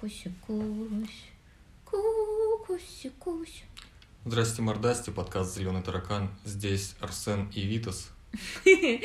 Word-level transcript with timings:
кусь, 0.00 0.24
кусь. 0.46 1.24
Ку, 1.84 1.96
куся, 2.66 3.10
кусь. 3.18 3.64
Здрасте, 4.24 4.62
мордасти, 4.62 5.10
подкаст 5.10 5.56
«Зеленый 5.56 5.82
таракан». 5.82 6.30
Здесь 6.44 6.94
Арсен 7.00 7.50
и 7.52 7.62
Витас. 7.62 8.10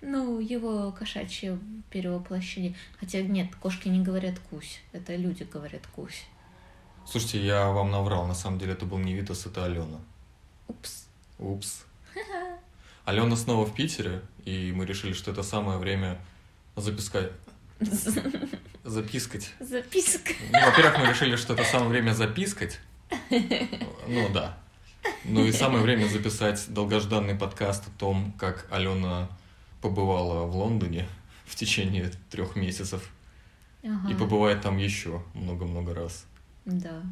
Ну, 0.00 0.40
его 0.40 0.92
кошачье 0.92 1.58
перевоплощение. 1.90 2.74
Хотя 2.98 3.20
нет, 3.20 3.54
кошки 3.56 3.88
не 3.88 4.02
говорят 4.02 4.38
кусь. 4.38 4.80
Это 4.92 5.16
люди 5.16 5.42
говорят 5.42 5.86
кусь. 5.88 6.24
Слушайте, 7.06 7.44
я 7.44 7.70
вам 7.70 7.90
наврал, 7.90 8.26
на 8.26 8.34
самом 8.34 8.58
деле 8.58 8.72
это 8.72 8.86
был 8.86 8.98
не 8.98 9.14
Витас, 9.14 9.44
это 9.44 9.66
Алена. 9.66 10.00
Упс. 10.68 11.08
Упс. 11.38 11.84
Алена 13.04 13.36
снова 13.36 13.66
в 13.66 13.74
Питере, 13.74 14.22
и 14.46 14.72
мы 14.72 14.86
решили, 14.86 15.12
что 15.12 15.30
это 15.30 15.42
самое 15.42 15.78
время 15.78 16.18
запискать. 16.76 17.32
Запискать. 18.88 19.52
Записка. 19.60 20.32
Ну, 20.50 20.64
во-первых, 20.64 20.98
мы 20.98 21.06
решили, 21.08 21.36
что 21.36 21.52
это 21.52 21.64
самое 21.64 21.90
время 21.90 22.12
запискать. 22.12 22.80
Ну 23.30 24.32
да. 24.32 24.58
Ну 25.24 25.44
и 25.44 25.52
самое 25.52 25.82
время 25.82 26.06
записать 26.08 26.72
долгожданный 26.72 27.34
подкаст 27.34 27.86
о 27.86 27.90
том, 27.98 28.32
как 28.38 28.66
Алена 28.70 29.28
побывала 29.82 30.44
в 30.46 30.56
Лондоне 30.56 31.06
в 31.46 31.54
течение 31.54 32.10
трех 32.30 32.56
месяцев 32.56 33.10
Ага. 33.84 34.10
и 34.10 34.14
побывает 34.14 34.62
там 34.62 34.78
еще 34.78 35.22
много-много 35.34 35.94
раз. 35.94 36.24
Да. 36.64 37.02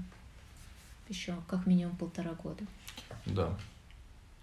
Еще 1.09 1.37
как 1.47 1.67
минимум 1.67 1.95
полтора 1.97 2.33
года. 2.33 2.65
Да. 3.27 3.57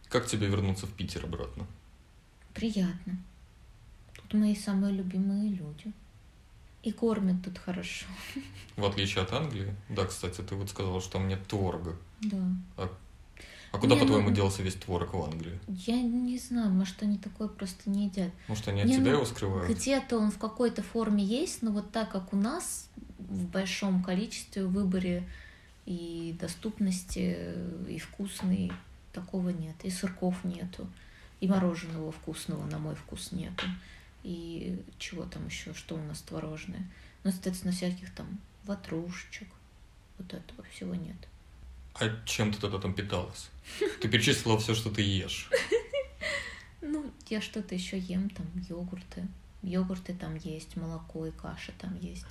Как 0.08 0.28
тебе 0.28 0.48
вернуться 0.48 0.86
в 0.86 0.92
Питер 0.94 1.26
обратно? 1.26 1.66
Приятно. 2.54 3.18
Тут 4.14 4.36
мои 4.36 4.56
самые 4.56 4.94
любимые 4.94 5.50
люди. 5.50 5.92
И 6.84 6.92
кормят 6.92 7.44
тут 7.44 7.58
хорошо. 7.58 8.06
В 8.76 8.86
отличие 8.86 9.24
от 9.24 9.32
Англии. 9.32 9.74
Да, 9.90 10.06
кстати, 10.06 10.42
ты 10.42 10.56
вот 10.56 10.70
сказала, 10.70 11.00
что 11.02 11.14
там 11.14 11.28
нет 11.28 11.46
творога. 11.48 11.96
Да. 12.22 12.90
А 13.74 13.80
куда, 13.80 13.96
Не, 13.96 14.02
по-твоему, 14.02 14.30
ну- 14.30 14.36
делся 14.36 14.62
весь 14.62 14.76
творог 14.76 15.16
в 15.16 15.24
Англии? 15.24 15.60
Я 15.68 16.00
не 16.00 16.38
знаю, 16.38 16.70
может, 16.70 17.02
они 17.02 17.18
такое 17.18 17.48
просто 17.48 17.90
не 17.90 18.06
едят. 18.06 18.30
Может, 18.48 18.68
они 18.68 18.82
от 18.82 18.88
Не, 18.88 18.96
тебя 18.96 19.06
ну, 19.06 19.12
его 19.14 19.26
скрывают? 19.26 19.76
Где-то 19.76 20.20
он 20.20 20.30
в 20.30 20.38
какой-то 20.38 20.84
форме 20.84 21.24
есть, 21.24 21.64
но 21.64 21.72
вот 21.72 21.92
так 21.92 22.12
как 22.12 22.34
у 22.34 22.36
нас 22.36 22.88
в 23.18 23.46
большом 23.48 24.04
количестве, 24.04 24.66
в 24.66 24.74
выборе 24.74 25.28
и 25.88 26.36
доступности, 26.40 27.56
и 27.90 27.98
вкусный, 27.98 28.72
такого 29.12 29.50
нет. 29.50 29.76
И 29.84 29.90
сырков 29.90 30.44
нету, 30.44 30.88
и 31.40 31.48
мороженого 31.48 32.12
вкусного, 32.12 32.66
на 32.66 32.78
мой 32.78 32.94
вкус, 32.94 33.32
нету. 33.32 33.66
И 34.24 34.82
чего 34.98 35.26
там 35.26 35.48
еще, 35.48 35.74
что 35.74 35.96
у 35.96 36.02
нас 36.02 36.22
творожное? 36.22 36.90
Ну, 37.24 37.32
соответственно, 37.32 37.74
всяких 37.74 38.14
там 38.14 38.40
ватрушечек, 38.64 39.48
вот 40.18 40.34
этого 40.34 40.64
всего 40.72 40.96
нет. 40.96 41.18
А 41.96 42.10
чем 42.26 42.52
ты 42.54 42.60
тогда 42.60 42.80
там 42.80 42.94
питалась? 42.94 43.50
Ты 44.02 44.08
перечислила 44.08 44.58
все, 44.58 44.74
что 44.74 44.90
ты 44.90 45.02
ешь. 45.02 45.50
Ну, 46.82 47.12
я 47.30 47.42
что-то 47.42 47.76
еще 47.76 47.98
ем, 47.98 48.30
там 48.30 48.46
йогурты. 48.68 49.28
Йогурты 49.62 50.14
там 50.14 50.36
есть, 50.36 50.76
молоко 50.76 51.26
и 51.28 51.32
каша 51.32 51.72
там 51.80 51.98
есть. 52.00 52.26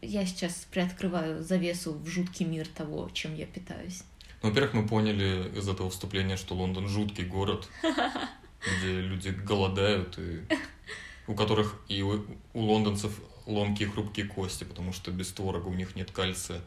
Я 0.00 0.24
сейчас 0.24 0.66
приоткрываю 0.70 1.42
завесу 1.42 1.94
в 1.94 2.06
жуткий 2.06 2.46
мир 2.46 2.68
того, 2.68 3.10
чем 3.12 3.34
я 3.34 3.46
питаюсь. 3.46 4.04
Ну, 4.42 4.50
во-первых, 4.50 4.74
мы 4.74 4.86
поняли 4.86 5.50
из 5.58 5.68
этого 5.68 5.90
вступления, 5.90 6.36
что 6.36 6.54
Лондон 6.54 6.86
жуткий 6.86 7.24
город, 7.24 7.68
где 7.82 9.00
люди 9.00 9.30
голодают, 9.30 10.16
и 10.18 10.44
у 11.28 11.34
которых 11.34 11.76
и 11.88 12.02
у, 12.02 12.24
у 12.54 12.60
лондонцев 12.60 13.12
ломкие 13.46 13.88
хрупкие 13.88 14.26
кости, 14.26 14.64
потому 14.64 14.92
что 14.92 15.10
без 15.10 15.28
творога 15.28 15.68
у 15.68 15.74
них 15.74 15.94
нет 15.94 16.10
кальция. 16.10 16.60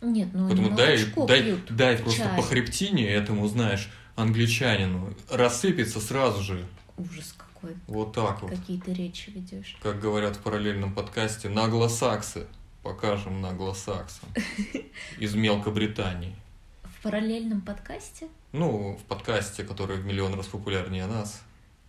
Нет, 0.00 0.28
ну 0.32 0.46
Поэтому 0.46 0.68
они 0.68 0.76
дай, 0.76 1.04
дай, 1.26 1.42
пьют. 1.42 1.74
дай 1.74 1.96
просто 1.96 2.22
чай. 2.24 2.36
по 2.36 2.42
хребтине 2.42 3.08
этому, 3.08 3.48
знаешь, 3.48 3.90
англичанину. 4.14 5.14
Рассыпется 5.30 6.00
сразу 6.00 6.42
же. 6.42 6.66
Ужас 6.96 7.34
какой. 7.36 7.74
Вот 7.86 8.12
так 8.12 8.42
вот. 8.42 8.50
Какие 8.50 8.78
ты 8.80 8.92
речи 8.92 9.30
ведешь. 9.30 9.76
Как 9.82 10.00
говорят 10.00 10.36
в 10.36 10.40
параллельном 10.40 10.94
подкасте, 10.94 11.48
наглосаксы. 11.48 12.46
Покажем 12.82 13.40
наглосаксам. 13.40 14.28
Из 15.18 15.34
Мелкобритании. 15.34 16.36
В 16.84 17.02
параллельном 17.02 17.60
подкасте? 17.60 18.28
Ну, 18.52 18.96
в 18.96 19.02
подкасте, 19.04 19.64
который 19.64 19.96
в 19.96 20.04
миллион 20.06 20.34
раз 20.34 20.46
популярнее 20.46 21.06
нас, 21.06 21.42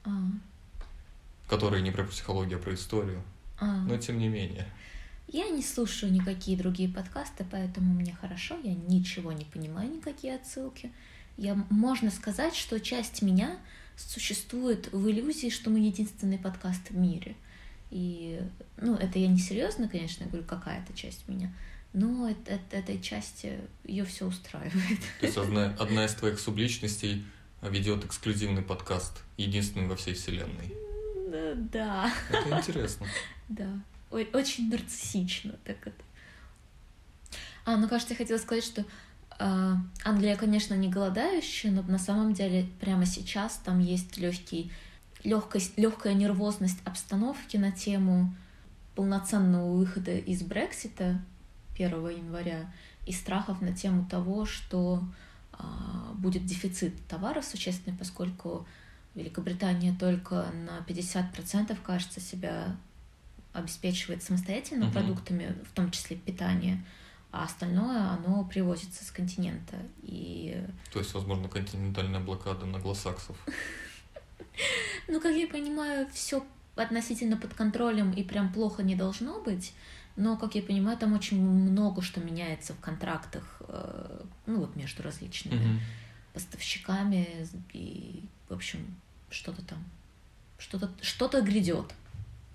А, 0.06 0.09
который 1.47 1.81
не 1.81 1.91
про 1.91 2.03
психологию, 2.03 2.59
а 2.59 2.62
про 2.62 2.74
историю. 2.74 3.24
а. 3.59 3.84
Но 3.85 3.97
тем 3.97 4.19
не 4.19 4.28
менее. 4.28 4.68
Я 5.28 5.50
не 5.50 5.62
слушаю 5.62 6.12
никакие 6.13 6.58
другие 6.58 6.88
подкасты, 6.90 7.46
поэтому 7.50 7.94
мне 7.94 8.16
хорошо, 8.19 8.58
я 8.63 8.74
ничего 8.74 9.31
не 9.34 9.44
понимаю, 9.46 9.90
никакие 9.91 10.36
отсылки. 10.36 10.91
Я, 11.36 11.56
можно 11.69 12.12
сказать, 12.12 12.56
что 12.56 12.80
часть 12.80 13.22
меня 13.22 13.57
существует 13.97 14.91
в 14.94 15.09
иллюзии, 15.09 15.50
что 15.50 15.69
мы 15.69 15.80
единственный 15.80 16.38
подкаст 16.38 16.90
в 16.91 16.97
мире. 16.97 17.36
И, 17.91 18.41
ну, 18.78 18.96
это 18.96 19.19
я 19.19 19.28
не 19.28 19.38
серьезно, 19.40 19.88
конечно, 19.90 20.24
я 20.24 20.30
говорю, 20.30 20.46
какая-то 20.47 20.94
часть 20.94 21.28
меня, 21.28 21.53
но 21.94 22.30
это, 22.30 22.53
это- 22.53 22.78
этой 22.78 23.02
части 23.02 23.59
ее 23.84 24.06
все 24.06 24.25
устраивает. 24.28 25.00
То 25.19 25.25
есть 25.25 25.38
одна, 25.38 25.75
одна 25.80 26.06
из 26.06 26.13
твоих 26.13 26.40
субличностей 26.40 27.25
ведет 27.62 28.06
эксклюзивный 28.06 28.62
подкаст, 28.62 29.22
единственный 29.38 29.88
во 29.88 29.96
всей 29.96 30.13
вселенной. 30.13 30.74
Ну, 31.30 31.56
Да, 31.72 32.12
Это 32.30 32.58
интересно. 32.58 33.06
да. 33.50 33.68
Очень 34.10 34.70
нарциссично 34.70 35.54
так 35.66 35.76
это. 35.86 36.04
А, 37.66 37.76
ну, 37.76 37.90
кажется, 37.90 38.14
я 38.14 38.18
хотела 38.18 38.38
сказать, 38.38 38.64
что 38.64 38.86
э, 39.40 39.74
Англия, 40.06 40.38
конечно, 40.38 40.74
не 40.74 40.88
голодающая, 40.88 41.72
но 41.72 41.82
на 41.82 42.00
самом 42.00 42.34
деле 42.34 42.70
прямо 42.80 43.06
сейчас 43.06 43.58
там 43.58 43.80
есть 43.80 44.18
легкий, 44.18 44.72
легкость, 45.26 45.78
легкая 45.78 46.14
нервозность 46.14 46.80
обстановки 46.86 47.58
на 47.58 47.74
тему 47.74 48.34
полноценного 48.96 49.76
выхода 49.76 50.16
из 50.16 50.42
Брексита 50.42 51.22
1 51.76 52.10
января 52.10 52.72
и 53.06 53.12
страхов 53.12 53.62
на 53.62 53.74
тему 53.74 54.08
того, 54.10 54.46
что 54.46 55.04
а, 55.52 56.14
будет 56.16 56.46
дефицит 56.46 56.94
товаров 57.08 57.44
существенный, 57.44 57.98
поскольку 57.98 58.66
Великобритания 59.18 59.96
только 60.00 60.46
на 60.66 60.86
50% 60.88 61.76
кажется 61.84 62.20
себя 62.20 62.76
обеспечивает 63.52 64.22
самостоятельно 64.22 64.86
Мгм. 64.86 64.94
продуктами, 64.94 65.56
в 65.68 65.74
том 65.74 65.90
числе 65.90 66.18
питание, 66.18 66.86
а 67.32 67.44
остальное 67.46 68.10
оно 68.12 68.46
привозится 68.46 69.04
с 69.04 69.10
континента. 69.10 69.76
И, 70.04 70.64
То 70.94 71.00
есть, 71.00 71.14
возможно, 71.16 71.50
континентальная 71.50 72.20
блокада 72.20 72.68
наглосаксов. 72.68 73.36
ну, 75.08 75.20
как 75.20 75.36
я 75.36 75.48
понимаю, 75.48 76.08
все 76.14 76.46
относительно 76.76 77.38
под 77.38 77.56
контролем 77.56 78.12
и 78.12 78.24
прям 78.24 78.54
плохо 78.54 78.84
не 78.84 78.96
должно 78.96 79.42
быть, 79.42 79.74
но, 80.16 80.38
как 80.38 80.54
я 80.54 80.62
понимаю, 80.62 80.96
там 80.98 81.14
очень 81.14 81.42
много 81.42 82.04
что 82.04 82.20
меняется 82.20 82.74
в 82.74 82.80
контрактах, 82.80 83.62
э, 83.68 84.22
ну, 84.46 84.60
вот 84.60 84.76
между 84.76 85.02
различными 85.02 85.82
поставщиками 86.34 87.48
и, 87.74 88.24
в 88.48 88.54
общем, 88.54 88.96
что-то 89.30 89.62
там, 89.64 89.84
что-то 90.58 90.90
что-то 91.02 91.42
грядет. 91.42 91.94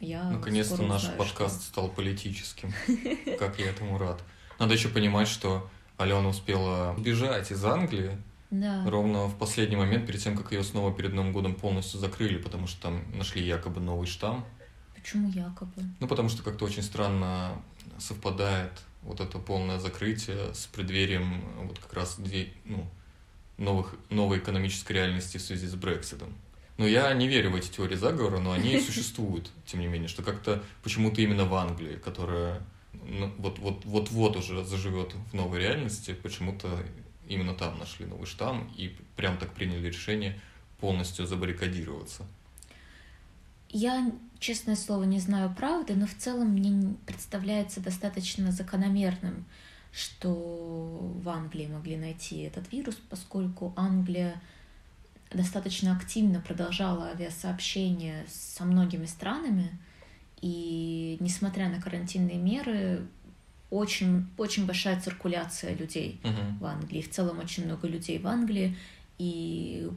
Я 0.01 0.25
Наконец-то 0.25 0.83
наш 0.83 1.03
узнаю, 1.03 1.19
подкаст 1.19 1.63
стал 1.63 1.89
политическим. 1.89 2.73
Как 3.39 3.59
я 3.59 3.71
этому 3.71 3.99
рад. 3.99 4.21
Надо 4.59 4.75
еще 4.75 4.89
понимать, 4.89 5.29
что 5.29 5.71
Алена 5.97 6.29
успела 6.29 6.97
бежать 6.99 7.53
из 7.53 7.65
Англии 7.65 8.09
что. 8.11 8.19
Да. 8.51 8.85
ровно 8.91 9.27
в 9.29 9.39
последний 9.39 9.77
момент, 9.77 10.07
перед 10.07 10.21
тем, 10.21 10.37
как 10.37 10.53
ее 10.53 10.63
снова 10.63 10.93
перед 10.93 11.15
Новым 11.15 11.33
годом 11.33 11.55
полностью 11.55 11.99
закрыли, 11.99 12.37
потому 12.37 12.67
что 12.67 12.83
там 12.83 13.03
нашли 13.17 13.43
якобы 13.43 13.81
новый 13.81 14.07
штамм. 14.07 14.45
Почему 14.95 15.31
якобы? 15.31 15.83
Ну, 16.01 16.07
потому 16.07 16.29
что 16.29 16.43
как-то 16.43 16.67
очень 16.67 16.83
странно 16.83 17.53
совпадает 17.99 18.73
вот 19.03 19.21
это 19.21 19.39
полное 19.39 19.79
закрытие 19.79 20.55
с 20.55 20.67
преддверием 20.67 21.43
вот 21.67 21.79
как 21.79 21.95
раз 21.95 22.17
две- 22.19 22.53
ну, 22.67 22.87
новых, 23.57 23.95
новой 24.11 24.39
экономической 24.39 24.93
реальности 24.93 25.39
в 25.39 25.43
связи 25.43 25.67
с 25.67 25.75
Брекситом. 25.75 26.35
Но 26.79 26.87
я 26.87 27.13
не 27.15 27.29
верю 27.29 27.51
в 27.51 27.57
эти 27.57 27.69
теории 27.71 27.97
заговора, 27.97 28.39
но 28.39 28.53
они 28.53 28.81
существуют, 28.87 29.51
тем 29.67 29.81
не 29.81 29.87
менее, 29.87 30.09
что 30.09 30.23
как-то 30.23 30.63
почему-то 30.83 31.21
именно 31.21 31.45
в 31.45 31.55
Англии, 31.55 31.97
которая 31.97 32.63
ну, 32.93 33.33
вот, 33.39 33.59
вот, 33.59 33.85
вот-вот 33.85 34.37
уже 34.37 34.65
заживет 34.65 35.15
в 35.31 35.35
новой 35.35 35.61
реальности, 35.61 36.15
почему-то 36.15 36.69
именно 37.27 37.55
там 37.55 37.79
нашли 37.79 38.07
новый 38.07 38.27
штамм 38.27 38.73
и 38.77 38.97
прям 39.17 39.39
так 39.39 39.53
приняли 39.53 39.87
решение 39.87 40.39
полностью 40.81 41.27
забаррикадироваться. 41.27 42.25
Я, 43.69 44.13
честное 44.39 44.77
слово, 44.77 45.05
не 45.05 45.19
знаю 45.19 45.55
правды, 45.57 45.95
но 45.95 46.07
в 46.07 46.15
целом 46.15 46.49
мне 46.49 46.95
представляется 47.07 47.81
достаточно 47.81 48.53
закономерным, 48.53 49.47
что 49.93 50.31
в 50.33 51.29
Англии 51.29 51.67
могли 51.67 51.97
найти 51.97 52.41
этот 52.41 52.71
вирус, 52.71 52.97
поскольку 53.09 53.73
Англия 53.77 54.41
достаточно 55.35 55.97
активно 55.97 56.41
продолжала 56.41 57.07
авиасообщение 57.09 58.25
со 58.29 58.65
многими 58.65 59.07
странами, 59.07 59.71
И 60.41 61.19
несмотря 61.21 61.69
на 61.69 61.81
карантинные 61.81 62.37
меры, 62.37 63.07
очень, 63.71 64.27
очень 64.37 64.67
большая 64.67 65.01
циркуляция 65.01 65.73
людей 65.77 66.21
Мгм. 66.25 66.59
в 66.59 66.65
Англии. 66.67 67.01
В 67.01 67.11
целом 67.11 67.39
очень 67.39 67.65
много 67.65 67.87
людей 67.87 68.19
в 68.19 68.27
Англии, 68.27 68.77
и 69.19 69.89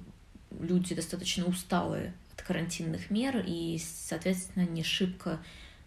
люди 0.59 0.93
достаточно 0.93 1.45
усталые 1.45 2.13
от 2.35 2.43
карантинных 2.43 3.09
мер, 3.09 3.43
и, 3.45 3.81
соответственно, 3.83 4.65
не 4.67 4.83
шибко 4.83 5.39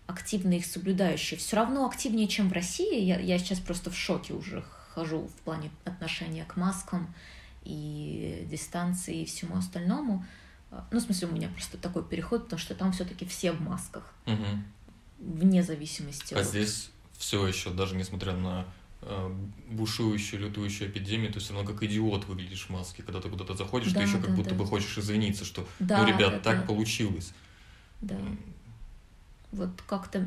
активно 0.08 0.54
их 0.54 0.66
соблюдающие. 0.66 1.38
Все 1.38 1.54
равно 1.54 1.86
активнее, 1.86 2.26
чем 2.26 2.48
в 2.48 2.52
России. 2.52 3.00
Я, 3.00 3.20
я 3.20 3.38
сейчас 3.38 3.60
просто 3.60 3.90
в 3.90 3.96
шоке 3.96 4.34
уже 4.34 4.64
хожу 4.92 5.20
в 5.28 5.34
плане 5.44 5.70
отношения 5.84 6.44
к 6.44 6.56
маскам 6.56 7.14
и 7.68 8.46
дистанции 8.50 9.22
и 9.22 9.24
всему 9.26 9.56
остальному. 9.56 10.24
А, 10.70 10.86
Ну, 10.90 10.98
в 10.98 11.02
смысле, 11.02 11.28
у 11.28 11.32
меня 11.32 11.48
просто 11.48 11.76
такой 11.78 12.02
переход, 12.02 12.44
потому 12.44 12.58
что 12.58 12.74
там 12.74 12.92
все-таки 12.92 13.24
все 13.26 13.52
в 13.52 13.60
масках, 13.60 14.14
Мгм. 14.26 14.64
вне 15.18 15.62
зависимости 15.62 16.32
А 16.34 16.40
от- 16.40 16.46
здесь 16.46 16.90
все 17.18 17.46
еще, 17.46 17.70
даже 17.70 17.94
несмотря 17.94 18.32
на 18.32 18.64
э, 19.02 19.32
бушующую, 19.70 20.42
лютующую 20.42 20.90
эпидемию, 20.90 21.32
ты 21.32 21.38
все 21.38 21.54
равно 21.54 21.70
как 21.70 21.80
идиот 21.84 22.24
выглядишь 22.26 22.66
в 22.66 22.70
маске. 22.70 23.04
Когда 23.04 23.20
ты 23.20 23.28
куда-то 23.28 23.54
заходишь, 23.54 23.92
Да, 23.92 24.00
ты 24.00 24.06
еще 24.06 24.18
как 24.18 24.30
да, 24.30 24.34
будто 24.36 24.50
да. 24.50 24.56
бы 24.56 24.66
хочешь 24.66 24.98
извиниться, 24.98 25.44
что 25.44 25.64
Да, 25.78 25.98
ну, 26.02 26.06
ребят, 26.08 26.32
да, 26.32 26.38
так 26.40 26.60
да. 26.62 26.66
получилось. 26.66 27.32
Да. 28.00 28.18
Вот 29.52 29.70
как-то 29.86 30.26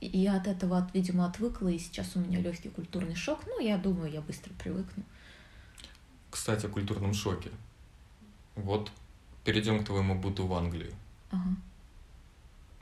я 0.00 0.36
от 0.36 0.46
этого, 0.46 0.90
видимо, 0.94 1.26
отвыкла, 1.26 1.68
и 1.68 1.78
сейчас 1.78 2.12
у 2.16 2.20
меня 2.20 2.40
легкий 2.40 2.70
культурный 2.70 3.14
шок. 3.14 3.40
Ну, 3.46 3.60
я 3.60 3.76
думаю, 3.78 4.10
я 4.10 4.20
быстро 4.22 4.52
привыкну. 4.54 5.02
Кстати, 6.34 6.66
о 6.66 6.68
культурном 6.68 7.14
шоке. 7.14 7.48
Вот 8.56 8.90
перейдем 9.44 9.78
к 9.78 9.86
твоему 9.86 10.16
быту 10.16 10.48
в 10.48 10.54
Англии. 10.54 10.92
Ага. 11.30 11.54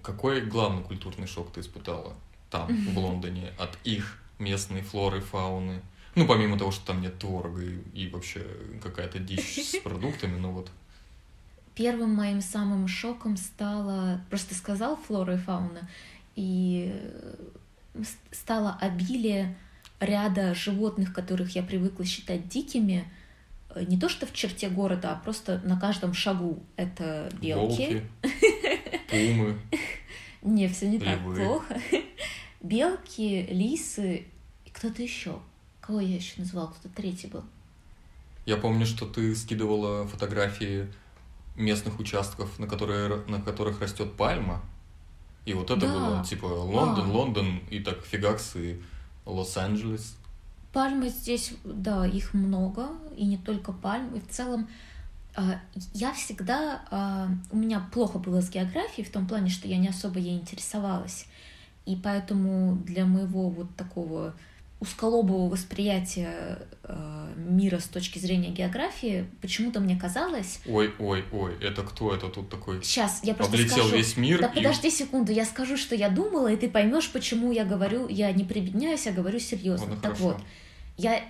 Какой 0.00 0.40
главный 0.40 0.82
культурный 0.82 1.26
шок 1.26 1.52
ты 1.52 1.60
испытала 1.60 2.14
там, 2.48 2.74
в 2.74 2.98
Лондоне, 2.98 3.52
от 3.58 3.76
их 3.84 4.18
местной 4.38 4.80
флоры, 4.80 5.20
фауны? 5.20 5.82
Ну, 6.14 6.26
помимо 6.26 6.58
того, 6.58 6.70
что 6.70 6.86
там 6.86 7.02
нет 7.02 7.18
творога 7.18 7.62
и, 7.62 7.78
и 7.92 8.08
вообще 8.08 8.42
какая-то 8.82 9.18
дичь 9.18 9.58
с 9.62 9.76
продуктами, 9.84 10.38
ну 10.38 10.52
вот. 10.52 10.70
Первым 11.74 12.14
моим 12.14 12.40
самым 12.40 12.88
шоком 12.88 13.36
стало, 13.36 14.24
просто 14.30 14.54
сказал 14.54 14.96
флора 14.96 15.34
и 15.34 15.38
фауна, 15.38 15.90
и 16.36 16.90
э, 16.94 18.02
стало 18.30 18.78
обилие 18.80 19.54
ряда 20.00 20.54
животных, 20.54 21.12
которых 21.12 21.54
я 21.54 21.62
привыкла 21.62 22.06
считать 22.06 22.48
дикими, 22.48 23.06
не 23.88 23.98
то 23.98 24.08
что 24.08 24.26
в 24.26 24.32
черте 24.32 24.68
города, 24.68 25.12
а 25.12 25.16
просто 25.16 25.60
на 25.64 25.78
каждом 25.78 26.14
шагу. 26.14 26.62
Это 26.76 27.28
белки. 27.40 27.54
Волки, 27.54 28.02
пумы. 29.10 29.58
Не, 30.42 30.68
все 30.68 30.88
не 30.88 30.98
так 30.98 31.20
плохо. 31.22 31.80
Белки, 32.60 33.46
лисы 33.50 34.26
и 34.64 34.70
кто-то 34.70 35.02
еще. 35.02 35.38
Кого 35.80 36.00
я 36.00 36.14
еще 36.16 36.34
назвала? 36.38 36.68
Кто-то 36.68 36.94
третий 36.94 37.26
был. 37.26 37.44
Я 38.46 38.56
помню, 38.56 38.86
что 38.86 39.06
ты 39.06 39.34
скидывала 39.34 40.06
фотографии 40.06 40.92
местных 41.56 41.98
участков, 41.98 42.58
на, 42.58 42.66
которые, 42.66 43.22
на 43.28 43.40
которых 43.40 43.80
растет 43.80 44.16
пальма. 44.16 44.62
И 45.44 45.54
вот 45.54 45.70
это 45.70 45.80
Да. 45.86 45.92
было 45.92 46.24
типа 46.24 46.46
Лондон, 46.46 47.10
А. 47.10 47.12
Лондон 47.12 47.58
и 47.70 47.80
так 47.80 48.04
фигакс 48.04 48.56
и 48.56 48.80
Лос-Анджелес. 49.26 50.16
Пальмы 50.72 51.08
здесь, 51.08 51.52
да, 51.64 52.06
их 52.06 52.32
много, 52.34 52.88
и 53.16 53.26
не 53.26 53.36
только 53.36 53.72
пальмы. 53.72 54.20
В 54.20 54.28
целом 54.32 54.68
а, 55.34 55.60
я 55.94 56.12
всегда... 56.12 56.82
а, 56.90 57.28
У 57.50 57.56
меня 57.56 57.86
плохо 57.92 58.18
было 58.18 58.40
с 58.40 58.50
географией 58.50 59.06
в 59.06 59.10
том 59.10 59.26
плане, 59.26 59.50
что 59.50 59.68
я 59.68 59.76
не 59.78 59.88
особо 59.88 60.18
ей 60.18 60.36
интересовалась. 60.38 61.26
И 61.84 61.96
поэтому 61.96 62.76
для 62.84 63.04
моего 63.04 63.48
вот 63.50 63.74
такого 63.76 64.34
узколобого 64.80 65.48
восприятия 65.48 66.58
а, 66.82 67.32
мира 67.36 67.78
с 67.78 67.84
точки 67.84 68.18
зрения 68.18 68.50
географии 68.50 69.26
почему-то 69.40 69.78
мне 69.80 69.96
казалось... 69.96 70.60
Ой, 70.66 70.92
ой, 70.98 71.24
ой, 71.32 71.56
это 71.60 71.82
кто 71.82 72.14
это 72.14 72.28
тут 72.28 72.48
такой? 72.50 72.82
Сейчас, 72.82 73.20
я 73.22 73.34
просто 73.34 73.54
Облетел 73.54 73.76
скажу... 73.78 73.96
весь 73.96 74.16
мир 74.16 74.40
Да 74.40 74.48
и- 74.48 74.56
подожди 74.56 74.90
секунду, 74.90 75.30
я 75.32 75.44
скажу, 75.44 75.76
что 75.76 75.94
я 75.94 76.08
думала, 76.08 76.48
и 76.48 76.56
ты 76.56 76.68
поймешь, 76.68 77.10
почему 77.10 77.52
я 77.52 77.64
говорю, 77.64 78.08
я 78.08 78.32
не 78.32 78.44
прибедняюсь, 78.44 79.06
а 79.06 79.12
говорю 79.12 79.38
серьезно. 79.38 79.86
Ладно, 79.86 80.00
так 80.02 80.16
хорошо. 80.16 80.24
вот, 80.24 80.42
я 80.96 81.22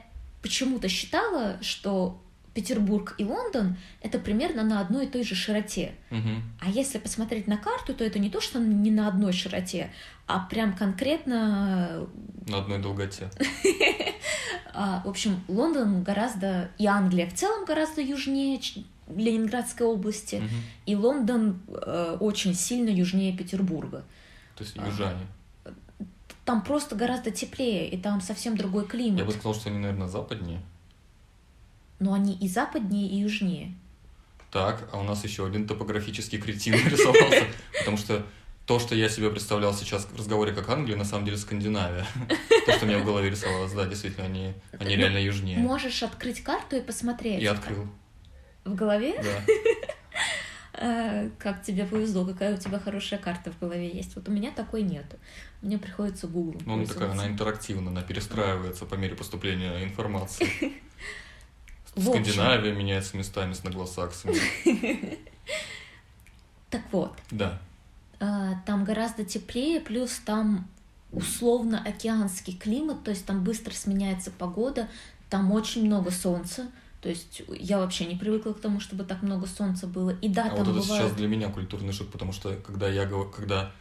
почему-то 0.43 0.89
считала, 0.89 1.59
что 1.61 2.21
Петербург 2.55 3.15
и 3.17 3.25
Лондон 3.25 3.77
это 4.03 4.19
примерно 4.19 4.63
на 4.63 4.81
одной 4.81 5.07
и 5.07 5.09
той 5.09 5.23
же 5.23 5.35
широте. 5.35 5.93
Мгм. 6.11 6.43
А 6.61 6.69
если 6.69 6.99
посмотреть 6.99 7.47
на 7.47 7.57
карту, 7.57 7.95
то 7.95 8.05
это 8.05 8.19
не 8.19 8.29
то, 8.29 8.41
что 8.41 8.59
не 8.59 8.91
на 8.91 9.09
одной 9.09 9.33
широте, 9.33 9.91
а 10.27 10.41
прям 10.41 10.75
конкретно, 10.77 12.07
на 12.47 12.59
одной 12.59 12.79
долготе. 12.79 13.31
а, 14.75 15.03
в 15.05 15.09
общем, 15.09 15.43
Лондон 15.49 16.03
гораздо, 16.03 16.71
и 16.79 16.87
Англия 16.87 17.29
в 17.29 17.35
целом 17.35 17.65
гораздо 17.65 18.03
южнее 18.03 18.61
Ленинградской 19.09 19.87
области, 19.87 20.43
и 20.85 20.95
Лондон 20.95 21.61
э, 21.69 22.17
очень 22.21 22.55
сильно 22.55 22.91
южнее 22.91 23.37
Петербурга. 23.37 24.05
То 24.57 24.65
есть 24.65 24.77
Ага. 24.79 24.89
южане. 24.89 25.27
Там 26.53 26.61
просто 26.61 26.97
гораздо 26.97 27.31
теплее, 27.31 27.89
и 27.89 27.97
там 27.97 28.21
совсем 28.21 28.59
другой 28.59 28.87
климат. 28.87 29.21
Я 29.21 29.25
бы 29.25 29.33
сказал, 29.33 29.55
что 29.55 29.71
они, 29.71 29.79
наверное, 29.79 30.07
западнее. 30.07 30.61
Но 31.99 32.13
они 32.13 32.35
и 32.35 32.47
западнее, 32.47 33.09
и 33.09 33.17
южнее. 33.17 33.73
Так, 34.51 34.87
а 34.93 35.01
у 35.01 35.03
нас 35.03 35.25
еще 35.25 35.47
один 35.47 35.67
топографический 35.67 36.39
кретин 36.39 36.75
нарисовался, 36.85 37.47
потому 37.79 37.97
что 37.97 38.27
то, 38.67 38.79
что 38.79 38.95
я 38.95 39.09
себе 39.09 39.31
представлял 39.31 39.73
сейчас 39.73 40.05
в 40.05 40.15
разговоре 40.15 40.53
как 40.53 40.69
Англия, 40.69 40.99
на 40.99 41.07
самом 41.07 41.25
деле 41.25 41.39
Скандинавия. 41.39 42.05
То, 42.67 42.73
что 42.75 42.85
у 42.85 42.89
меня 42.91 42.99
в 42.99 43.07
голове 43.07 43.31
рисовалось, 43.31 43.73
да, 43.73 43.87
действительно, 43.87 44.27
они, 44.27 44.53
они 44.79 44.95
Ну, 44.97 45.01
реально 45.01 45.25
южнее. 45.25 45.57
Можешь 45.57 46.03
открыть 46.03 46.43
карту 46.43 46.77
и 46.77 46.83
посмотреть. 46.83 47.41
Я 47.41 47.53
открыл, 47.53 47.87
В 48.67 48.75
голове? 48.75 49.15
да. 49.23 49.55
А, 50.85 51.31
как 51.39 51.63
тебе 51.63 51.85
повезло, 51.85 52.25
какая 52.25 52.55
у 52.55 52.59
тебя 52.59 52.81
хорошая 52.81 53.21
карта 53.21 53.53
в 53.53 53.59
голове 53.61 53.89
есть. 53.89 54.17
Вот 54.17 54.29
у 54.29 54.33
меня 54.33 54.51
такой 54.51 54.83
нету. 54.83 55.17
Мне 55.61 55.79
приходится 55.79 56.27
гуглом 56.27 56.61
Ну, 56.67 56.75
она 56.75 56.87
такая, 56.87 57.13
она 57.13 57.29
интерактивна, 57.29 57.93
она 57.93 58.03
перестраивается 58.03 58.85
по 58.85 58.97
мере 58.97 59.15
поступления 59.15 59.85
информации. 59.85 60.49
Скандинавия 61.97 62.75
меняется 62.75 63.17
местами 63.17 63.53
с 63.53 63.63
наглосаксами. 63.63 64.37
Так 66.71 66.81
вот, 66.91 67.13
Да. 67.31 67.61
а, 68.19 68.55
там 68.65 68.85
гораздо 68.85 69.27
теплее, 69.27 69.79
плюс 69.79 70.19
там 70.25 70.67
условно 71.13 71.83
океанский 71.87 72.55
климат, 72.57 73.05
то 73.05 73.11
есть 73.11 73.27
там 73.27 73.45
быстро 73.45 73.75
сменяется 73.75 74.31
погода, 74.31 74.89
там 75.29 75.53
очень 75.53 75.85
много 75.85 76.11
солнца. 76.11 76.69
То 77.03 77.09
есть 77.09 77.43
я 77.49 77.79
вообще 77.79 78.07
не 78.07 78.15
привыкла 78.15 78.53
к 78.53 78.61
тому, 78.61 78.79
чтобы 78.79 79.03
так 79.03 79.23
много 79.23 79.49
солнца 79.49 79.89
было. 79.89 80.11
И 80.23 80.29
да, 80.29 80.45
А 80.45 80.49
там 80.51 80.59
вот 80.59 80.69
это 80.69 80.79
бывают... 80.79 80.87
сейчас 80.87 81.13
для 81.17 81.27
меня 81.27 81.51
культурный 81.51 81.93
шок, 81.93 82.09
потому 82.11 82.33
что 82.33 82.55
когда 82.55 82.89
я 82.89 83.07
говорю, 83.07 83.29
когда 83.29 83.73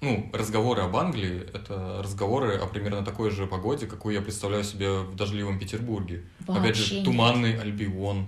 ну, 0.00 0.28
разговоры 0.32 0.82
об 0.82 0.96
Англии— 0.96 1.48
это 1.54 2.02
разговоры 2.02 2.56
о 2.56 2.66
примерно 2.66 3.04
такой 3.04 3.30
же 3.30 3.46
погоде, 3.46 3.86
какую 3.86 4.14
я 4.16 4.20
представляю 4.20 4.64
себе 4.64 5.00
в 5.00 5.14
дождливом 5.14 5.60
Петербурге. 5.60 6.24
Опять 6.42 6.56
Вообще 6.62 6.82
же, 6.82 6.94
нет. 6.96 7.04
туманный 7.04 7.60
Альбион. 7.60 8.26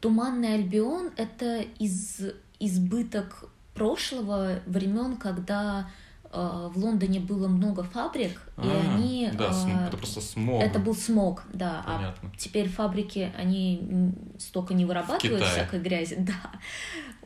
Туманный 0.00 0.54
Альбион— 0.54 1.10
это 1.16 1.62
из 1.78 2.20
избыток 2.60 3.46
прошлого 3.74 4.60
времен, 4.66 5.16
когда 5.16 5.90
в 6.34 6.78
Лондоне 6.78 7.20
было 7.20 7.48
много 7.48 7.82
фабрик, 7.82 8.40
и 8.58 8.60
А, 8.62 8.94
они... 8.96 9.30
Да, 9.34 9.50
э, 9.66 9.86
это 9.88 9.96
просто 9.96 10.20
смог. 10.20 10.62
это 10.62 10.78
был 10.78 10.94
смог, 10.94 11.42
да. 11.52 11.82
А 11.86 11.96
Понятно. 11.96 12.30
теперь 12.38 12.68
фабрики, 12.68 13.32
они 13.36 14.12
столько 14.38 14.74
не 14.74 14.84
вырабатывают 14.84 15.42
всякой 15.44 15.80
грязи. 15.80 16.16
Да, 16.18 16.50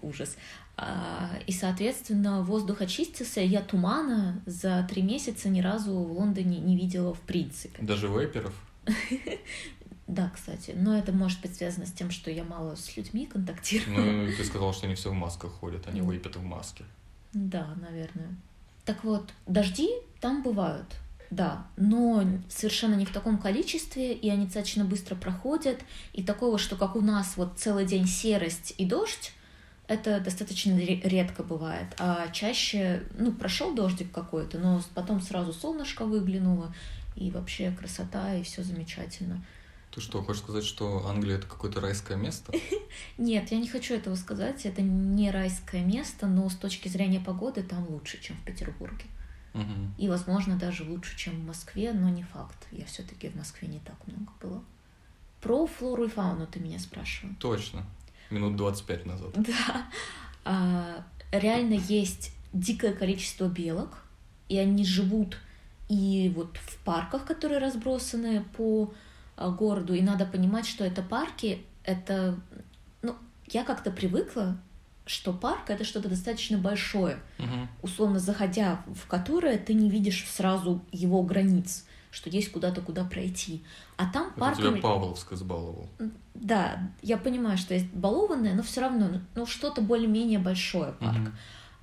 ужас. 0.03 0.37
А, 0.77 1.31
И, 1.47 1.53
соответственно, 1.53 2.43
воздух 2.43 2.81
очистился. 2.83 3.41
Я 3.41 3.63
тумана 3.63 4.41
за 4.47 4.87
три 4.89 5.03
месяца 5.03 5.49
ни 5.49 5.61
разу 5.61 5.93
в 5.93 6.13
Лондоне 6.13 6.59
не 6.59 6.77
видела 6.77 7.15
в 7.15 7.21
принципе. 7.21 7.83
Даже 7.83 8.07
вейперов. 8.09 8.55
Да, 10.07 10.31
кстати. 10.35 10.73
Но 10.75 10.97
это 10.97 11.13
может 11.13 11.41
быть 11.43 11.55
связано 11.55 11.85
с 11.85 11.93
тем, 11.93 12.11
что 12.11 12.31
я 12.31 12.43
мало 12.43 12.77
с 12.77 12.97
людьми 12.97 13.27
контактирую. 13.27 14.01
Ну, 14.01 14.25
и 14.25 14.33
ты 14.35 14.43
сказал, 14.43 14.73
что 14.73 14.87
они 14.87 14.95
все 14.95 15.11
в 15.11 15.13
масках 15.13 15.53
ходят, 15.53 15.87
они 15.87 16.01
Ну. 16.01 16.11
вейпят 16.11 16.37
в 16.37 16.43
маске. 16.43 16.85
Да, 17.35 17.75
наверное. 17.77 18.35
Так 18.89 19.05
вот, 19.05 19.35
дожди 19.47 19.91
там 20.19 20.43
бывают, 20.43 20.87
да, 21.29 21.67
но 21.77 22.25
совершенно 22.49 22.95
не 22.95 23.05
в 23.05 23.13
таком 23.13 23.37
количестве, 23.37 24.15
и 24.15 24.31
они 24.31 24.47
достаточно 24.47 24.83
быстро 24.83 25.15
проходят, 25.15 25.79
и 26.15 26.23
такого, 26.23 26.57
что 26.57 26.75
как 26.75 26.97
у 26.97 27.03
нас 27.03 27.37
вот 27.37 27.59
целый 27.59 27.85
день 27.85 28.07
серость 28.07 28.73
и 28.79 28.87
дождь, 28.87 29.35
это 29.89 30.21
достаточно 30.21 30.75
ре- 30.75 31.03
редко 31.05 31.43
бывает, 31.43 31.89
а 31.99 32.29
чаще, 32.29 33.03
ну, 33.19 33.31
прошел 33.31 33.75
дождик 33.75 34.11
какой-то, 34.11 34.57
но 34.59 34.81
потом 34.95 35.21
сразу 35.21 35.53
солнышко 35.53 36.07
выглянуло, 36.07 36.75
и 37.15 37.31
вообще 37.31 37.71
красота, 37.79 38.37
и 38.37 38.43
все 38.43 38.63
замечательно. 38.63 39.45
Ты 39.91 40.01
что, 40.01 40.23
хочешь 40.23 40.43
сказать, 40.43 40.65
что 40.65 41.07
Англия 41.09 41.37
это 41.39 41.47
какое-то 41.47 41.81
райское 41.81 42.17
место? 42.17 42.53
Нет, 43.19 43.51
я 43.51 43.59
не 43.59 43.69
хочу 43.69 43.95
этого 43.95 44.15
сказать. 44.17 44.67
Это 44.67 44.83
не 44.83 45.31
райское 45.31 45.83
место, 45.85 46.27
но 46.27 46.49
с 46.49 46.57
точки 46.57 46.89
зрения 46.89 47.21
погоды 47.21 47.63
там 47.63 47.89
лучше, 47.89 48.21
чем 48.21 48.37
в 48.37 48.45
Петербурге. 48.45 49.07
Угу. 49.55 49.95
И, 49.97 50.09
возможно, 50.09 50.57
даже 50.57 50.85
лучше, 50.85 51.17
чем 51.17 51.35
в 51.41 51.47
Москве, 51.47 51.93
но 51.93 52.09
не 52.11 52.23
факт. 52.23 52.67
Я 52.71 52.85
все-таки 52.85 53.29
в 53.29 53.37
Москве 53.37 53.69
не 53.69 53.81
так 53.81 53.97
много 54.07 54.31
была. 54.43 54.63
Про 55.41 55.67
флору 55.67 56.05
и 56.05 56.09
фауну 56.09 56.47
ты 56.47 56.61
меня 56.61 56.79
спрашивал. 56.79 57.35
Точно. 57.39 57.85
Минут 58.31 58.57
25 58.57 59.07
назад. 59.07 59.31
Да. 59.37 59.87
А, 60.45 61.05
реально 61.31 61.75
есть 61.75 62.33
дикое 62.53 62.93
количество 62.93 63.49
белок, 63.49 63.99
и 64.49 64.59
они 64.59 64.85
живут 64.85 65.39
и 65.89 66.33
вот 66.35 66.57
в 66.57 66.79
парках, 66.85 67.25
которые 67.25 67.59
разбросаны 67.59 68.45
по 68.57 68.93
городу, 69.39 69.95
и 69.95 70.03
надо 70.03 70.27
понимать, 70.27 70.67
что 70.67 70.85
это 70.85 71.03
парки, 71.03 71.65
это, 71.85 72.39
ну, 73.03 73.17
я 73.47 73.65
как-то 73.65 73.91
привыкла, 73.91 74.57
что 75.07 75.33
парк 75.33 75.71
это 75.71 75.85
что-то 75.85 76.09
достаточно 76.09 76.59
большое, 76.59 77.19
Угу. 77.39 77.69
условно 77.83 78.19
заходя 78.19 78.83
в 78.87 79.07
которое 79.07 79.57
ты 79.57 79.75
не 79.75 79.89
видишь 79.89 80.27
сразу 80.29 80.83
его 80.93 81.23
границ, 81.23 81.85
что 82.11 82.29
есть 82.31 82.53
куда-то 82.53 82.81
куда 82.81 83.05
пройти, 83.05 83.63
а 83.97 84.07
там 84.07 84.29
Это 84.29 84.41
парками... 84.41 84.71
тебя 84.73 84.83
Павловск 84.83 85.33
избаловал. 85.33 85.89
Да, 86.35 86.91
я 87.03 87.17
понимаю, 87.17 87.59
что 87.59 87.75
есть 87.75 87.91
балованное, 87.93 88.55
но 88.55 88.63
все 88.63 88.81
равно, 88.81 89.09
ну, 89.35 89.47
что-то 89.47 89.81
более-менее 89.81 90.39
большое 90.39 90.93
парк. 90.93 91.19
Мгм. 91.19 91.33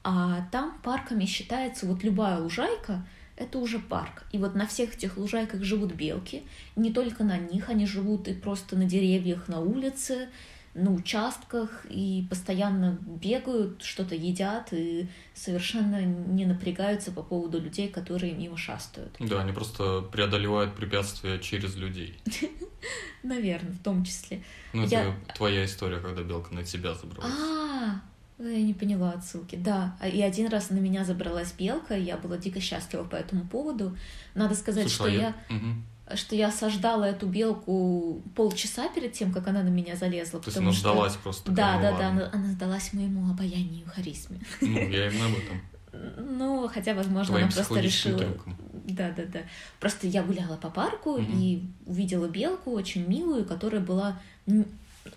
А 0.04 0.48
там 0.52 0.78
парками 0.84 1.26
считается 1.26 1.88
вот 1.88 2.04
любая 2.04 2.40
лужайка, 2.40 3.06
это 3.36 3.60
уже 3.60 3.80
парк. 3.80 4.24
И 4.32 4.38
вот 4.38 4.56
на 4.56 4.68
всех 4.68 4.96
этих 4.96 5.18
лужайках 5.18 5.64
живут 5.64 5.94
белки. 5.94 6.44
Не 6.76 6.92
только 6.92 7.24
на 7.24 7.38
них, 7.38 7.70
они 7.70 7.86
живут 7.86 8.28
и 8.28 8.34
просто 8.34 8.76
на 8.78 8.86
деревьях, 8.86 9.48
на 9.48 9.60
улице, 9.60 10.30
на 10.74 10.92
участках, 10.92 11.86
и 11.90 12.26
постоянно 12.30 13.00
бегают, 13.02 13.82
что-то 13.82 14.14
едят, 14.14 14.74
и 14.74 15.08
совершенно 15.34 16.02
не 16.04 16.46
напрягаются 16.46 17.12
по 17.12 17.24
поводу 17.24 17.62
людей, 17.62 17.88
которые 17.88 18.34
мимо 18.34 18.58
шастают. 18.58 19.16
Да, 19.20 19.42
они 19.42 19.54
просто 19.54 20.02
преодолевают 20.02 20.76
препятствия 20.76 21.40
через 21.40 21.76
людей. 21.76 22.20
Наверное, 23.24 23.72
в 23.72 23.82
том 23.82 24.04
числе. 24.04 24.44
Ну, 24.74 24.84
это 24.84 25.16
твоя 25.34 25.66
история, 25.66 26.00
когда 26.00 26.24
белка 26.24 26.54
на 26.54 26.64
тебя 26.64 26.94
забралась. 26.94 27.34
А, 27.34 28.02
я 28.40 28.62
не 28.62 28.74
поняла 28.74 29.12
отсылки. 29.12 29.56
Да, 29.56 29.96
а- 30.00 30.08
и 30.08 30.22
один 30.22 30.48
раз 30.50 30.70
на 30.70 30.76
меня 30.78 31.06
забралась 31.06 31.54
белка, 31.54 31.96
и 31.98 32.04
я 32.04 32.18
была 32.18 32.38
дико 32.38 32.60
счастлива 32.60 33.04
по 33.04 33.16
этому 33.16 33.46
поводу. 33.46 33.98
Надо 34.34 34.56
сказать, 34.56 34.90
Слушай, 34.92 34.96
что 34.96 35.06
а 35.06 35.10
я, 35.10 35.36
Мгм. 35.50 35.86
что 36.16 36.36
я 36.36 36.48
осаждала 36.50 37.06
эту 37.06 37.28
белку 37.28 38.22
полчаса 38.36 38.90
перед 38.90 39.14
тем, 39.14 39.32
как 39.32 39.48
она 39.48 39.64
на 39.64 39.70
меня 39.70 39.96
залезла. 39.96 40.40
То 40.40 40.48
есть 40.50 40.58
она 40.58 40.72
что... 40.72 40.82
сдалась 40.82 41.16
просто. 41.16 41.52
Да, 41.52 41.80
да, 41.80 41.92
ну 41.92 41.98
да, 41.98 42.06
ладно. 42.08 42.08
она, 42.10 42.30
она 42.34 42.52
сдалась 42.54 42.94
моему 42.94 43.32
обаянию, 43.32 43.86
харизме. 43.88 44.40
Ну, 44.62 44.68
я 44.80 45.08
именно 45.10 45.26
об 45.26 45.32
этом. 45.34 45.62
Ну, 46.18 46.68
хотя, 46.68 46.94
возможно, 46.94 47.28
Твоим 47.36 47.46
она 47.46 47.54
просто 47.56 47.80
решила... 47.80 48.20
трюком. 48.20 48.58
Да, 48.86 49.12
да, 49.16 49.24
да. 49.32 49.40
Просто 49.80 50.08
я 50.08 50.24
гуляла 50.24 50.58
по 50.58 50.70
парку 50.70 51.18
Мгм. 51.18 51.40
и 51.40 51.64
увидела 51.86 52.28
белку 52.28 52.72
очень 52.72 53.08
милую, 53.08 53.46
которая 53.46 53.80
была 53.80 54.20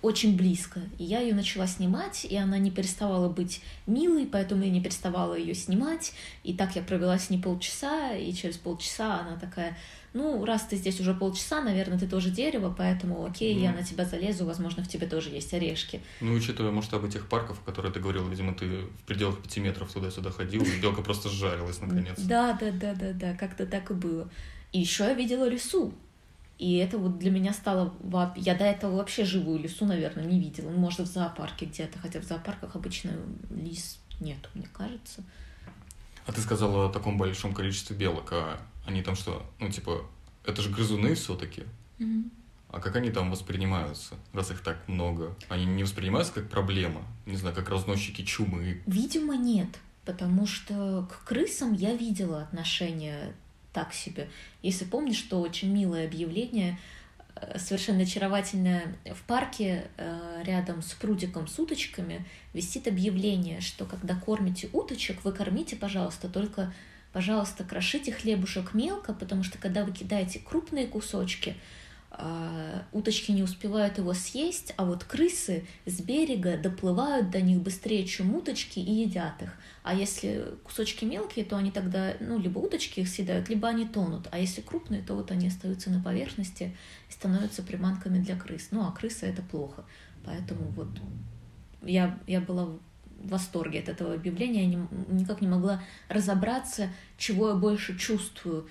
очень 0.03 0.37
близко. 0.37 0.81
И 0.99 1.05
я 1.05 1.21
ее 1.21 1.35
начала 1.35 1.67
снимать, 1.67 2.25
и 2.25 2.37
она 2.37 2.59
не 2.59 2.71
переставала 2.71 3.29
быть 3.29 3.63
милой, 3.87 4.27
поэтому 4.27 4.63
я 4.65 4.71
не 4.71 4.81
переставала 4.83 5.35
ее 5.35 5.55
снимать. 5.55 6.13
И 6.45 6.53
так 6.55 6.77
я 6.77 6.83
провела 6.83 7.19
с 7.19 7.31
ней 7.31 7.41
полчаса, 7.41 8.13
и 8.15 8.33
через 8.33 8.59
полчаса 8.59 9.21
она 9.21 9.37
такая, 9.39 9.77
ну, 10.13 10.45
раз 10.45 10.63
ты 10.63 10.77
здесь 10.77 11.01
уже 11.01 11.15
полчаса, 11.15 11.63
наверное, 11.63 11.99
ты 11.99 12.07
тоже 12.07 12.31
дерево, 12.31 12.75
поэтому 12.77 13.25
окей, 13.25 13.55
я 13.59 13.71
Мгм. 13.71 13.79
на 13.81 13.85
тебя 13.85 14.05
залезу, 14.05 14.45
возможно, 14.45 14.85
в 14.85 14.89
тебе 14.89 15.07
тоже 15.07 15.31
есть 15.31 15.53
орешки. 15.55 16.01
Ну, 16.21 16.35
учитывая 16.35 16.71
масштаб 16.71 17.05
этих 17.05 17.29
парков, 17.29 17.59
о 17.63 17.65
которых 17.65 17.95
ты 17.95 18.01
говорил, 18.01 18.29
видимо, 18.29 18.55
ты 18.55 18.67
в 18.67 19.03
пределах 19.07 19.43
пяти 19.43 19.61
метров 19.61 19.93
туда-сюда 19.93 20.31
ходил, 20.31 20.63
и 20.63 20.81
белка 20.81 21.03
просто 21.03 21.29
сжарилась 21.31 21.81
наконец. 21.81 22.19
Да, 22.19 22.53
да, 22.61 22.71
да, 22.73 22.95
да, 22.95 23.13
да, 23.13 23.35
как-то 23.35 23.67
так 23.67 23.91
и 23.91 23.95
было. 23.95 24.29
И 24.73 24.81
еще 24.81 25.05
я 25.05 25.15
видела 25.15 25.49
лесу. 25.49 25.95
И 26.59 26.77
это 26.79 26.99
вот 26.99 27.19
для 27.19 27.31
меня 27.31 27.53
стало... 27.53 27.95
Я 28.37 28.57
до 28.57 28.65
этого 28.65 28.97
вообще 28.97 29.25
живую 29.25 29.61
лису, 29.61 29.87
наверное, 29.87 30.25
не 30.25 30.41
видела. 30.41 30.71
Ну, 30.71 30.79
может, 30.79 31.01
в 31.01 31.07
зоопарке 31.07 31.67
где-то, 31.67 31.99
хотя 32.01 32.21
в 32.21 32.25
зоопарках 32.25 32.75
обычно 32.75 33.13
лис 33.51 34.01
нету, 34.21 34.49
мне 34.55 34.67
кажется. 34.73 35.23
А 36.27 36.33
ты 36.33 36.41
сказала 36.41 36.89
о 36.89 36.93
таком 36.93 37.17
большом 37.17 37.55
количестве 37.55 37.97
белок, 37.97 38.33
а 38.33 38.61
они 38.85 39.03
там 39.03 39.15
что? 39.15 39.49
Ну, 39.61 39.71
типа, 39.71 40.05
это 40.45 40.61
же 40.61 40.71
грызуны 40.71 41.15
все-таки. 41.15 41.63
А 42.71 42.81
как 42.81 42.97
они 42.97 43.11
там 43.11 43.31
воспринимаются, 43.31 44.17
раз 44.35 44.51
их 44.51 44.61
так 44.61 44.87
много? 44.89 45.35
Они 45.49 45.65
не 45.65 45.85
воспринимаются 45.85 46.35
как 46.35 46.51
проблема? 46.51 47.03
Не 47.25 47.37
знаю, 47.37 47.55
как 47.55 47.71
разносчики 47.71 48.23
чумы. 48.23 48.83
Видимо, 48.85 49.37
нет, 49.37 49.69
потому 50.05 50.47
что 50.47 51.09
к 51.11 51.25
крысам 51.27 51.73
я 51.73 51.95
видела 51.95 52.43
отношение 52.43 53.33
так 53.73 53.93
себе. 53.93 54.29
Если 54.63 54.85
помнишь, 54.85 55.19
что 55.19 55.41
очень 55.41 55.73
милое 55.73 56.07
объявление, 56.07 56.79
э, 57.37 57.59
совершенно 57.59 58.03
очаровательное, 58.03 58.97
в 59.05 59.23
парке 59.27 59.89
э, 59.97 60.43
рядом 60.45 60.83
с 60.83 60.93
прудиком 60.95 61.47
с 61.47 61.59
уточками 61.59 62.25
висит 62.55 62.89
объявление, 62.89 63.61
что 63.61 63.85
когда 63.85 64.15
кормите 64.15 64.69
уточек, 64.73 65.25
вы 65.25 65.33
кормите, 65.33 65.77
пожалуйста, 65.77 66.29
только, 66.29 66.73
пожалуйста, 67.13 67.65
крошите 67.65 68.13
хлебушек 68.13 68.75
мелко, 68.75 69.13
потому 69.13 69.43
что 69.45 69.59
когда 69.59 69.85
вы 69.85 69.93
кидаете 69.93 70.39
крупные 70.41 70.87
кусочки, 70.87 71.57
уточки 72.93 73.31
не 73.31 73.43
успевают 73.43 73.99
его 73.99 74.13
съесть, 74.13 74.75
а 74.77 74.85
вот 74.85 75.05
крысы 75.05 75.67
с 75.87 76.01
берега 76.01 76.57
доплывают 76.57 77.31
до 77.31 77.41
них 77.41 77.61
быстрее, 77.61 78.05
чем 78.07 78.35
уточки, 78.35 78.81
и 78.81 78.93
едят 78.93 79.41
их. 79.43 79.55
А 79.85 79.95
если 79.95 80.45
кусочки 80.65 81.05
мелкие, 81.05 81.45
то 81.45 81.57
они 81.57 81.71
тогда, 81.71 82.15
ну, 82.21 82.39
либо 82.39 82.59
уточки 82.59 83.01
их 83.01 83.09
съедают, 83.09 83.49
либо 83.49 83.69
они 83.69 83.87
тонут. 83.87 84.27
А 84.33 84.39
если 84.39 84.61
крупные, 84.61 85.03
то 85.03 85.15
вот 85.15 85.31
они 85.31 85.47
остаются 85.47 85.91
на 85.91 86.03
поверхности 86.03 86.77
и 87.09 87.13
становятся 87.13 87.63
приманками 87.63 88.19
для 88.19 88.37
крыс. 88.37 88.69
Ну, 88.73 88.83
а 88.83 88.93
крысы 88.93 89.27
это 89.27 89.43
плохо. 89.43 89.85
Поэтому 90.25 90.65
вот 90.71 90.89
я, 91.83 92.19
я 92.27 92.41
была 92.41 92.67
в 92.67 92.79
восторге 93.29 93.81
от 93.81 93.89
этого 93.89 94.15
объявления, 94.15 94.63
я 94.63 94.67
не- 94.67 94.89
никак 95.09 95.41
не 95.41 95.49
могла 95.49 95.83
разобраться, 96.09 96.89
чего 97.17 97.51
я 97.51 97.55
больше 97.55 97.97
чувствую 97.99 98.69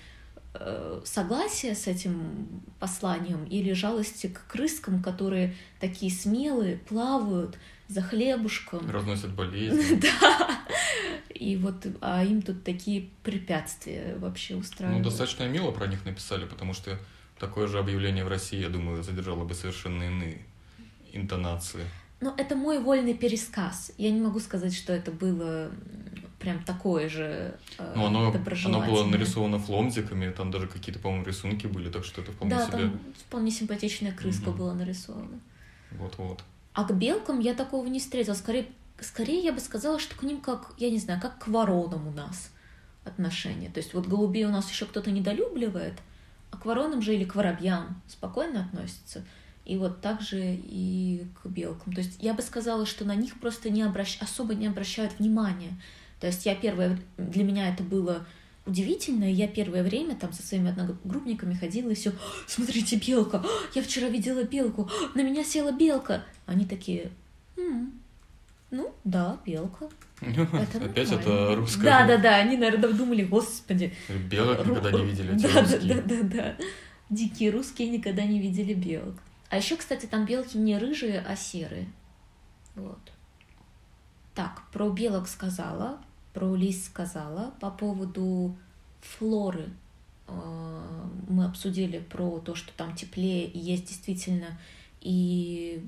э, 0.60 1.00
согласие 1.04 1.74
с 1.74 1.86
этим 1.86 2.48
посланием 2.78 3.44
или 3.44 3.72
жалости 3.72 4.26
к 4.28 4.46
крыскам, 4.46 5.02
которые 5.02 5.54
такие 5.80 6.10
смелые, 6.12 6.76
плавают 6.78 7.58
за 7.88 8.02
хлебушком. 8.02 8.90
Разносят 8.90 9.30
болезни. 9.34 10.00
Да. 10.00 10.60
И 11.34 11.56
вот, 11.56 11.86
а 12.00 12.24
им 12.24 12.42
тут 12.42 12.64
такие 12.64 13.08
препятствия 13.22 14.16
вообще 14.18 14.54
Ну, 14.54 14.60
устраивают. 14.60 15.04
достаточно 15.04 15.46
мило 15.48 15.70
про 15.70 15.86
них 15.86 16.04
написали, 16.04 16.44
потому 16.46 16.74
что 16.74 16.98
такое 17.38 17.66
же 17.68 17.78
объявление 17.78 18.24
в 18.24 18.28
России, 18.28 18.58
я 18.60 18.68
думаю, 18.68 19.02
задержало 19.02 19.44
бы 19.44 19.54
совершенно 19.54 20.02
иные 20.04 20.38
интонации. 21.12 21.84
Ну, 22.20 22.34
это 22.36 22.56
мой 22.56 22.80
вольный 22.80 23.14
пересказ. 23.14 23.92
Я 23.96 24.10
не 24.10 24.20
могу 24.20 24.40
сказать, 24.40 24.74
что 24.74 24.92
это 24.92 25.12
было 25.12 25.70
прям 26.38 26.62
такое 26.62 27.08
же 27.08 27.58
э, 27.78 27.92
Ну, 27.96 28.06
оно, 28.06 28.32
оно 28.64 28.80
было 28.80 29.04
нарисовано 29.04 29.58
фломзиками, 29.58 30.30
там 30.30 30.50
даже 30.50 30.68
какие-то, 30.68 31.00
по-моему, 31.00 31.24
рисунки 31.24 31.66
были, 31.66 31.90
так 31.90 32.04
что 32.04 32.20
это 32.20 32.32
вполне 32.32 32.54
Да, 32.54 32.66
себе... 32.66 32.78
там 32.78 33.00
вполне 33.26 33.50
симпатичная 33.50 34.12
крыска 34.12 34.50
Мгм. 34.50 34.58
была 34.58 34.74
нарисована. 34.74 35.40
Вот-вот. 35.92 36.42
А 36.74 36.84
к 36.84 36.94
белкам 36.94 37.40
я 37.40 37.54
такого 37.54 37.86
не 37.86 37.98
встретила. 37.98 38.34
Скорее, 38.34 38.66
скорее 39.00 39.42
я 39.42 39.52
бы 39.52 39.60
сказала, 39.60 39.98
что 39.98 40.16
к 40.16 40.22
ним 40.22 40.40
как, 40.40 40.74
я 40.78 40.90
не 40.90 40.98
знаю, 40.98 41.20
как 41.20 41.38
к 41.38 41.48
воронам 41.48 42.06
у 42.06 42.12
нас 42.12 42.52
отношения. 43.04 43.68
То 43.70 43.78
есть 43.78 43.94
вот 43.94 44.06
голубей 44.06 44.44
у 44.44 44.50
нас 44.50 44.70
еще 44.70 44.86
кто-то 44.86 45.10
недолюбливает, 45.10 45.94
а 46.50 46.56
к 46.56 46.64
воронам 46.66 47.02
же 47.02 47.14
или 47.14 47.24
к 47.24 47.34
воробьям 47.34 48.00
спокойно 48.06 48.66
относятся. 48.66 49.24
И 49.64 49.76
вот 49.76 50.00
так 50.00 50.22
же 50.22 50.40
и 50.40 51.26
к 51.42 51.46
белкам. 51.46 51.92
То 51.92 52.00
есть 52.00 52.22
я 52.22 52.32
бы 52.32 52.42
сказала, 52.42 52.86
что 52.86 53.04
на 53.04 53.14
них 53.14 53.38
просто 53.38 53.70
не 53.70 53.82
обращ... 53.82 54.18
особо 54.20 54.54
не 54.54 54.66
обращают 54.66 55.18
внимания. 55.18 55.78
То 56.20 56.26
есть 56.26 56.46
я 56.46 56.54
первое... 56.54 56.98
Для 57.16 57.44
меня 57.44 57.68
это 57.72 57.82
было 57.82 58.26
удивительно, 58.66 59.24
и 59.24 59.34
я 59.34 59.48
первое 59.48 59.82
время 59.82 60.14
там 60.14 60.32
со 60.32 60.42
своими 60.42 60.70
одногруппниками 60.70 61.54
ходила 61.54 61.90
и 61.90 61.94
все, 61.94 62.12
смотрите, 62.46 62.96
белка, 62.96 63.42
я 63.74 63.82
вчера 63.82 64.08
видела 64.08 64.42
белку, 64.42 64.90
на 65.14 65.22
меня 65.22 65.42
села 65.42 65.72
белка. 65.72 66.24
Они 66.46 66.66
такие, 66.66 67.10
«М, 67.56 67.92
ну 68.70 68.94
да, 69.04 69.38
белка. 69.46 69.88
Это 70.20 70.84
Опять 70.84 71.10
нормально». 71.10 71.20
это 71.20 71.56
русское. 71.56 71.84
Да, 71.84 72.06
да, 72.06 72.16
да, 72.18 72.36
они, 72.36 72.56
наверное, 72.56 72.92
думали, 72.92 73.24
господи. 73.24 73.94
Белок 74.30 74.66
никогда 74.66 74.92
не 74.92 75.04
видели, 75.06 75.32
Да, 75.38 75.62
да, 75.62 75.78
да, 75.78 76.02
да, 76.02 76.22
да. 76.22 76.56
Дикие 77.08 77.50
русские 77.50 77.88
никогда 77.88 78.24
не 78.24 78.38
видели 78.40 78.74
белок. 78.74 79.14
А 79.48 79.56
еще, 79.56 79.76
кстати, 79.76 80.04
там 80.04 80.26
белки 80.26 80.58
не 80.58 80.76
рыжие, 80.76 81.24
а 81.26 81.36
серые. 81.36 81.86
Вот. 82.74 82.98
Так, 84.34 84.62
про 84.72 84.90
белок 84.90 85.26
сказала, 85.26 85.98
про 86.34 86.54
лис 86.54 86.86
сказала. 86.86 87.54
По 87.60 87.70
поводу 87.70 88.56
флоры. 89.00 89.70
э, 90.26 91.08
мы 91.28 91.44
обсудили 91.44 91.98
про 91.98 92.38
то, 92.40 92.54
что 92.54 92.72
там 92.76 92.94
теплее, 92.94 93.46
и 93.46 93.58
есть 93.58 93.86
действительно 93.86 94.58
и 95.00 95.82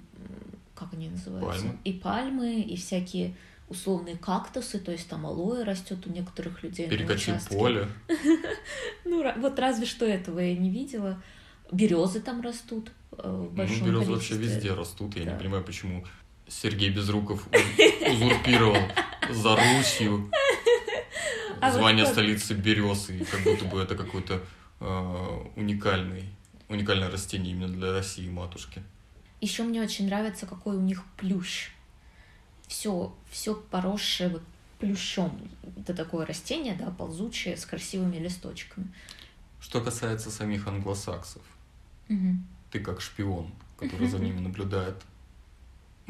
как 0.75 0.95
они 0.95 1.09
называются? 1.09 1.63
Пальмы. 1.63 1.79
И 1.85 1.93
пальмы, 1.93 2.61
и 2.61 2.77
всякие 2.77 3.35
условные 3.69 4.17
кактусы, 4.17 4.79
то 4.79 4.91
есть 4.91 5.09
там 5.09 5.27
алоэ 5.27 5.63
растет 5.63 6.07
у 6.07 6.11
некоторых 6.11 6.63
людей. 6.63 6.89
участке. 7.35 7.57
поле. 7.57 7.89
Ну, 9.05 9.41
вот 9.41 9.59
разве 9.59 9.87
что 9.87 10.07
этого 10.07 10.39
я 10.41 10.57
не 10.57 10.71
видела. 10.71 11.23
Березы 11.71 12.21
там 12.21 12.41
растут 12.41 12.91
э, 13.13 13.49
Ну, 13.83 13.87
березы 13.87 14.11
вообще 14.11 14.37
везде 14.37 14.73
растут. 14.73 15.17
Я 15.17 15.25
не 15.25 15.39
понимаю, 15.39 15.63
почему 15.65 16.05
Сергей 16.51 16.91
Безруков 16.91 17.47
уз- 17.49 18.13
узурпировал 18.13 18.77
за 19.31 19.57
Русью 19.57 20.31
А 21.61 21.67
вот 21.71 21.75
звание 21.79 22.05
как- 22.05 22.13
столицы 22.15 22.55
берез, 22.55 23.09
и 23.11 23.25
как 23.25 23.41
будто 23.43 23.65
бы 23.67 23.81
это 23.81 23.95
какой-то 23.95 24.43
э, 24.81 25.45
уникальный, 25.57 26.25
уникальное 26.69 27.11
растение 27.11 27.53
именно 27.55 27.69
для 27.73 27.93
России, 27.93 28.29
матушки. 28.29 28.83
Еще 29.41 29.63
мне 29.63 29.81
очень 29.83 30.07
нравится, 30.07 30.47
какой 30.47 30.77
у 30.77 30.81
них 30.81 31.05
плющ. 31.17 31.71
Все, 32.67 33.15
все 33.31 33.55
поросшее 33.55 34.31
вот 34.31 34.43
плющом. 34.79 35.39
Это 35.79 35.95
такое 35.95 36.27
растение, 36.27 36.75
да, 36.75 36.91
ползучее, 36.91 37.57
с 37.57 37.65
красивыми 37.67 38.17
листочками. 38.17 38.89
Что 39.61 39.81
касается 39.81 40.31
самих 40.31 40.67
англосаксов, 40.67 41.43
Мгм. 42.09 42.47
ты 42.71 42.81
как 42.81 43.01
шпион, 43.01 43.53
который 43.79 44.09
за 44.09 44.19
ними 44.25 44.41
наблюдает, 44.41 44.97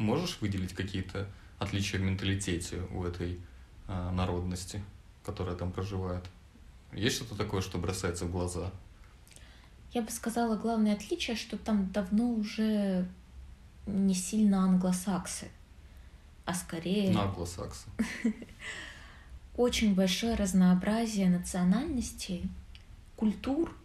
можешь 0.01 0.39
выделить 0.41 0.73
какие-то 0.73 1.27
отличия 1.59 1.99
в 1.99 2.03
менталитете 2.03 2.81
у 2.91 3.03
этой 3.03 3.39
а, 3.87 4.11
народности, 4.11 4.83
которая 5.25 5.55
там 5.55 5.71
проживает? 5.71 6.23
Есть 6.93 7.17
что-то 7.17 7.35
такое, 7.35 7.61
что 7.61 7.77
бросается 7.77 8.25
в 8.25 8.31
глаза? 8.31 8.71
Я 9.93 10.01
бы 10.01 10.11
сказала, 10.11 10.57
главное 10.57 10.93
отличие, 10.93 11.35
что 11.35 11.57
там 11.57 11.91
давно 11.91 12.31
уже 12.31 13.07
не 13.85 14.13
сильно 14.13 14.63
англосаксы, 14.63 15.49
а 16.45 16.53
скорее 16.53 17.11
Наглосаксы. 17.11 17.87
очень 19.55 19.95
большое 19.95 20.35
разнообразие 20.35 21.29
национальностей, 21.29 22.49
культур 23.15 23.75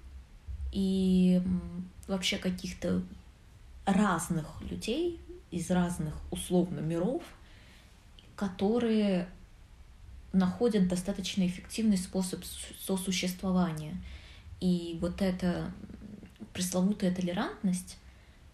и 0.72 1.42
вообще 2.06 2.38
каких-то 2.38 3.02
разных 3.84 4.46
людей 4.62 5.20
из 5.50 5.70
разных 5.70 6.14
условно 6.30 6.80
миров, 6.80 7.22
которые 8.34 9.28
находят 10.32 10.88
достаточно 10.88 11.46
эффективный 11.46 11.96
способ 11.96 12.44
су- 12.44 12.74
сосуществования. 12.78 13.96
И 14.60 14.98
вот 15.00 15.22
эта 15.22 15.72
пресловутая 16.52 17.14
толерантность, 17.14 17.98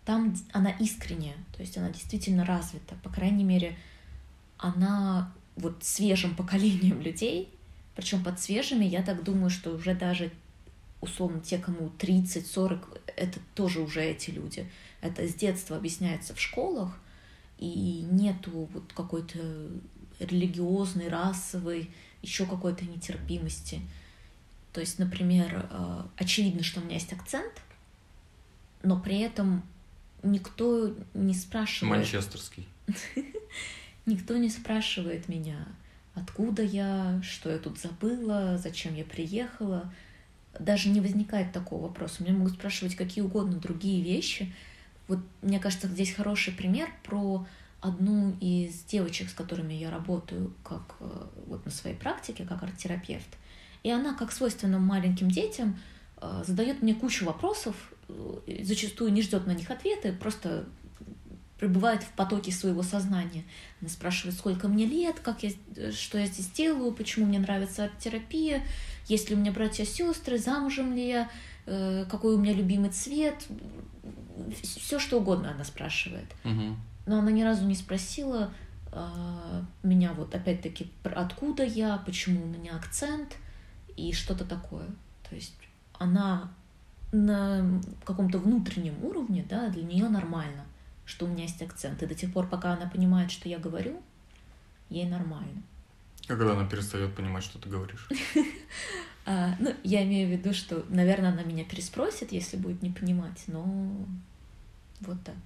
там 0.05 0.35
она 0.53 0.71
искренняя, 0.71 1.37
то 1.57 1.63
есть 1.63 1.77
она 1.79 1.91
действительно 1.91 2.45
развита. 2.45 2.97
По 3.03 3.11
крайней 3.11 3.45
мере, 3.45 3.77
она 4.59 5.33
вот 5.57 5.85
свежим 5.85 6.35
поколением 6.37 7.01
людей, 7.01 7.49
причем 7.95 8.25
под 8.25 8.41
свежими, 8.41 8.85
я 8.85 9.03
так 9.03 9.23
думаю, 9.23 9.51
что 9.51 9.71
уже 9.71 9.95
даже 9.95 10.33
условно 11.01 11.41
те, 11.41 11.59
кому 11.59 11.91
30-40, 11.99 13.01
это 13.17 13.39
тоже 13.55 13.81
уже 13.81 14.03
эти 14.03 14.31
люди. 14.31 14.69
Это 15.03 15.29
с 15.29 15.35
детства 15.35 15.77
объясняется 15.77 16.35
в 16.35 16.41
школах, 16.41 16.99
и 17.59 18.07
нету 18.11 18.69
вот 18.73 18.93
какой-то 18.95 19.39
религиозной, 20.19 21.09
расовой, 21.09 21.91
еще 22.23 22.47
какой-то 22.47 22.85
нетерпимости. 22.87 23.83
То 24.73 24.81
есть, 24.81 24.99
например, 24.99 25.69
э, 25.71 26.03
очевидно, 26.17 26.63
что 26.63 26.81
у 26.81 26.85
меня 26.85 26.95
есть 26.95 27.13
акцент, 27.13 27.53
но 28.83 28.99
при 28.99 29.21
этом 29.21 29.63
никто 30.23 30.95
не 31.15 31.35
спрашивает... 31.35 31.99
Манчестерский. 31.99 32.67
Никто 34.07 34.37
не 34.37 34.51
спрашивает 34.51 35.29
меня, 35.29 35.69
откуда 36.15 36.63
я, 36.63 37.21
что 37.23 37.51
я 37.51 37.59
тут 37.59 37.79
забыла, 37.79 38.59
зачем 38.59 38.97
я 38.97 39.05
приехала. 39.05 39.93
Даже 40.59 40.89
не 40.89 41.01
возникает 41.01 41.53
такого 41.53 41.83
вопроса. 41.83 42.25
Меня 42.25 42.35
могут 42.35 42.55
спрашивать 42.55 42.97
какие 42.97 43.23
угодно 43.23 43.59
другие 43.59 44.03
вещи. 44.03 44.53
Вот 45.13 45.21
мне 45.43 45.61
кажется, 45.61 45.89
здесь 45.89 46.15
хороший 46.15 46.55
пример 46.55 46.89
про 47.03 47.47
одну 47.83 48.35
из 48.41 48.83
девочек, 48.85 49.29
с 49.29 49.35
которыми 49.35 49.75
я 49.75 49.91
работаю, 49.91 50.55
как 50.65 50.95
э, 51.01 51.27
вот 51.49 51.67
на 51.67 51.71
своей 51.71 51.95
практике, 51.95 52.47
как 52.47 52.63
арт-терапевт. 52.63 53.29
И 53.83 53.91
она, 53.91 54.15
как 54.15 54.33
свойственно 54.33 54.79
маленьким 54.79 55.31
детям, 55.31 55.79
э, 56.17 56.45
задает 56.47 56.81
мне 56.81 56.95
кучу 56.95 57.27
вопросов, 57.27 57.77
э, 58.09 58.39
и 58.47 58.65
зачастую 58.65 59.13
не 59.13 59.21
ждет 59.21 59.47
на 59.47 59.53
них 59.53 59.71
ответы, 59.71 60.15
просто 60.15 60.65
пребывает 61.59 62.03
в 62.03 62.09
потоке 62.13 62.51
своего 62.51 62.83
сознания. 62.83 63.45
Она 63.83 63.91
спрашивает, 63.91 64.39
сколько 64.39 64.67
мне 64.67 64.87
лет, 64.87 65.21
как 65.21 65.43
я, 65.43 65.51
что 65.93 66.17
я 66.17 66.25
здесь 66.25 66.49
делаю, 66.49 66.91
почему 66.93 67.27
мне 67.27 67.39
нравится 67.39 67.85
арт-терапия, 67.85 68.63
есть 69.09 69.29
ли 69.29 69.37
у 69.37 69.39
меня 69.39 69.53
братья 69.53 69.85
сестры, 69.85 70.39
замужем 70.39 70.95
ли 70.95 71.07
я, 71.07 71.31
какой 72.09 72.35
у 72.35 72.39
меня 72.39 72.53
любимый 72.53 72.91
цвет. 72.91 73.37
Все 74.63 74.99
что 74.99 75.21
угодно 75.21 75.51
она 75.53 75.65
спрашивает. 75.65 76.35
Но 77.07 77.19
она 77.19 77.31
ни 77.31 77.43
разу 77.43 77.67
не 77.67 77.75
спросила 77.75 78.53
э, 78.93 79.63
меня 79.83 80.13
вот 80.13 80.35
опять-таки 80.35 80.91
откуда 81.03 81.65
я, 81.65 81.97
почему 81.99 82.45
у 82.45 82.47
меня 82.47 82.77
акцент 82.77 83.37
и 83.97 84.13
что-то 84.13 84.45
такое. 84.45 84.87
То 85.29 85.35
есть 85.35 85.55
она 85.99 86.53
на 87.11 87.81
каком-то 88.05 88.39
внутреннем 88.39 88.95
уровне, 89.05 89.45
да, 89.49 89.69
для 89.69 89.83
нее 89.83 90.09
нормально, 90.09 90.65
что 91.05 91.27
у 91.27 91.29
меня 91.29 91.43
есть 91.43 91.61
акцент. 91.61 92.03
И 92.03 92.07
до 92.07 92.15
тех 92.15 92.33
пор, 92.33 92.47
пока 92.47 92.73
она 92.73 92.89
понимает, 92.89 93.31
что 93.31 93.49
я 93.49 93.59
говорю, 93.59 94.01
ей 94.89 95.07
нормально. 95.07 95.63
А 96.29 96.37
когда 96.37 96.53
она 96.53 96.69
перестает 96.69 97.15
понимать, 97.15 97.45
что 97.45 97.59
ты 97.59 97.69
говоришь? 97.69 98.09
А, 99.25 99.55
ну, 99.61 99.73
я 99.85 100.03
имею 100.05 100.29
в 100.29 100.33
виду, 100.33 100.53
что, 100.53 100.85
наверное, 100.89 101.31
она 101.33 101.43
меня 101.43 101.65
переспросит, 101.65 102.33
если 102.33 102.57
будет 102.57 102.83
не 102.83 102.91
понимать, 102.91 103.45
но 103.47 103.65
вот 105.01 105.23
так. 105.25 105.37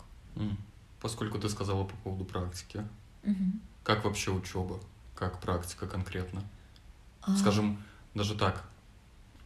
Поскольку 1.00 1.38
ты 1.38 1.48
сказала 1.48 1.84
по 1.84 1.94
поводу 1.96 2.24
практики, 2.24 2.82
Мгм. 3.22 3.60
как 3.84 4.04
вообще 4.04 4.30
учеба? 4.30 4.80
Как 5.14 5.40
практика 5.40 5.86
конкретно? 5.86 6.42
А, 7.22 7.36
Скажем, 7.36 7.82
даже 8.14 8.34
так. 8.34 8.64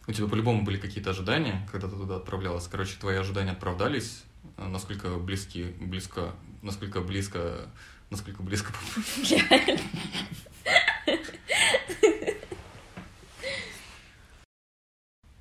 У 0.07 0.13
тебя 0.13 0.27
по-любому 0.29 0.63
были 0.65 0.79
какие-то 0.79 1.11
ожидания, 1.11 1.67
когда 1.71 1.89
ты 1.89 1.97
туда 1.97 2.17
отправлялась. 2.17 2.67
Короче, 2.69 2.97
твои 2.99 3.17
ожидания 3.17 3.53
оправдались. 3.53 4.23
А 4.57 4.69
Насколько 4.69 5.17
близки, 5.19 5.65
близко, 5.81 6.33
насколько 6.63 7.01
близко, 7.01 7.69
насколько 8.11 8.43
близко 8.43 8.73
реально. 9.31 9.81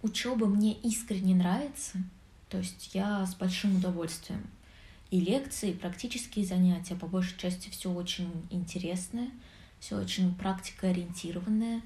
Учеба 0.02 0.48
мне 0.48 0.74
искренне 0.74 1.36
нравится, 1.36 1.98
то 2.50 2.58
есть 2.58 2.92
я 2.94 3.26
с 3.26 3.36
большим 3.36 3.78
удовольствием. 3.78 4.42
И 5.12 5.20
лекции, 5.20 5.72
и 5.72 5.74
практические 5.74 6.46
занятия, 6.46 6.96
по 6.96 7.08
большей 7.08 7.38
части 7.38 7.70
все 7.70 7.92
очень 7.92 8.32
интересное, 8.52 9.30
все 9.80 9.98
очень 9.98 10.34
практикоориентированное. 10.36 11.82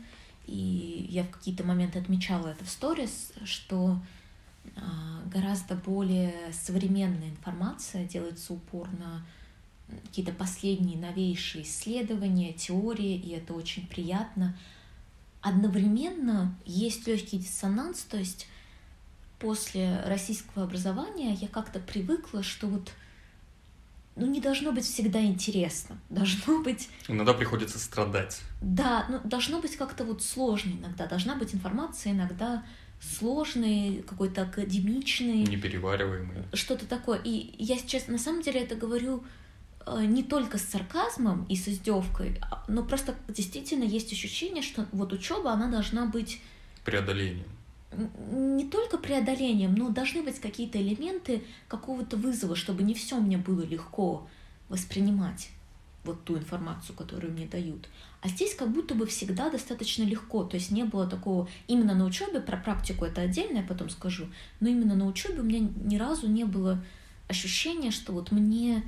И 0.46 1.08
я 1.10 1.24
в 1.24 1.30
какие-то 1.30 1.64
моменты 1.64 2.00
отмечала 2.00 2.50
это 2.50 2.66
в 2.66 2.70
сторис, 2.70 3.32
что 3.46 3.98
а, 4.76 5.22
гораздо 5.32 5.76
более 5.76 6.52
современная 6.52 7.30
информация 7.30 8.06
делается 8.06 8.54
упор 8.54 8.90
на 9.00 9.26
какие-то 10.04 10.34
последние 10.34 10.98
новейшие 10.98 11.64
исследования, 11.64 12.54
теории, 12.54 13.16
и 13.16 13.32
это 13.32 13.54
очень 13.54 13.88
приятно. 13.88 14.58
Одновременно 15.44 16.56
есть 16.66 17.06
легкий 17.06 17.38
диссонанс, 17.38 18.00
то 18.02 18.18
есть 18.18 18.48
после 19.40 20.02
российского 20.06 20.64
образования 20.64 21.34
я 21.34 21.48
как-то 21.50 21.80
привыкла, 21.80 22.42
что 22.44 22.68
вот 22.68 22.92
ну, 24.16 24.26
не 24.26 24.40
должно 24.40 24.72
быть 24.72 24.86
всегда 24.86 25.22
интересно. 25.22 25.98
Должно 26.10 26.64
быть, 26.64 26.88
Иногда 27.08 27.34
приходится 27.34 27.78
страдать. 27.80 28.40
да, 28.62 29.06
ну, 29.10 29.20
должно 29.24 29.60
быть 29.60 29.76
как-то 29.76 30.04
вот 30.06 30.24
сложно 30.24 30.72
иногда. 30.72 31.08
Должна 31.08 31.36
быть 31.36 31.54
информация 31.54 32.14
иногда 32.14 32.64
сложной, 33.02 34.04
какой-то 34.08 34.44
академичной 34.44 35.44
Неперевариваемые. 35.44 36.46
что-то 36.54 36.86
такое. 36.86 37.20
И 37.24 37.56
я 37.58 37.78
сейчас 37.78 38.08
на 38.08 38.18
самом 38.20 38.44
деле 38.44 38.62
это 38.62 38.76
говорю 38.76 39.24
не 40.02 40.24
только 40.24 40.58
с 40.58 40.64
сарказмом 40.64 41.46
и 41.50 41.56
с 41.56 41.68
издевкой, 41.68 42.40
а- 42.42 42.64
но 42.68 42.84
просто 42.84 43.16
действительно 43.28 43.84
есть 43.84 44.12
ощущение, 44.14 44.64
что 44.64 44.86
вот 44.92 45.14
учеба, 45.14 45.52
она 45.52 45.68
должна 45.68 46.06
быть 46.06 46.42
Преодолением. 46.86 47.46
не 48.32 48.66
только 48.66 48.98
преодолением, 48.98 49.76
но 49.76 49.90
должны 49.90 50.24
быть 50.24 50.40
какие-то 50.40 50.82
элементы 50.82 51.44
какого-то 51.68 52.18
вызова, 52.18 52.56
чтобы 52.56 52.84
не 52.84 52.94
все 52.94 53.18
мне 53.18 53.38
было 53.38 53.62
легко 53.62 54.28
воспринимать. 54.70 55.50
вот 56.06 56.22
ту 56.26 56.38
информацию, 56.38 56.98
которую 56.98 57.32
мне 57.32 57.46
дают. 57.46 57.88
А 58.20 58.28
здесь 58.28 58.56
как 58.56 58.70
будто 58.74 58.94
бы 58.94 59.06
всегда 59.06 59.50
достаточно 59.50 60.04
легко, 60.04 60.44
то 60.44 60.58
есть 60.58 60.70
не 60.70 60.84
было 60.84 61.08
такого, 61.08 61.48
именно 61.70 61.94
на 61.94 62.04
учебе, 62.04 62.42
про 62.42 62.58
практику 62.58 63.06
это 63.06 63.22
отдельно, 63.22 63.60
я 63.60 63.64
потом 63.64 63.90
скажу, 63.90 64.28
но 64.60 64.68
именно 64.68 64.96
на 64.96 65.06
учебе 65.06 65.40
у 65.40 65.44
меня 65.44 65.60
ни 65.86 65.96
разу 65.96 66.28
не 66.28 66.44
было 66.44 66.84
ощущения, 67.30 67.92
что 67.92 68.12
вот 68.12 68.34
мне 68.34 68.84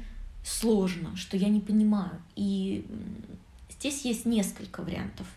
сложно, 0.45 1.15
что 1.17 1.35
я 1.37 1.49
не 1.49 1.59
понимаю. 1.59 2.21
И 2.35 2.85
здесь 3.69 4.05
есть 4.05 4.25
несколько 4.25 4.83
вариантов 4.83 5.27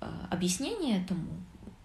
э, 0.00 0.10
объяснения 0.30 1.02
этому. 1.02 1.28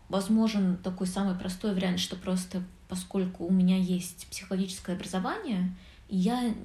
Возможен 0.07 0.77
такой 0.77 1.05
самый 1.05 1.35
простой 1.35 1.75
вариант, 1.75 1.99
что 1.99 2.15
просто 2.15 2.63
поскольку 2.87 3.45
у 3.45 3.51
меня 3.51 3.77
есть 3.77 4.25
психологическое 4.31 4.93
образование, 4.93 5.75
я 6.07 6.55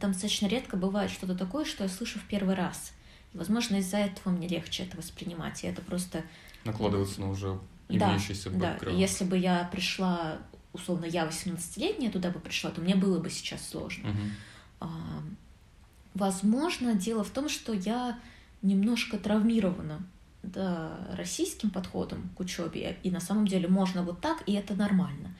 там 0.00 0.12
достаточно 0.12 0.46
редко 0.46 0.76
бывает 0.76 1.10
что-то 1.10 1.34
такое, 1.34 1.64
что 1.66 1.82
я 1.82 1.90
слышу 1.90 2.18
в 2.18 2.24
первый 2.24 2.54
раз. 2.54 2.92
И, 3.34 3.38
возможно, 3.38 3.76
из-за 3.76 3.98
этого 3.98 4.32
мне 4.32 4.48
легче 4.48 4.84
это 4.84 4.96
воспринимать. 4.96 5.64
И 5.64 5.66
это 5.66 5.82
просто... 5.82 6.22
Накладывается 6.64 7.20
на 7.20 7.28
уже 7.28 7.58
имеющийся 7.88 8.50
да, 8.50 8.72
бэкграунд. 8.72 8.84
Да, 8.84 8.90
если 8.90 9.24
бы 9.24 9.36
я 9.36 9.68
пришла, 9.70 10.38
условно, 10.72 11.04
я 11.04 11.26
18-летняя 11.26 12.10
туда 12.10 12.30
бы 12.30 12.38
пришла, 12.38 12.70
то 12.70 12.80
мне 12.80 12.94
было 12.94 13.18
бы 13.18 13.28
сейчас 13.28 13.68
сложно. 13.68 14.08
Угу. 14.10 14.18
Возможно, 16.14 16.94
дело 16.94 17.22
в 17.24 17.30
том, 17.30 17.48
что 17.48 17.72
я 17.72 18.18
немножко 18.62 19.18
травмирована 19.18 20.00
да, 20.42 20.98
российским 21.16 21.70
подходом 21.70 22.30
к 22.36 22.40
учебе, 22.40 22.98
и 23.02 23.10
на 23.10 23.20
самом 23.20 23.46
деле 23.46 23.68
можно 23.68 24.02
вот 24.02 24.20
так, 24.20 24.42
и 24.46 24.52
это 24.52 24.74
нормально. 24.74 25.34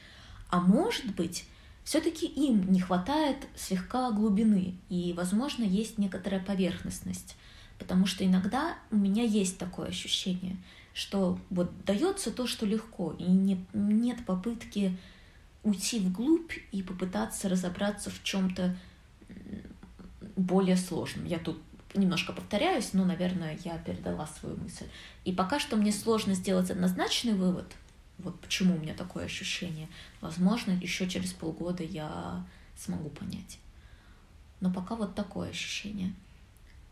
А 0.51 0.61
может 0.61 1.15
быть, 1.15 1.47
все-таки 1.85 2.27
им 2.27 2.71
не 2.71 2.81
хватает 2.81 3.39
слегка 3.57 4.11
глубины, 4.11 4.75
и, 4.89 5.15
возможно, 5.17 5.65
есть 5.65 5.99
некоторая 5.99 6.41
поверхностность. 6.41 7.37
Потому 7.79 8.07
что 8.07 8.25
иногда 8.25 8.77
у 8.91 8.97
меня 8.97 9.23
есть 9.23 9.59
такое 9.59 9.89
ощущение, 9.89 10.57
что 10.93 11.39
вот 11.49 11.71
дается 11.85 12.31
то, 12.31 12.47
что 12.47 12.67
легко, 12.67 13.15
и 13.19 13.25
не, 13.25 13.65
нет 13.73 14.25
попытки 14.27 14.97
уйти 15.63 16.01
вглубь 16.01 16.53
и 16.73 16.83
попытаться 16.83 17.49
разобраться 17.49 18.11
в 18.11 18.23
чем-то 18.23 18.77
более 20.39 20.77
сложном. 20.77 21.27
Я 21.27 21.39
тут 21.39 21.61
немножко 21.95 22.33
повторяюсь, 22.33 22.93
но, 22.93 23.05
наверное, 23.05 23.59
я 23.65 23.79
передала 23.79 24.27
свою 24.27 24.57
мысль. 24.57 24.87
И 25.25 25.33
пока 25.33 25.59
что 25.59 25.77
мне 25.77 25.93
сложно 25.93 26.35
сделать 26.35 26.71
однозначный 26.71 27.35
вывод, 27.35 27.67
вот 28.19 28.39
почему 28.41 28.77
у 28.77 28.79
меня 28.79 28.95
такое 28.95 29.25
ощущение. 29.25 29.89
Возможно, 30.21 30.73
еще 30.73 31.09
через 31.09 31.33
полгода 31.33 31.83
я 31.83 32.45
смогу 32.77 33.09
понять. 33.11 33.59
Но 34.61 34.73
пока 34.73 34.97
вот 34.97 35.15
такое 35.15 35.51
ощущение. 35.51 36.13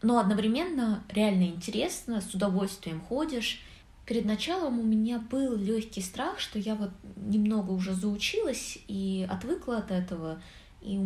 Но 0.02 0.18
одновременно 0.18 1.02
реально 1.08 1.44
интересно, 1.44 2.20
с 2.20 2.32
удовольствием 2.34 3.00
ходишь. 3.00 3.60
Перед 4.04 4.24
началом 4.24 4.78
у 4.78 4.84
меня 4.84 5.18
был 5.18 5.56
легкий 5.56 6.00
страх, 6.00 6.38
что 6.38 6.60
я 6.60 6.76
вот 6.76 6.90
немного 7.16 7.72
уже 7.72 7.92
заучилась 7.92 8.78
и 8.86 9.26
отвыкла 9.28 9.78
от 9.78 9.90
этого, 9.90 10.40
и 10.80 11.00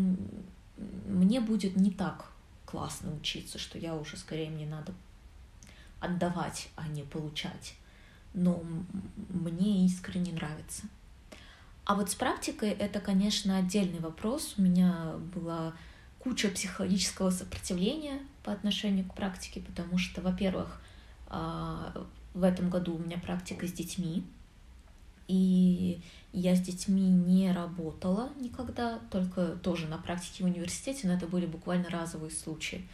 мне 1.07 1.41
будет 1.41 1.77
не 1.77 1.91
так 1.91 2.31
классно 2.67 3.15
учиться, 3.15 3.59
что 3.59 3.79
я 3.79 3.95
уже 3.97 4.17
скорее 4.17 4.51
мне 4.51 4.67
надо 4.67 4.95
отдавать, 6.01 6.69
а 6.77 6.89
не 6.89 7.03
получать. 7.03 7.75
Но 8.33 8.63
мне 9.29 9.85
искренне 9.85 10.33
нравится. 10.33 10.85
А 11.85 11.95
вот 11.95 12.11
с 12.11 12.15
практикой 12.15 12.71
это, 12.71 13.01
конечно, 13.01 13.57
отдельный 13.57 13.99
вопрос. 13.99 14.55
У 14.57 14.63
меня 14.63 15.15
была 15.35 15.75
куча 16.21 16.49
психологического 16.49 17.31
сопротивления 17.31 18.21
по 18.45 18.53
отношению 18.53 19.07
к 19.07 19.15
практике, 19.15 19.61
потому 19.61 19.99
что, 19.99 20.21
во-первых, 20.21 20.81
а, 21.27 22.07
в 22.35 22.45
этом 22.45 22.71
году 22.71 22.95
у 22.95 22.99
меня 22.99 23.19
практика 23.19 23.67
с 23.67 23.73
детьми, 23.73 24.25
и 25.31 26.01
я 26.33 26.57
с 26.57 26.61
детьми 26.61 27.03
не 27.03 27.53
работала 27.53 28.31
никогда, 28.41 28.99
только 29.11 29.53
тоже 29.63 29.87
на 29.87 29.97
практике 29.97 30.43
в 30.43 30.47
университете, 30.47 31.07
но 31.07 31.15
это 31.15 31.29
были 31.29 31.47
буквально 31.47 31.89
разовые 31.89 32.33
случаи. 32.33 32.89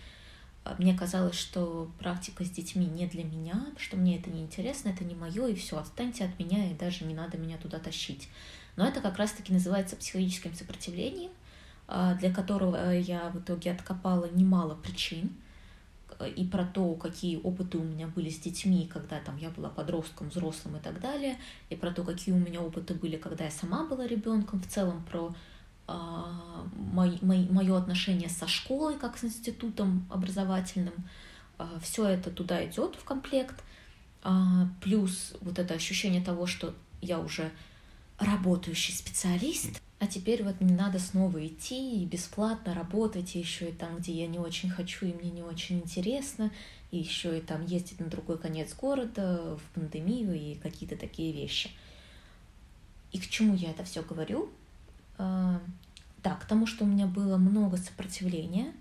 А, 0.64 0.76
мне 0.78 0.96
казалось, 0.96 1.36
что 1.36 1.90
практика 1.98 2.44
с 2.44 2.50
детьми 2.50 2.84
не 2.84 3.06
для 3.06 3.24
меня, 3.24 3.66
что 3.78 3.96
мне 3.96 4.18
это 4.18 4.28
не 4.28 4.42
интересно, 4.42 4.90
это 4.90 5.02
не 5.02 5.14
мое, 5.14 5.46
и 5.46 5.54
все, 5.54 5.78
отстаньте 5.78 6.26
от 6.26 6.38
меня, 6.38 6.70
и 6.70 6.74
даже 6.74 7.06
не 7.06 7.14
надо 7.14 7.38
меня 7.38 7.56
туда 7.56 7.78
тащить. 7.78 8.28
Но 8.76 8.86
это 8.86 9.00
как 9.00 9.16
раз-таки 9.16 9.50
называется 9.50 9.96
психологическим 9.96 10.54
сопротивлением, 10.54 11.30
а, 11.88 12.14
для 12.16 12.34
которого 12.34 12.92
я 12.92 13.30
в 13.30 13.38
итоге 13.38 13.72
откопала 13.72 14.28
немало 14.30 14.74
причин– 14.74 15.30
и 16.24 16.44
про 16.44 16.64
то, 16.64 16.94
какие 16.94 17.36
опыты 17.36 17.78
у 17.78 17.82
меня 17.82 18.06
были 18.06 18.30
с 18.30 18.38
детьми, 18.38 18.88
когда 18.92 19.20
там 19.20 19.36
я 19.36 19.50
была 19.50 19.68
подростком, 19.68 20.28
взрослым 20.28 20.76
и 20.76 20.80
так 20.80 21.00
далее, 21.00 21.38
и 21.68 21.76
про 21.76 21.90
то, 21.90 22.04
какие 22.04 22.34
у 22.34 22.38
меня 22.38 22.60
опыты 22.60 22.94
были, 22.94 23.16
когда 23.16 23.44
я 23.44 23.50
сама 23.50 23.84
была 23.84 24.06
ребенком, 24.06 24.60
в 24.62 24.66
целом 24.66 25.04
про 25.10 25.34
а, 25.88 26.66
мой, 26.74 27.18
мой, 27.22 27.46
мое 27.50 27.76
отношение 27.76 28.28
со 28.28 28.48
школой 28.48 28.98
как 28.98 29.16
с 29.18 29.24
институтом 29.24 30.06
образовательным. 30.10 30.94
А, 31.58 31.78
все 31.80 32.06
это 32.06 32.30
туда 32.30 32.64
идет 32.66 32.96
в 32.96 33.04
комплект. 33.04 33.62
А, 34.22 34.68
плюс 34.82 35.34
вот 35.40 35.58
это 35.58 35.74
ощущение 35.74 36.22
того, 36.22 36.46
что 36.46 36.74
я 37.00 37.20
уже 37.20 37.52
работающий 38.18 38.94
специалист, 38.94 39.80
а 39.98 40.06
теперь 40.06 40.42
вот 40.42 40.60
мне 40.60 40.74
надо 40.74 40.98
снова 40.98 41.44
идти 41.46 42.02
и 42.02 42.04
бесплатно 42.04 42.74
работать, 42.74 43.34
и 43.34 43.38
еще 43.38 43.70
и 43.70 43.72
там, 43.72 43.96
где 43.96 44.12
я 44.12 44.26
не 44.26 44.38
очень 44.38 44.68
хочу, 44.68 45.06
и 45.06 45.12
мне 45.12 45.30
не 45.30 45.42
очень 45.42 45.78
интересно, 45.78 46.50
и 46.90 46.98
еще 46.98 47.38
и 47.38 47.40
там 47.40 47.64
ездить 47.64 48.00
на 48.00 48.06
другой 48.06 48.38
конец 48.38 48.74
города 48.74 49.56
в 49.56 49.74
пандемию 49.74 50.34
и 50.34 50.54
какие-то 50.56 50.96
такие 50.96 51.32
вещи. 51.32 51.70
И 53.12 53.18
к 53.18 53.26
чему 53.28 53.54
я 53.54 53.70
это 53.70 53.84
все 53.84 54.02
говорю? 54.02 54.50
Да, 55.16 56.34
к 56.34 56.44
тому, 56.46 56.66
что 56.66 56.84
у 56.84 56.88
меня 56.88 57.06
было 57.06 57.38
много 57.38 57.78
сопротивления, 57.78 58.74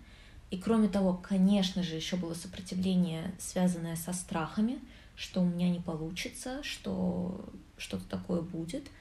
и 0.52 0.58
кроме 0.58 0.90
того, 0.90 1.14
конечно 1.14 1.82
же, 1.82 1.96
еще 1.96 2.18
было 2.18 2.34
сопротивление, 2.34 3.34
связанное 3.40 3.96
со 3.96 4.12
страхами, 4.12 4.80
что 5.16 5.42
у 5.42 5.46
меня 5.46 5.70
не 5.70 5.80
получится, 5.80 6.62
что 6.62 7.46
что-то 7.78 8.04
такое 8.10 8.42
будет– 8.42 8.84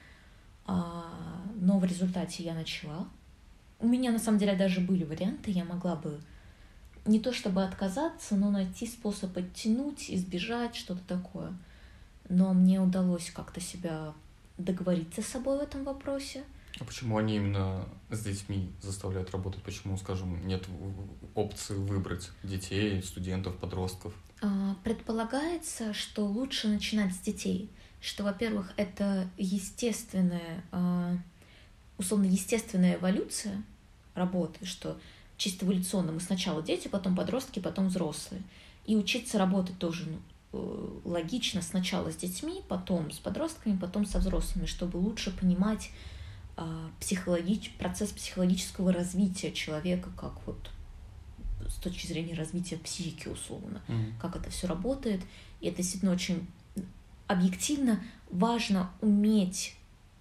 но 0.67 1.79
в 1.79 1.85
результате 1.85 2.43
я 2.43 2.53
начала. 2.53 3.07
У 3.79 3.87
меня 3.87 4.11
на 4.11 4.19
самом 4.19 4.39
деле 4.39 4.55
даже 4.55 4.81
были 4.81 5.03
варианты, 5.03 5.51
я 5.51 5.65
могла 5.65 5.95
бы 5.95 6.19
не 7.05 7.19
то 7.19 7.33
чтобы 7.33 7.63
отказаться, 7.63 8.35
но 8.35 8.49
найти 8.49 8.87
способ 8.87 9.37
оттянуть, 9.37 10.09
избежать, 10.09 10.75
что-то 10.75 11.01
такое. 11.07 11.53
Но 12.29 12.53
мне 12.53 12.81
удалось 12.81 13.29
как-то 13.29 13.61
себя 13.61 14.13
договориться 14.57 15.21
с 15.21 15.27
собой 15.27 15.59
в 15.59 15.61
этом 15.61 15.83
вопросе. 15.83 16.43
А 16.79 16.83
почему 16.83 17.17
они 17.17 17.35
именно 17.35 17.85
с 18.09 18.21
детьми 18.21 18.71
заставляют 18.81 19.31
работать? 19.31 19.61
Почему, 19.61 19.97
скажем, 19.97 20.45
нет 20.47 20.65
опции 21.35 21.75
выбрать 21.75 22.31
детей, 22.43 23.01
студентов, 23.03 23.55
подростков? 23.57 24.13
А, 24.41 24.75
предполагается, 24.83 25.93
что 25.93 26.25
лучше 26.25 26.67
начинать 26.67 27.13
с 27.13 27.19
детей– 27.19 27.69
что, 28.05 28.23
во-первых, 28.23 28.71
это 28.77 29.27
естественная, 29.35 30.63
а, 30.71 31.17
условно, 31.97 32.25
естественная 32.25 32.97
эволюция 32.97 33.63
работы, 34.13 34.63
что 34.63 34.99
чисто 35.37 35.65
эволюционно 35.65 36.11
мы 36.11 36.19
сначала 36.19 36.61
дети, 36.61 36.87
потом 36.87 37.15
подростки, 37.15 37.59
потом 37.59 37.87
взрослые. 37.87 38.43
И 38.85 38.95
учиться 38.95 39.39
работать 39.39 39.79
тоже 39.79 40.05
ну, 40.07 40.19
э, 40.53 40.99
логично 41.03 41.63
сначала 41.63 42.11
с 42.11 42.15
детьми, 42.15 42.61
потом 42.67 43.09
с 43.09 43.17
подростками, 43.17 43.75
потом 43.75 44.05
со 44.05 44.19
взрослыми, 44.19 44.67
чтобы 44.67 44.97
лучше 44.97 45.35
понимать 45.35 45.89
а, 46.57 46.91
психологич... 46.99 47.71
процесс 47.79 48.11
психологического 48.11 48.93
развития 48.93 49.51
человека, 49.51 50.11
как 50.15 50.33
вот 50.45 50.69
с 51.67 51.75
точки 51.77 52.05
зрения 52.05 52.35
развития 52.35 52.77
психики 52.77 53.29
условно, 53.29 53.81
mm-hmm. 53.87 54.13
как 54.21 54.35
это 54.35 54.51
все 54.51 54.67
работает. 54.67 55.21
И 55.59 55.67
это 55.67 55.77
действительно 55.77 56.11
очень 56.11 56.47
объективно 57.27 58.03
важно 58.29 58.91
уметь 59.01 59.75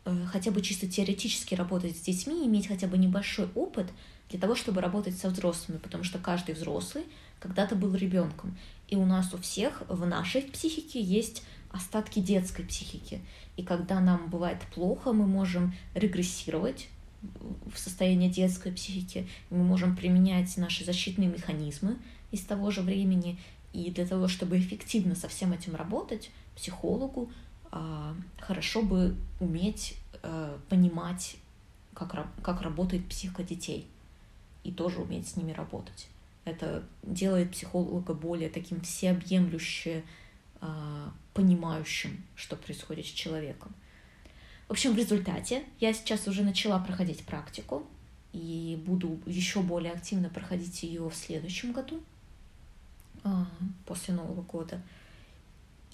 э, 0.04 0.26
хотя 0.26 0.50
бы 0.50 0.62
чисто 0.62 0.88
теоретически 0.88 1.54
работать 1.54 1.96
с 1.96 2.00
детьми, 2.00 2.46
иметь 2.46 2.68
хотя 2.68 2.86
бы 2.86 2.98
небольшой 2.98 3.48
опыт 3.54 3.86
для 4.30 4.38
того, 4.38 4.54
чтобы 4.54 4.80
работать 4.80 5.16
со 5.16 5.28
взрослыми, 5.28 5.78
потому 5.78 6.04
что 6.04 6.18
каждый 6.18 6.54
взрослый 6.54 7.04
когда-то 7.40 7.74
был 7.74 7.94
ребенком. 7.94 8.56
И 8.88 8.96
у 8.96 9.04
нас 9.04 9.32
у 9.34 9.38
всех 9.38 9.82
в 9.88 10.06
нашей 10.06 10.42
психике 10.42 11.00
есть 11.00 11.42
остатки 11.70 12.20
детской 12.20 12.64
психики. 12.64 13.20
И 13.56 13.62
когда 13.62 14.00
нам 14.00 14.28
бывает 14.28 14.60
плохо, 14.74 15.12
мы 15.12 15.26
можем 15.26 15.74
регрессировать 15.94 16.88
в 17.72 17.78
состояние 17.78 18.30
детской 18.30 18.72
психики, 18.72 19.28
мы 19.50 19.64
можем 19.64 19.96
применять 19.96 20.56
наши 20.56 20.84
защитные 20.84 21.28
механизмы 21.28 21.96
из 22.30 22.40
того 22.42 22.70
же 22.70 22.82
времени. 22.82 23.38
И 23.72 23.90
для 23.90 24.06
того, 24.06 24.28
чтобы 24.28 24.58
эффективно 24.58 25.14
со 25.14 25.28
всем 25.28 25.52
этим 25.52 25.74
работать, 25.74 26.30
психологу 26.56 27.30
а, 27.70 28.14
хорошо 28.38 28.82
бы 28.82 29.16
уметь 29.40 29.96
э, 30.22 30.58
понимать, 30.68 31.36
как, 31.92 32.26
как 32.42 32.62
работает 32.62 33.08
психика 33.08 33.42
детей, 33.42 33.88
и 34.62 34.70
тоже 34.70 35.00
уметь 35.00 35.28
с 35.28 35.36
ними 35.36 35.52
работать. 35.52 36.08
Это 36.44 36.84
делает 37.02 37.50
психолога 37.52 38.14
более 38.14 38.48
таким 38.48 38.80
всеобъемлюще 38.80 40.04
э, 40.60 41.08
понимающим, 41.32 42.24
что 42.36 42.56
происходит 42.56 43.06
с 43.06 43.10
человеком. 43.10 43.74
В 44.68 44.72
общем, 44.72 44.92
в 44.92 44.96
результате 44.96 45.64
я 45.80 45.92
сейчас 45.92 46.26
уже 46.26 46.42
начала 46.42 46.78
проходить 46.78 47.24
практику 47.24 47.86
и 48.32 48.80
буду 48.86 49.20
еще 49.26 49.60
более 49.60 49.92
активно 49.92 50.28
проходить 50.28 50.82
ее 50.82 51.08
в 51.08 51.14
следующем 51.14 51.72
году, 51.72 52.02
а, 53.22 53.46
после 53.86 54.14
Нового 54.14 54.42
года. 54.42 54.80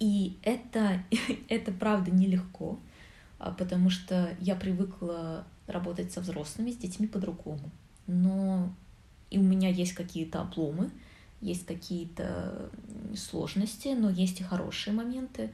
И 0.00 0.38
это, 0.42 1.02
это 1.48 1.70
правда 1.70 2.10
нелегко, 2.10 2.80
а, 3.38 3.52
потому 3.52 3.90
что 3.90 4.34
я 4.40 4.56
привыкла 4.56 5.44
работать 5.66 6.12
со 6.12 6.20
взрослыми, 6.20 6.72
с 6.72 6.76
детьми 6.76 7.06
по-другому. 7.06 7.70
Но 8.06 8.72
и 9.30 9.38
у 9.38 9.42
меня 9.42 9.68
есть 9.68 9.92
какие-то 9.92 10.40
обломы, 10.40 10.90
есть 11.40 11.64
какие-то 11.66 12.70
сложности, 13.16 13.88
но 13.88 14.10
есть 14.10 14.40
и 14.40 14.44
хорошие 14.44 14.92
моменты. 14.92 15.50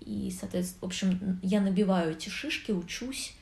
И, 0.00 0.34
соответственно, 0.38 0.80
в 0.80 0.84
общем, 0.84 1.38
я 1.42 1.60
набиваю 1.60 2.12
эти 2.12 2.28
шишки, 2.28 2.72
учусь, 2.72 3.34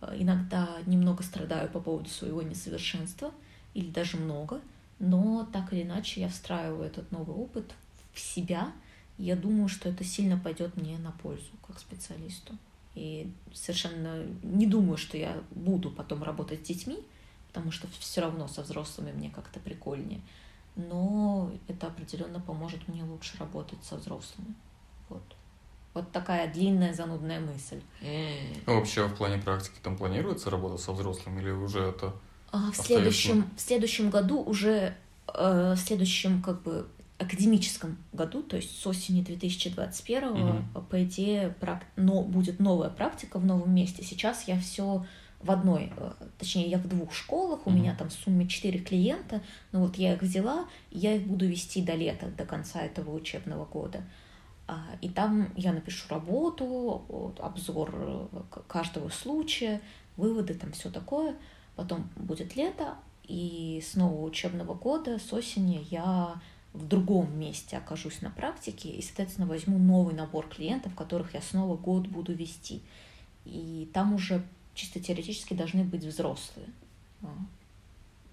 э, 0.00 0.14
иногда 0.18 0.68
немного 0.86 1.22
страдаю 1.22 1.68
по 1.68 1.80
поводу 1.80 2.08
своего 2.08 2.42
несовершенства, 2.42 3.32
или 3.72 3.90
даже 3.90 4.16
много, 4.16 4.60
но 5.00 5.48
так 5.52 5.72
или 5.72 5.82
иначе 5.82 6.20
я 6.20 6.28
встраиваю 6.28 6.84
этот 6.84 7.10
новый 7.10 7.34
опыт 7.34 7.72
в 8.12 8.20
себя, 8.20 8.72
я 9.18 9.36
думаю, 9.36 9.68
что 9.68 9.88
это 9.88 10.04
сильно 10.04 10.38
пойдет 10.38 10.76
мне 10.76 10.98
на 10.98 11.12
пользу 11.12 11.50
как 11.66 11.78
специалисту. 11.78 12.56
И 12.94 13.32
совершенно 13.52 14.24
не 14.42 14.66
думаю, 14.66 14.96
что 14.96 15.16
я 15.16 15.42
буду 15.50 15.90
потом 15.90 16.22
работать 16.22 16.60
с 16.64 16.68
детьми, 16.68 16.98
потому 17.48 17.70
что 17.70 17.88
все 17.98 18.20
равно 18.20 18.48
со 18.48 18.62
взрослыми 18.62 19.12
мне 19.12 19.30
как-то 19.30 19.60
прикольнее. 19.60 20.20
Но 20.76 21.52
это 21.68 21.88
определенно 21.88 22.40
поможет 22.40 22.86
мне 22.88 23.04
лучше 23.04 23.36
работать 23.38 23.82
со 23.84 23.96
взрослыми. 23.96 24.54
Вот. 25.08 25.22
Вот 25.92 26.10
такая 26.10 26.52
длинная 26.52 26.92
занудная 26.92 27.38
мысль. 27.38 27.80
Ну, 28.66 28.74
вообще 28.74 29.06
в 29.06 29.14
плане 29.14 29.40
практики 29.40 29.78
там 29.82 29.96
планируется 29.96 30.50
работа 30.50 30.76
со 30.76 30.92
взрослыми 30.92 31.40
или 31.40 31.50
уже 31.50 31.80
это? 31.80 32.12
А, 32.50 32.72
в 32.72 32.76
следующем 32.76 33.48
в 33.56 33.60
следующем 33.60 34.10
году 34.10 34.42
уже 34.42 34.96
э, 35.32 35.74
в 35.76 35.78
следующем 35.78 36.42
как 36.42 36.62
бы 36.62 36.88
академическом 37.18 37.98
году, 38.12 38.42
то 38.42 38.56
есть 38.56 38.78
с 38.78 38.86
осени 38.86 39.22
2021, 39.22 40.24
угу. 40.24 40.82
по 40.90 41.04
идее, 41.04 41.54
прак... 41.60 41.84
но 41.96 42.22
будет 42.22 42.58
новая 42.58 42.90
практика 42.90 43.38
в 43.38 43.44
новом 43.44 43.74
месте. 43.74 44.02
Сейчас 44.02 44.48
я 44.48 44.58
все 44.58 45.06
в 45.40 45.50
одной, 45.50 45.92
э, 45.96 46.12
точнее, 46.38 46.68
я 46.68 46.78
в 46.78 46.88
двух 46.88 47.12
школах, 47.12 47.66
у 47.66 47.70
угу. 47.70 47.78
меня 47.78 47.94
там 47.94 48.08
в 48.08 48.12
сумме 48.12 48.48
4 48.48 48.80
клиента, 48.80 49.42
но 49.72 49.80
вот 49.80 49.96
я 49.96 50.14
их 50.14 50.22
взяла, 50.22 50.66
и 50.90 50.98
я 50.98 51.14
их 51.14 51.26
буду 51.26 51.46
вести 51.46 51.82
до 51.82 51.94
лета, 51.94 52.26
до 52.28 52.44
конца 52.44 52.80
этого 52.80 53.14
учебного 53.14 53.64
года. 53.64 54.02
А, 54.66 54.82
и 55.02 55.08
там 55.10 55.52
я 55.56 55.72
напишу 55.72 56.08
работу, 56.08 57.34
обзор 57.38 57.94
э, 57.94 58.26
каждого 58.66 59.10
случая, 59.10 59.82
выводы, 60.16 60.54
там 60.54 60.72
все 60.72 60.90
такое. 60.90 61.36
Потом 61.76 62.08
будет 62.16 62.56
лето, 62.56 62.94
и 63.24 63.82
с 63.84 63.94
нового 63.94 64.24
учебного 64.24 64.74
года, 64.74 65.18
с 65.18 65.32
осени 65.32 65.86
я 65.90 66.40
в 66.74 66.88
другом 66.88 67.38
месте 67.38 67.78
окажусь 67.78 68.20
на 68.20 68.30
практике 68.30 68.90
и, 68.90 69.00
соответственно, 69.00 69.46
возьму 69.46 69.78
новый 69.78 70.12
набор 70.12 70.48
клиентов, 70.48 70.94
которых 70.94 71.32
я 71.32 71.40
снова 71.40 71.76
год 71.76 72.08
буду 72.08 72.34
вести. 72.34 72.82
И 73.44 73.88
там 73.94 74.12
уже 74.12 74.44
чисто 74.74 74.98
теоретически 74.98 75.54
должны 75.54 75.84
быть 75.84 76.04
взрослые. 76.04 76.66
А. 77.22 77.28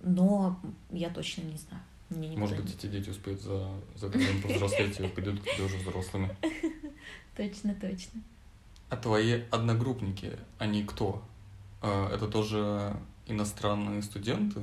Но 0.02 0.60
я 0.90 1.12
точно 1.12 1.44
не 1.44 1.58
знаю. 1.58 1.84
Мне 2.10 2.36
Может 2.36 2.60
быть, 2.60 2.74
эти 2.74 2.88
дети 2.88 3.12
успеют 3.12 3.42
за, 3.42 3.70
за 3.96 4.10
годом 4.10 4.42
повзрослеть 4.44 5.00
и 5.00 5.08
пойдут 5.08 5.40
к 5.40 5.44
тебе 5.44 5.64
уже 5.64 5.78
взрослыми. 5.78 6.36
Точно, 7.38 7.74
точно. 7.76 8.22
А 8.90 8.98
твои 8.98 9.44
одногруппники, 9.52 10.38
они 10.60 10.84
кто? 10.84 11.24
А, 11.82 12.14
это 12.14 12.28
тоже 12.28 12.94
иностранные 13.26 14.02
студенты? 14.04 14.62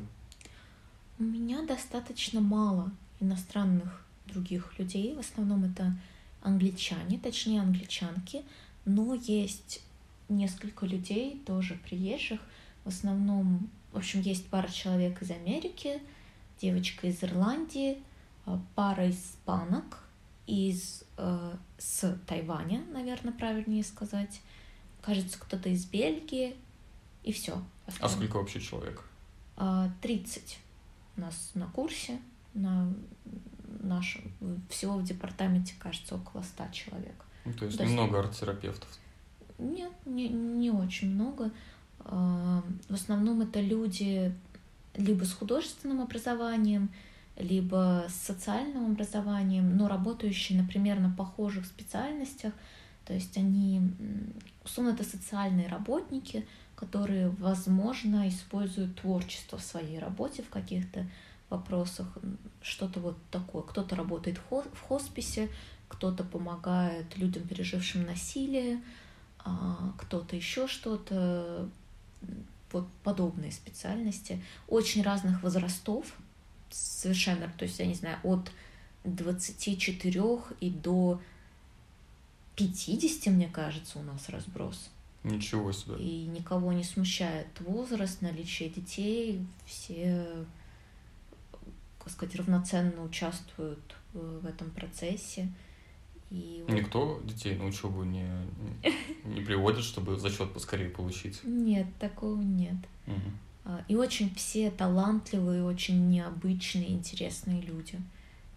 У 1.19 1.23
меня 1.23 1.63
достаточно 1.63 2.43
мало 2.43 2.93
иностранных 3.21 4.05
других 4.27 4.79
людей. 4.79 5.15
В 5.15 5.21
основном 5.21 5.65
это 5.65 5.97
англичане, 6.43 7.19
точнее 7.19 7.61
англичанки, 7.61 8.43
но 8.85 9.15
есть 9.15 9.83
несколько 10.29 10.87
людей, 10.87 11.43
тоже 11.47 11.75
приезжих. 11.75 12.41
В 12.85 12.89
основном, 12.89 13.69
в 13.93 13.99
общем, 13.99 14.21
есть 14.21 14.47
пара 14.49 14.69
человек 14.69 15.21
из 15.23 15.31
Америки, 15.31 16.01
девочка 16.61 17.07
из 17.07 17.23
Ирландии, 17.23 17.99
а, 18.47 18.61
пара 18.75 19.11
испанок 19.11 19.99
из 20.47 21.05
э, 21.19 21.57
с 21.77 22.19
Тайваня, 22.27 22.83
наверное, 22.91 23.35
правильнее 23.35 23.85
сказать. 23.85 24.41
Кажется, 25.03 25.39
кто-то 25.39 25.69
из 25.69 25.85
Бельгии, 25.85 26.57
и 27.23 27.33
все. 27.33 27.63
А 28.01 28.09
сколько 28.09 28.37
вообще 28.37 28.61
человек? 28.61 29.05
30 29.57 29.57
а, 29.57 31.19
у 31.19 31.21
нас 31.21 31.51
на 31.55 31.67
курсе, 31.67 32.19
на 32.55 32.93
нашем, 33.81 34.23
всего 34.69 34.95
в 34.95 35.05
департаменте, 35.05 35.75
кажется, 35.79 36.17
около 36.17 36.43
100 36.43 36.65
человек. 36.73 37.25
Ну, 37.45 37.53
то 37.53 37.65
есть 37.67 37.79
то 37.79 37.85
немного 37.85 38.19
арт-терапевтов? 38.21 38.89
Нет, 39.59 39.93
не, 40.05 40.29
не 40.29 40.71
очень 40.71 41.15
много. 41.15 41.51
А, 42.01 42.63
в 42.89 42.95
основном 42.95 43.41
это 43.41 43.61
люди 43.61 44.35
либо 44.95 45.25
с 45.25 45.33
художественным 45.33 46.01
образованием, 46.01 46.91
либо 47.37 48.07
с 48.09 48.15
социальным 48.15 48.93
образованием, 48.93 49.77
но 49.77 49.89
работающие, 49.89 50.61
например, 50.61 50.99
на 50.99 51.11
похожих 51.11 51.67
специальностях. 51.67 52.53
То 53.05 53.15
есть 53.15 53.37
они, 53.37 53.81
условно, 54.65 54.91
это 54.91 55.05
социальные 55.05 55.69
работники, 55.69 56.47
которые, 56.75 57.31
возможно, 57.31 58.29
используют 58.29 58.97
творчество 58.97 59.57
в 59.57 59.63
своей 59.63 59.99
работе 59.99 60.43
в 60.43 60.51
каких-то 60.51 61.07
вопросах, 61.51 62.07
что-то 62.63 63.01
вот 63.01 63.17
такое. 63.31 63.63
Кто-то 63.63 63.97
работает 63.97 64.39
в 64.51 64.81
хосписе, 64.81 65.49
кто-то 65.89 66.25
помогает 66.25 67.17
людям, 67.17 67.47
пережившим 67.47 68.05
насилие, 68.05 68.83
а 69.39 69.93
кто-то 69.99 70.37
еще 70.37 70.67
что-то 70.67 71.69
вот 72.73 72.87
подобные 73.03 73.53
специальности, 73.53 74.43
очень 74.67 75.03
разных 75.03 75.43
возрастов, 75.43 76.07
совершенно, 76.71 77.51
то 77.57 77.65
есть, 77.65 77.79
я 77.79 77.87
не 77.87 77.95
знаю, 77.95 78.19
от 78.23 78.53
24 79.05 80.23
и 80.61 80.71
до 80.71 81.21
50, 82.57 83.33
мне 83.33 83.49
кажется, 83.49 83.99
у 83.99 84.03
нас 84.03 84.29
разброс. 84.29 84.91
Ничего 85.25 85.73
себе. 85.73 85.97
И 85.99 86.27
никого 86.27 86.73
не 86.73 86.85
смущает 86.85 87.49
возраст, 87.61 88.21
наличие 88.21 88.69
детей, 88.69 89.45
все, 89.67 90.45
как 92.09 92.15
сказать, 92.15 92.37
равноценно 92.37 93.03
участвуют 93.03 93.95
в 94.15 94.47
этом 94.47 94.71
процессе. 94.71 95.53
И 96.31 96.65
Никто 96.69 97.21
детей 97.25 97.57
на 97.57 97.67
учебу 97.67 98.03
не, 98.03 98.27
не 99.25 99.41
приводит, 99.41 99.85
чтобы 99.85 100.19
зачет 100.19 100.53
поскорее 100.53 100.89
получить? 100.89 101.41
Нет, 101.45 101.87
такого 101.99 102.41
нет. 102.41 102.77
Угу. 103.07 103.73
И 103.89 103.97
очень 103.97 104.35
все 104.35 104.71
талантливые, 104.71 105.65
очень 105.65 106.09
необычные, 106.09 106.91
интересные 106.91 107.61
люди. 107.61 108.01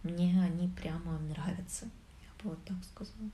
Мне 0.04 0.42
они 0.42 0.70
прямо 0.70 1.20
нравятся. 1.20 1.86
Я 1.86 2.44
бы 2.44 2.52
вот 2.52 2.64
так 2.64 2.78
сказала. 2.84 3.30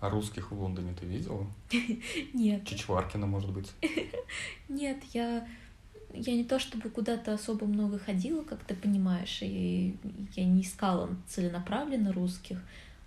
А 0.00 0.08
русских 0.08 0.50
в 0.50 0.58
Лондоне 0.58 0.94
ты 0.98 1.04
видела? 1.04 1.46
Нет. 2.32 2.66
Чичваркина, 2.66 3.26
может 3.26 3.50
быть? 3.50 3.70
Нет, 4.68 5.02
я 5.12 5.46
я 6.14 6.34
не 6.34 6.44
то 6.44 6.58
чтобы 6.58 6.90
куда-то 6.90 7.34
особо 7.34 7.66
много 7.66 7.98
ходила, 7.98 8.42
как 8.42 8.60
ты 8.64 8.74
понимаешь, 8.74 9.38
и 9.42 9.96
я 10.34 10.44
не 10.44 10.62
искала 10.62 11.10
целенаправленно 11.28 12.12
русских 12.12 12.58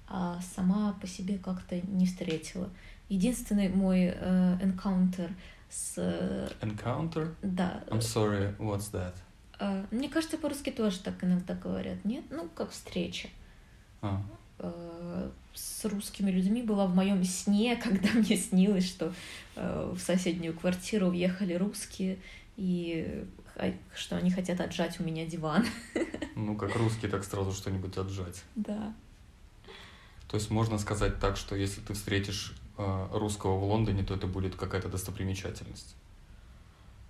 а 0.08 0.40
сама 0.56 0.94
по 1.02 1.08
себе 1.08 1.40
как-то 1.40 1.82
не 1.88 2.06
встретила. 2.06 2.70
Единственный 3.10 3.70
мой 3.70 4.14
э, 4.16 4.58
encounter 4.62 5.32
с... 5.70 5.96
Э, 5.98 6.50
encounter? 6.62 7.34
Да. 7.42 7.84
I'm 7.88 8.00
sorry, 8.00 8.56
what's 8.58 8.92
that? 8.92 9.14
Э, 9.60 9.86
мне 9.90 10.10
кажется, 10.10 10.38
по-русски 10.38 10.70
тоже 10.70 11.00
так 11.00 11.24
иногда 11.24 11.56
говорят, 11.56 12.06
нет? 12.06 12.26
Ну, 12.30 12.48
как 12.54 12.70
встреча. 12.70 13.28
А. 14.04 14.22
Э, 14.60 15.32
с 15.54 15.86
русскими 15.86 16.30
людьми 16.30 16.62
была 16.62 16.86
в 16.86 16.94
моем 16.96 17.24
сне, 17.24 17.76
когда 17.84 18.10
мне 18.14 18.38
снилось, 18.38 18.88
что 18.88 19.14
э, 19.56 19.94
в 19.96 20.00
соседнюю 20.00 20.54
квартиру 20.54 21.10
въехали 21.10 21.56
русские, 21.56 22.20
и 22.56 23.26
что 23.96 24.18
они 24.18 24.32
хотят 24.32 24.62
отжать 24.62 25.00
у 25.00 25.04
меня 25.04 25.26
диван. 25.26 25.66
Ну, 26.36 26.58
как 26.58 26.76
русские, 26.76 27.12
так 27.12 27.24
сразу 27.24 27.52
что-нибудь 27.52 27.96
отжать. 27.96 28.44
Да. 28.56 28.96
То 30.28 30.38
есть 30.38 30.50
можно 30.50 30.80
сказать 30.80 31.20
так, 31.20 31.38
что 31.38 31.56
если 31.56 31.80
ты 31.80 31.94
встретишь 31.94 32.56
э, 32.76 33.08
русского 33.12 33.60
в 33.60 33.64
Лондоне, 33.64 34.04
то 34.04 34.16
это 34.16 34.26
будет 34.26 34.56
какая-то 34.56 34.90
достопримечательность? 34.90 35.96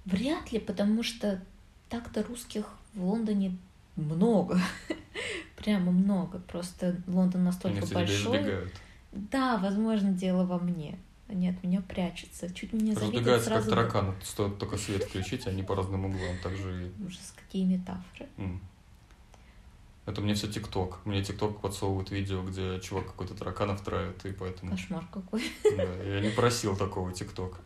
Вряд 0.03 0.51
ли, 0.51 0.59
потому 0.59 1.03
что 1.03 1.41
так-то 1.87 2.21
русских 2.23 2.65
в 2.93 3.05
Лондоне 3.05 3.57
много. 3.95 4.59
Прямо 5.55 5.93
много. 5.93 6.39
Просто 6.39 7.01
Лондон 7.07 7.45
настолько 7.45 7.83
Они 7.83 7.93
большой. 7.93 8.67
Да, 9.13 9.57
возможно, 9.57 10.11
дело 10.11 10.43
во 10.43 10.59
мне. 10.59 10.99
Они 11.27 11.49
от 11.49 11.63
меня 11.63 11.81
прячутся. 11.81 12.53
Чуть 12.53 12.73
меня 12.73 12.95
Разбегаются 12.95 13.49
как 13.49 13.63
сразу. 13.63 13.69
тараканы. 13.69 14.13
Стоит 14.23 14.57
только 14.57 14.77
свет 14.77 15.03
включить, 15.03 15.47
они 15.47 15.63
по 15.63 15.75
разным 15.75 16.05
углам. 16.05 16.37
Так 16.43 16.55
же 16.55 16.87
и... 16.87 17.03
Ужас, 17.03 17.33
какие 17.35 17.63
метафоры. 17.65 18.27
Это 20.05 20.19
мне 20.19 20.33
все 20.33 20.51
ТикТок. 20.51 20.99
Мне 21.05 21.23
ТикТок 21.23 21.61
подсовывает 21.61 22.11
видео, 22.11 22.43
где 22.43 22.79
чувак 22.81 23.05
какой-то 23.07 23.35
тараканов 23.35 23.81
травит, 23.81 24.25
и 24.25 24.33
поэтому... 24.33 24.71
Кошмар 24.71 25.05
какой. 25.11 25.43
Да, 25.77 25.83
я 25.83 26.19
не 26.19 26.29
просил 26.29 26.75
такого 26.75 27.13
ТикТок. 27.13 27.57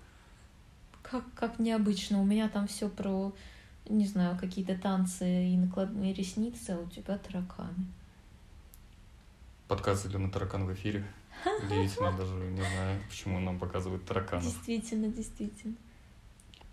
Как, 1.02 1.24
как 1.34 1.58
необычно. 1.58 2.22
У 2.22 2.26
меня 2.26 2.48
там 2.48 2.68
все 2.68 2.90
про, 2.90 3.34
не 3.90 4.06
знаю, 4.06 4.38
какие-то 4.38 4.78
танцы 4.78 5.46
и 5.46 5.58
накладные 5.58 6.14
ресницы, 6.14 6.72
а 6.72 6.80
у 6.80 6.88
тебя 6.88 7.18
тараканы. 7.18 7.88
Подкаст 9.68 10.06
на 10.14 10.30
таракан 10.30 10.66
в 10.66 10.74
эфире. 10.74 11.06
Удивительно, 11.64 12.12
даже 12.12 12.34
не 12.34 12.62
знаю, 12.62 13.02
почему 13.10 13.40
нам 13.40 13.60
показывает 13.60 14.06
тараканов. 14.06 14.46
Действительно, 14.46 15.08
действительно. 15.08 15.76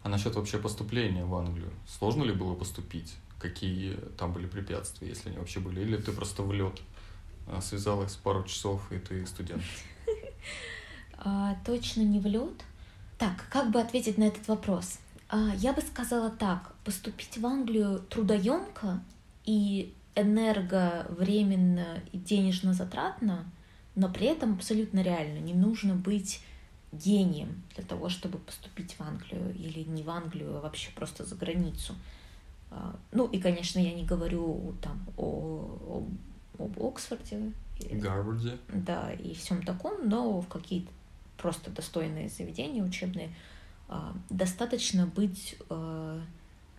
А 0.03 0.09
насчет 0.09 0.35
вообще 0.35 0.59
поступления 0.59 1.25
в 1.25 1.35
Англию? 1.35 1.73
Сложно 1.87 2.25
ли 2.25 2.33
было 2.33 2.55
поступить? 2.55 3.15
Какие 3.39 3.97
там 4.19 4.33
были 4.33 4.47
препятствия, 4.47 5.09
если 5.09 5.31
они 5.31 5.39
вообще 5.39 5.61
были? 5.61 5.81
Или 5.81 5.97
ты 5.97 6.13
просто 6.13 6.43
в 6.43 6.53
лед 6.53 6.81
связалась 7.63 8.15
пару 8.15 8.45
часов, 8.45 8.91
и 8.93 8.99
ты 8.99 9.27
студент? 9.27 9.63
А, 11.17 11.57
точно 11.65 12.03
не 12.03 12.21
в 12.21 12.27
лед. 12.27 12.65
Так, 13.19 13.49
как 13.49 13.71
бы 13.71 13.81
ответить 13.81 14.19
на 14.19 14.25
этот 14.25 14.47
вопрос? 14.49 14.99
А, 15.29 15.55
я 15.57 15.73
бы 15.73 15.81
сказала 15.81 16.31
так: 16.31 16.75
поступить 16.85 17.39
в 17.39 17.47
Англию 17.47 18.01
трудоемко 18.11 19.03
и 19.45 19.95
энерговременно 20.15 22.03
и 22.13 22.19
денежно 22.19 22.73
затратно, 22.73 23.45
но 23.95 24.09
при 24.09 24.27
этом 24.27 24.55
абсолютно 24.55 25.01
реально. 25.03 25.39
Не 25.39 25.55
нужно 25.55 25.95
быть 25.95 26.43
гением 26.93 27.63
для 27.75 27.85
того, 27.85 28.09
чтобы 28.09 28.39
поступить 28.39 28.95
в 28.95 29.01
Англию 29.01 29.55
или 29.55 29.81
не 29.85 30.03
в 30.03 30.11
Англию, 30.11 30.57
а 30.57 30.61
вообще 30.61 30.91
просто 30.95 31.25
за 31.25 31.35
границу. 31.35 31.95
А, 32.71 32.97
Ну 33.13 33.27
и, 33.27 33.41
конечно, 33.41 33.79
я 33.79 33.93
не 33.93 34.05
говорю 34.05 34.75
там 34.83 35.05
о, 35.17 36.07
о- 36.59 36.63
об 36.63 36.83
Оксфорде, 36.83 37.53
Гарварде? 37.91 38.59
да, 38.73 39.13
и 39.13 39.35
всем 39.35 39.63
таком, 39.65 40.09
но 40.09 40.41
в 40.41 40.49
какие-то 40.49 40.91
просто 41.37 41.71
достойные 41.71 42.29
заведения 42.29 42.83
учебные 42.85 43.35
а, 43.89 44.15
достаточно 44.31 45.07
быть 45.07 45.57
а, 45.69 46.21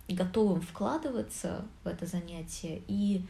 готовым 0.08 0.62
вкладываться 0.62 1.66
в 1.84 1.88
это 1.88 2.06
занятие 2.06 2.82
и 2.88 3.26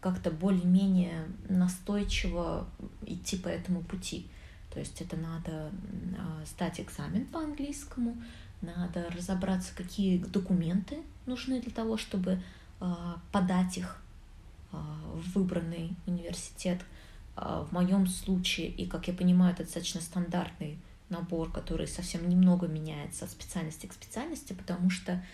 как-то 0.00 0.30
более-менее 0.30 1.28
настойчиво 1.48 2.68
идти 3.06 3.36
по 3.36 3.48
этому 3.48 3.82
пути. 3.82 4.26
То 4.72 4.78
есть 4.78 5.00
это 5.00 5.16
надо 5.16 5.70
а, 6.18 6.44
сдать 6.46 6.80
экзамен 6.80 7.26
по 7.26 7.40
английскому, 7.40 8.16
надо 8.62 9.10
разобраться, 9.10 9.74
какие 9.74 10.18
документы 10.18 10.98
нужны 11.26 11.60
для 11.60 11.72
того, 11.72 11.96
чтобы 11.96 12.42
а, 12.78 13.20
подать 13.32 13.78
их 13.78 14.00
а, 14.72 14.78
в 15.14 15.34
выбранный 15.34 15.96
университет. 16.06 16.80
В 17.36 17.68
моем 17.70 18.06
случае, 18.06 18.68
и 18.68 18.86
как 18.86 19.08
я 19.08 19.14
понимаю, 19.14 19.54
это 19.54 19.62
достаточно 19.62 20.02
стандартный 20.02 20.78
набор, 21.08 21.50
который 21.50 21.86
совсем 21.86 22.28
немного 22.28 22.66
меняется 22.66 23.24
от 23.24 23.30
специальности 23.30 23.86
к 23.86 23.94
специальности, 23.94 24.52
потому 24.52 24.90
что 24.90 25.24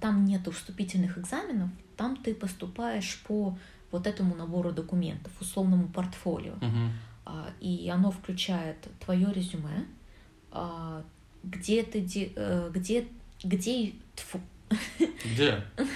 там 0.00 0.24
нет 0.24 0.48
вступительных 0.50 1.18
экзаменов, 1.18 1.68
там 1.98 2.16
ты 2.16 2.34
поступаешь 2.34 3.22
по 3.26 3.58
вот 3.90 4.06
этому 4.06 4.34
набору 4.34 4.72
документов, 4.72 5.32
условному 5.40 5.88
портфолио. 5.88 6.54
А, 7.24 7.50
И 7.60 7.88
оно 7.88 8.10
включает 8.10 8.76
твое 9.04 9.32
резюме, 9.32 9.86
а, 10.52 11.04
где 11.42 11.82
ты, 11.82 12.32
э, 12.36 12.70
где, 12.72 13.06
где, 13.42 13.92
тьфу, 14.14 14.40
Где? 15.24 15.62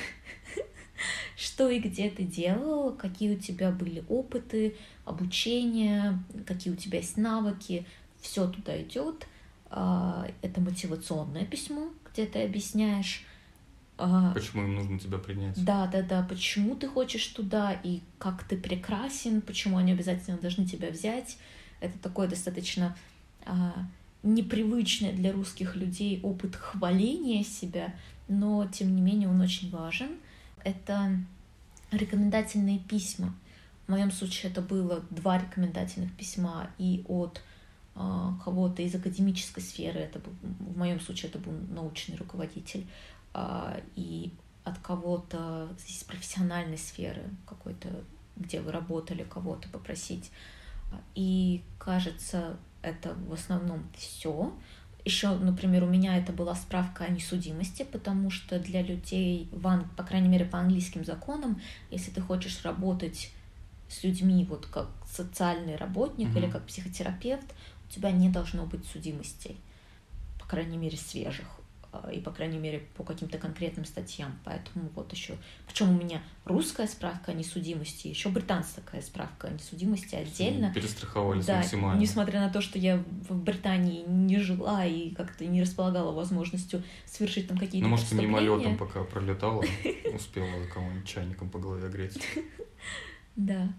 что 1.37 1.70
и 1.70 1.79
где 1.81 2.11
ты 2.11 2.24
делал, 2.24 2.92
какие 2.92 3.35
у 3.35 3.38
тебя 3.38 3.70
были 3.70 4.05
опыты, 4.09 4.76
обучение, 5.05 6.18
какие 6.46 6.72
у 6.72 6.76
тебя 6.76 6.98
есть 6.98 7.16
навыки, 7.16 7.87
все 8.20 8.46
туда 8.48 8.81
идет. 8.83 9.26
А, 9.70 10.26
Это 10.42 10.61
мотивационное 10.61 11.46
письмо, 11.46 11.88
где 12.12 12.26
ты 12.26 12.42
объясняешь, 12.42 13.24
Почему 14.34 14.62
им 14.62 14.74
нужно 14.74 14.98
тебя 14.98 15.18
принять? 15.18 15.62
да, 15.64 15.86
да, 15.86 16.02
да, 16.02 16.22
почему 16.22 16.74
ты 16.74 16.88
хочешь 16.88 17.26
туда 17.26 17.78
и 17.82 18.00
как 18.18 18.44
ты 18.44 18.56
прекрасен, 18.56 19.42
почему 19.42 19.76
они 19.76 19.92
обязательно 19.92 20.38
должны 20.38 20.66
тебя 20.66 20.90
взять. 20.90 21.36
Это 21.80 21.98
такой 21.98 22.28
достаточно 22.28 22.96
а, 23.44 23.74
непривычный 24.22 25.12
для 25.12 25.32
русских 25.32 25.76
людей 25.76 26.20
опыт 26.22 26.56
хваления 26.56 27.44
себя, 27.44 27.94
но 28.28 28.66
тем 28.66 28.94
не 28.94 29.02
менее 29.02 29.28
он 29.28 29.40
очень 29.40 29.70
важен. 29.70 30.10
Это 30.62 31.16
рекомендательные 31.90 32.78
письма. 32.78 33.34
В 33.86 33.90
моем 33.90 34.12
случае 34.12 34.52
это 34.52 34.60
было 34.60 35.02
два 35.10 35.38
рекомендательных 35.38 36.12
письма 36.12 36.70
и 36.78 37.04
от 37.08 37.42
а, 37.96 38.38
кого-то 38.44 38.82
из 38.82 38.94
академической 38.94 39.60
сферы, 39.60 40.00
это 40.00 40.20
был, 40.20 40.32
в 40.42 40.78
моем 40.78 41.00
случае 41.00 41.28
это 41.28 41.38
был 41.38 41.52
научный 41.70 42.16
руководитель, 42.16 42.86
и 43.96 44.32
от 44.64 44.78
кого-то 44.78 45.68
из 45.88 46.04
профессиональной 46.04 46.78
сферы 46.78 47.22
какой-то, 47.46 47.88
где 48.36 48.60
вы 48.60 48.72
работали, 48.72 49.24
кого-то 49.24 49.68
попросить. 49.68 50.30
И 51.14 51.62
кажется, 51.78 52.56
это 52.82 53.14
в 53.14 53.32
основном 53.32 53.84
все. 53.96 54.52
Еще, 55.04 55.30
например, 55.34 55.84
у 55.84 55.86
меня 55.86 56.18
это 56.18 56.32
была 56.32 56.54
справка 56.54 57.04
о 57.04 57.08
несудимости, 57.08 57.84
потому 57.84 58.30
что 58.30 58.58
для 58.58 58.82
людей, 58.82 59.48
в 59.50 59.66
Ан- 59.66 59.88
по 59.96 60.02
крайней 60.02 60.28
мере, 60.28 60.44
по 60.44 60.58
английским 60.58 61.04
законам, 61.04 61.60
если 61.90 62.10
ты 62.10 62.20
хочешь 62.20 62.62
работать 62.64 63.30
с 63.88 64.04
людьми 64.04 64.44
вот 64.48 64.66
как 64.66 64.88
социальный 65.10 65.76
работник 65.76 66.28
Мгм. 66.28 66.38
или 66.38 66.50
как 66.50 66.66
психотерапевт, 66.66 67.46
у 67.88 67.92
тебя 67.92 68.12
не 68.12 68.28
должно 68.28 68.66
быть 68.66 68.86
судимостей, 68.86 69.58
по 70.38 70.46
крайней 70.46 70.76
мере, 70.76 70.96
свежих 70.98 71.46
а, 71.46 71.59
и, 72.12 72.20
по 72.20 72.31
крайней 72.31 72.59
мере, 72.59 72.81
по 72.96 73.03
каким-то 73.05 73.38
конкретным 73.38 73.85
статьям. 73.85 74.38
Поэтому 74.44 74.88
вот 74.94 75.12
еще... 75.12 75.37
Причем 75.66 75.90
у 75.90 76.00
меня 76.00 76.22
русская 76.44 76.87
справка 76.87 77.33
о 77.33 77.35
несудимости, 77.35 78.09
еще 78.09 78.29
британская 78.29 79.03
справка 79.03 79.48
о 79.48 79.50
несудимости 79.50 80.14
отдельно. 80.14 80.72
Перестраховались 80.72 81.46
Да, 81.46 81.57
максимально. 81.59 82.00
несмотря 82.00 82.40
на 82.40 82.50
то, 82.50 82.61
что 82.61 82.79
я 82.79 83.03
в 83.29 83.35
Британии 83.35 84.05
не 84.07 84.38
жила 84.38 84.85
и 84.85 85.11
как-то 85.11 85.44
не 85.44 85.62
располагала 85.62 86.12
возможностью 86.12 86.83
совершить 87.07 87.48
там 87.48 87.59
какие-то 87.59 87.85
Ну, 87.87 87.90
может, 87.90 88.12
мимолетом, 88.12 88.76
пока 88.76 89.03
пролетала, 89.05 89.64
успела 90.14 90.64
кого-нибудь 90.72 91.07
чайником 91.09 91.50
по 91.50 91.59
голове 91.59 91.88
греть. 91.88 92.18
Да. 93.37 93.72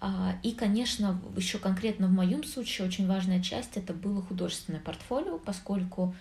А, 0.00 0.36
И, 0.42 0.52
конечно, 0.52 1.20
еще 1.36 1.58
конкретно 1.58 2.08
в 2.08 2.12
моем 2.12 2.44
случае 2.44 2.86
очень 2.88 3.06
важная 3.06 3.40
часть 3.40 3.76
это 3.76 3.92
было 3.92 4.20
художественное 4.22 4.80
портфолио, 4.80 5.38
поскольку 5.38 6.14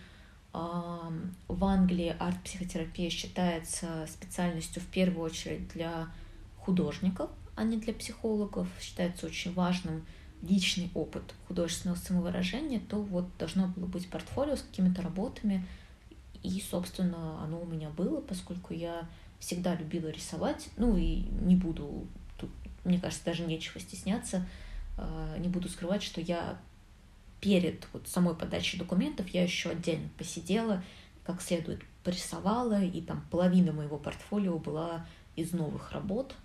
в 0.53 1.63
Англии 1.63 2.15
арт-психотерапия 2.19 3.09
считается 3.09 4.07
специальностью 4.07 4.81
в 4.81 4.85
первую 4.87 5.25
очередь 5.25 5.69
для 5.69 6.07
художников, 6.59 7.29
а 7.55 7.63
не 7.63 7.77
для 7.77 7.93
психологов. 7.93 8.67
Считается 8.81 9.27
очень 9.27 9.53
важным 9.53 10.05
личный 10.41 10.89
опыт 10.93 11.23
художественного 11.47 11.97
самовыражения, 11.97 12.79
то 12.79 13.01
вот 13.01 13.25
должно 13.37 13.67
было 13.67 13.85
быть 13.85 14.09
портфолио 14.09 14.55
с 14.55 14.61
какими-то 14.61 15.01
работами. 15.01 15.65
И, 16.43 16.59
собственно, 16.59 17.41
оно 17.43 17.61
у 17.61 17.65
меня 17.65 17.89
было, 17.89 18.19
поскольку 18.19 18.73
я 18.73 19.07
всегда 19.39 19.75
любила 19.75 20.07
рисовать. 20.07 20.69
Ну 20.77 20.97
и 20.97 21.23
не 21.41 21.55
буду 21.55 22.08
тут, 22.37 22.49
мне 22.83 22.99
кажется, 22.99 23.25
даже 23.25 23.43
нечего 23.43 23.79
стесняться. 23.79 24.47
А, 24.97 25.37
Не 25.37 25.49
буду 25.49 25.69
скрывать, 25.69 26.04
что 26.04 26.19
я 26.19 26.58
перед 27.42 27.87
вот 27.92 28.08
самой 28.08 28.35
подачей 28.35 28.79
документов 28.79 29.27
я 29.29 29.44
еще 29.44 29.71
отдельно 29.71 30.08
посидела, 30.17 30.83
как 31.25 31.42
следует 31.42 31.81
порисовала, 32.04 32.81
и 32.81 33.02
там 33.02 33.25
половина 33.29 33.73
моего 33.73 33.98
портфолио 33.98 34.58
была 34.58 35.06
из 35.35 35.52
новых 35.52 35.92
работ, 35.92 36.35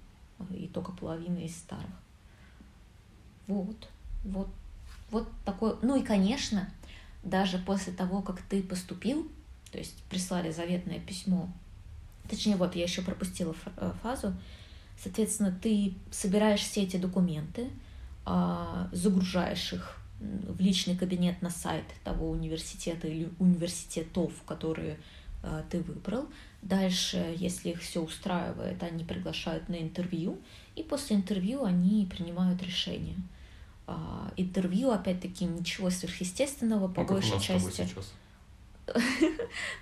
и 0.51 0.67
только 0.67 0.93
половина 0.93 1.39
из 1.39 1.57
старых. 1.57 1.85
Вот, 3.47 3.89
вот, 4.25 4.49
вот 5.11 5.29
такое. 5.45 5.77
Ну 5.83 5.97
и, 5.97 6.03
конечно, 6.03 6.69
даже 7.23 7.59
после 7.59 7.93
того, 7.93 8.23
как 8.23 8.41
ты 8.43 8.63
поступил, 8.63 9.31
то 9.71 9.79
есть 9.79 9.95
прислали 10.05 10.51
заветное 10.51 11.01
письмо, 11.01 11.49
точнее, 12.29 12.57
вот 12.57 12.75
я 12.75 12.85
еще 12.85 13.03
пропустила 13.03 13.55
э, 13.77 13.93
фазу, 14.03 14.35
соответственно, 15.03 15.57
ты 15.63 15.95
собираешь 16.11 16.61
все 16.61 16.83
эти 16.83 16.97
документы, 16.97 17.71
а, 18.25 18.89
загружаешь 18.93 19.73
их 19.73 19.99
в 20.21 20.61
личный 20.61 20.97
кабинет 20.97 21.43
на 21.43 21.51
сайт 21.51 21.85
того 22.05 22.31
университета 22.31 23.07
или 23.07 23.31
университетов, 23.39 24.33
которые 24.47 24.99
э, 25.43 25.63
ты 25.71 25.81
выбрал. 25.81 26.27
Дальше, 26.63 27.35
если 27.37 27.71
их 27.71 27.81
все 27.81 28.03
устраивает, 28.03 28.83
они 28.83 29.05
приглашают 29.05 29.69
на 29.69 29.77
интервью, 29.77 30.39
и 30.75 30.83
после 30.83 31.17
интервью 31.17 31.65
они 31.65 32.07
принимают 32.07 32.63
решение. 32.63 33.17
А, 33.87 34.33
интервью, 34.37 34.91
опять-таки, 34.91 35.45
ничего 35.45 35.91
сверхъестественного, 35.91 36.89
по 36.89 37.01
у 37.01 37.05
большей 37.05 37.41
части. 37.41 37.87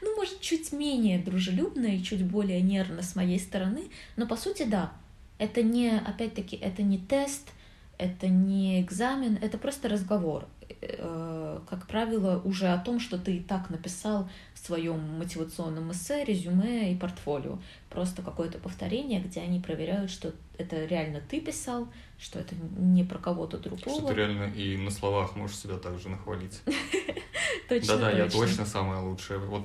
Ну, 0.01 0.17
может, 0.17 0.41
чуть 0.41 0.73
менее 0.73 1.19
дружелюбно 1.19 1.87
и 1.87 2.03
чуть 2.03 2.25
более 2.25 2.63
нервно 2.63 3.03
с 3.03 3.15
моей 3.15 3.39
стороны, 3.39 3.91
но 4.17 4.27
по 4.27 4.37
сути, 4.37 4.65
да. 4.65 4.93
Это 5.37 5.63
не, 5.63 5.91
опять-таки, 5.91 6.57
это 6.57 6.83
не 6.83 6.99
тест, 6.99 7.51
это 7.99 8.29
не 8.29 8.81
экзамен, 8.81 9.39
это 9.41 9.59
просто 9.59 9.89
разговор. 9.89 10.47
Э, 10.81 11.59
Как 11.69 11.87
правило, 11.87 12.41
уже 12.45 12.69
о 12.69 12.79
том, 12.79 12.99
что 13.01 13.19
ты 13.19 13.37
и 13.37 13.41
так 13.41 13.71
написал 13.71 14.29
в 14.55 14.59
своем 14.67 14.99
мотивационном 15.19 15.93
эссе, 15.93 16.25
резюме 16.25 16.93
и 16.93 16.97
портфолио. 16.97 17.59
Просто 17.91 18.23
какое-то 18.23 18.59
повторение, 18.59 19.21
где 19.21 19.41
они 19.41 19.61
проверяют, 19.61 20.11
что 20.11 20.33
это 20.59 20.85
реально 20.85 21.21
ты 21.21 21.41
писал, 21.41 21.89
что 22.19 22.39
это 22.39 22.55
не 22.79 23.05
про 23.05 23.19
кого-то 23.19 23.59
Что 23.59 23.69
другого. 23.71 24.09
ты 24.09 24.15
реально 24.15 24.53
и 24.55 24.77
на 24.77 24.91
словах 24.91 25.37
можешь 25.37 25.57
себя 25.59 25.77
также 25.79 26.09
нахвалить. 26.09 26.61
Точно, 27.69 27.97
Да-да, 27.97 28.11
я 28.11 28.29
точно. 28.29 28.67
самая 28.67 29.01
лучшая. 29.01 29.39
Вот 29.39 29.63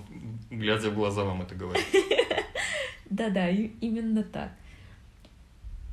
глядя 0.50 0.90
в 0.90 0.96
глаза 0.96 1.24
вам 1.24 1.42
это 1.42 1.56
говорю. 1.56 1.82
Да-да, 3.10 3.50
именно 3.50 4.24
так. 4.24 4.52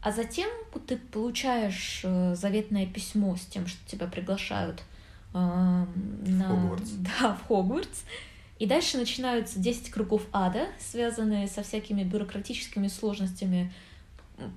А 0.07 0.12
затем 0.12 0.48
ты 0.86 0.98
получаешь 0.98 2.02
э, 2.04 2.36
заветное 2.36 2.86
письмо 2.86 3.34
с 3.34 3.44
тем, 3.44 3.66
что 3.66 3.84
тебя 3.90 4.07
приглашают 4.07 4.84
э, 5.34 5.36
на... 5.36 6.46
Хогвартс. 6.46 6.90
Да, 7.20 7.34
в 7.34 7.48
Хогвартс. 7.48 8.02
И 8.61 8.66
дальше 8.66 8.98
начинаются 8.98 9.59
10 9.59 9.90
кругов 9.90 10.22
ада, 10.32 10.68
связанные 10.78 11.48
со 11.48 11.64
всякими 11.64 12.04
бюрократическими 12.04 12.86
сложностями 12.86 13.72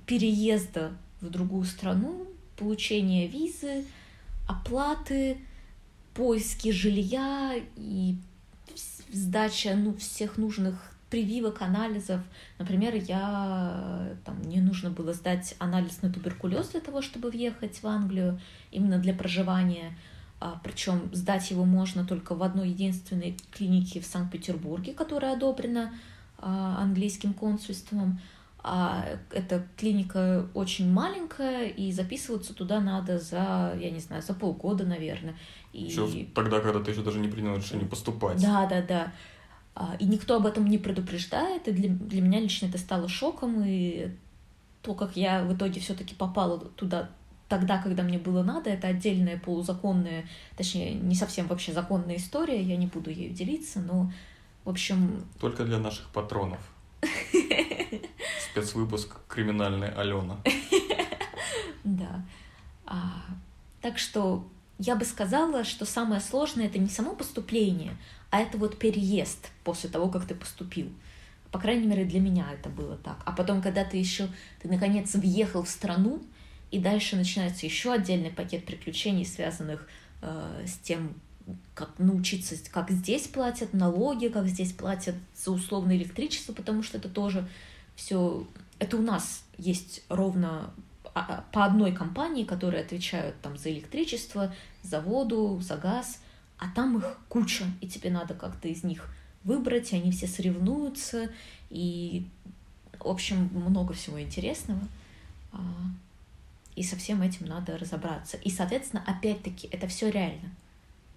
переезда 0.06 0.92
в 1.20 1.28
другую 1.30 1.64
страну, 1.64 2.28
получения 2.56 3.26
визы, 3.26 3.84
оплаты, 4.46 5.36
поиски 6.14 6.70
жилья 6.70 7.56
и 7.76 8.14
сдача 9.10 9.74
ну, 9.74 9.96
всех 9.96 10.38
нужных 10.38 10.94
прививок, 11.10 11.60
анализов. 11.60 12.20
Например, 12.58 12.94
я 12.94 14.10
э, 14.10 14.16
там, 14.24 14.36
мне 14.44 14.60
нужно 14.60 14.90
было 14.90 15.12
сдать 15.12 15.54
анализ 15.58 16.02
на 16.02 16.12
туберкулез 16.12 16.68
для 16.68 16.80
того, 16.80 17.02
чтобы 17.02 17.30
въехать 17.30 17.82
в 17.82 17.86
Англию, 17.86 18.40
именно 18.70 18.98
для 18.98 19.12
проживания. 19.12 19.98
причем 20.62 21.10
сдать 21.12 21.50
его 21.50 21.64
можно 21.64 22.06
только 22.06 22.34
в 22.34 22.42
одной 22.42 22.70
единственной 22.70 23.36
клинике 23.50 24.00
в 24.00 24.06
Санкт-Петербурге, 24.06 24.94
которая 24.94 25.34
одобрена 25.34 25.92
а, 26.38 26.78
английским 26.80 27.34
консульством. 27.34 28.18
А 28.62 29.06
эта 29.30 29.66
клиника 29.76 30.46
очень 30.52 30.90
маленькая, 30.92 31.68
и 31.68 31.92
записываться 31.92 32.54
туда 32.54 32.80
надо 32.80 33.18
за, 33.18 33.74
я 33.80 33.90
не 33.90 34.00
знаю, 34.00 34.22
за 34.22 34.34
полгода, 34.34 34.84
наверное. 34.84 35.34
И... 35.72 35.84
Еще 35.84 36.26
тогда, 36.34 36.60
когда 36.60 36.80
ты 36.80 36.90
еще 36.90 37.02
даже 37.02 37.20
не 37.20 37.28
принял 37.28 37.56
решение 37.56 37.88
поступать. 37.88 38.40
Да, 38.40 38.66
да, 38.66 38.82
да. 38.82 39.12
А, 39.80 39.96
И 39.98 40.04
никто 40.04 40.36
об 40.36 40.44
этом 40.44 40.66
не 40.66 40.76
предупреждает, 40.76 41.66
и 41.66 41.72
для, 41.72 41.88
для 41.88 42.20
меня 42.20 42.38
лично 42.38 42.66
это 42.66 42.76
стало 42.76 43.08
шоком, 43.08 43.62
и 43.64 44.10
то, 44.82 44.94
как 44.94 45.16
я 45.16 45.42
в 45.42 45.56
итоге 45.56 45.80
все-таки 45.80 46.14
попала 46.14 46.58
туда 46.58 47.08
тогда, 47.48 47.78
когда 47.78 48.02
мне 48.02 48.18
было 48.18 48.42
надо, 48.42 48.68
это 48.68 48.88
отдельная 48.88 49.38
полузаконная, 49.38 50.28
точнее, 50.54 50.92
не 50.92 51.14
совсем 51.14 51.46
вообще 51.46 51.72
законная 51.72 52.16
история, 52.16 52.62
я 52.62 52.76
не 52.76 52.88
буду 52.88 53.08
ею 53.08 53.32
делиться, 53.32 53.80
но, 53.80 54.12
в 54.64 54.68
общем, 54.68 55.24
Только 55.40 55.64
для 55.64 55.78
наших 55.78 56.10
патронов. 56.10 56.60
Спецвыпуск 58.52 59.16
«Криминальная 59.28 59.98
Алена». 59.98 60.36
Да. 61.84 62.22
А, 62.84 63.22
так 63.80 63.96
что 63.96 64.46
я 64.80 64.96
бы 64.96 65.04
сказала, 65.04 65.62
что 65.62 65.84
самое 65.84 66.22
сложное 66.22 66.66
это 66.66 66.78
не 66.78 66.88
само 66.88 67.14
поступление, 67.14 67.94
а 68.30 68.40
это 68.40 68.56
вот 68.56 68.78
переезд 68.78 69.50
после 69.62 69.90
того, 69.90 70.08
как 70.08 70.26
ты 70.26 70.34
поступил. 70.34 70.90
По 71.52 71.58
крайней 71.58 71.86
мере, 71.86 72.06
для 72.06 72.18
меня 72.18 72.46
это 72.50 72.70
было 72.70 72.96
так. 72.96 73.18
А 73.26 73.32
потом, 73.32 73.60
когда 73.60 73.84
ты 73.84 73.98
еще, 73.98 74.28
ты 74.62 74.68
наконец 74.68 75.14
въехал 75.14 75.64
в 75.64 75.68
страну, 75.68 76.22
и 76.70 76.78
дальше 76.78 77.16
начинается 77.16 77.66
еще 77.66 77.92
отдельный 77.92 78.30
пакет 78.30 78.64
приключений, 78.64 79.26
связанных 79.26 79.86
э, 80.22 80.64
с 80.66 80.78
тем, 80.78 81.14
как 81.74 81.98
научиться, 81.98 82.54
как 82.70 82.90
здесь 82.90 83.26
платят 83.26 83.74
налоги, 83.74 84.28
как 84.28 84.46
здесь 84.48 84.72
платят 84.72 85.16
за 85.36 85.50
условное 85.50 85.96
электричество, 85.96 86.54
потому 86.54 86.82
что 86.82 86.96
это 86.96 87.10
тоже 87.10 87.46
все, 87.96 88.46
это 88.78 88.96
у 88.96 89.02
нас 89.02 89.44
есть 89.58 90.04
ровно 90.08 90.72
а- 91.14 91.26
а, 91.28 91.44
по 91.52 91.64
одной 91.64 91.92
компании, 91.92 92.44
которые 92.44 92.82
отвечают 92.82 93.34
там 93.42 93.58
за 93.58 93.70
электричество, 93.70 94.54
за 94.82 95.00
воду, 95.00 95.60
за 95.60 95.76
газ, 95.76 96.20
а 96.58 96.68
там 96.74 96.98
их 96.98 97.18
куча, 97.28 97.64
и 97.80 97.88
тебе 97.88 98.10
надо 98.10 98.34
как-то 98.34 98.68
из 98.68 98.84
них 98.84 99.08
выбрать, 99.44 99.92
и 99.92 99.96
они 99.96 100.10
все 100.10 100.26
соревнуются, 100.26 101.30
и, 101.70 102.26
в 102.98 103.06
общем, 103.06 103.50
много 103.52 103.94
всего 103.94 104.20
интересного. 104.20 104.82
А, 105.52 105.58
И 106.76 106.82
со 106.82 106.96
всем 106.96 107.22
этим 107.22 107.46
надо 107.46 107.76
разобраться. 107.78 108.36
И, 108.36 108.50
соответственно, 108.50 109.02
опять-таки, 109.06 109.68
это 109.72 109.86
все 109.86 110.10
реально. 110.10 110.50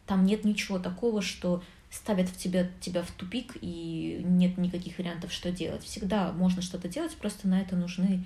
Там 0.05 0.25
нет 0.25 0.45
ничего 0.45 0.79
такого, 0.79 1.21
что 1.21 1.63
ставят 1.89 2.27
в 2.29 2.37
тебя, 2.37 2.69
тебя 2.81 3.03
в 3.03 3.11
тупик, 3.11 3.57
и 3.61 4.21
нет 4.25 4.57
никаких 4.57 4.97
вариантов, 4.97 5.31
что 5.31 5.51
делать. 5.51 5.83
Всегда 5.83 6.31
можно 6.31 6.61
что-то 6.61 6.87
делать, 6.87 7.15
просто 7.15 7.47
на 7.47 7.61
это 7.61 7.75
нужны 7.75 8.25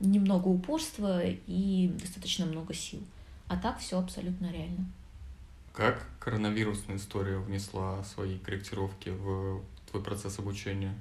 немного 0.00 0.48
упорства 0.48 1.22
и 1.24 1.92
достаточно 2.00 2.46
много 2.46 2.74
сил. 2.74 3.00
А 3.52 3.56
так 3.58 3.78
все 3.80 3.98
абсолютно 3.98 4.50
реально. 4.50 4.86
Как 5.74 6.02
коронавирусная 6.18 6.96
история 6.96 7.36
внесла 7.36 8.02
свои 8.02 8.38
корректировки 8.38 9.10
в 9.10 9.62
твой 9.90 10.02
процесс 10.02 10.38
обучения? 10.38 10.94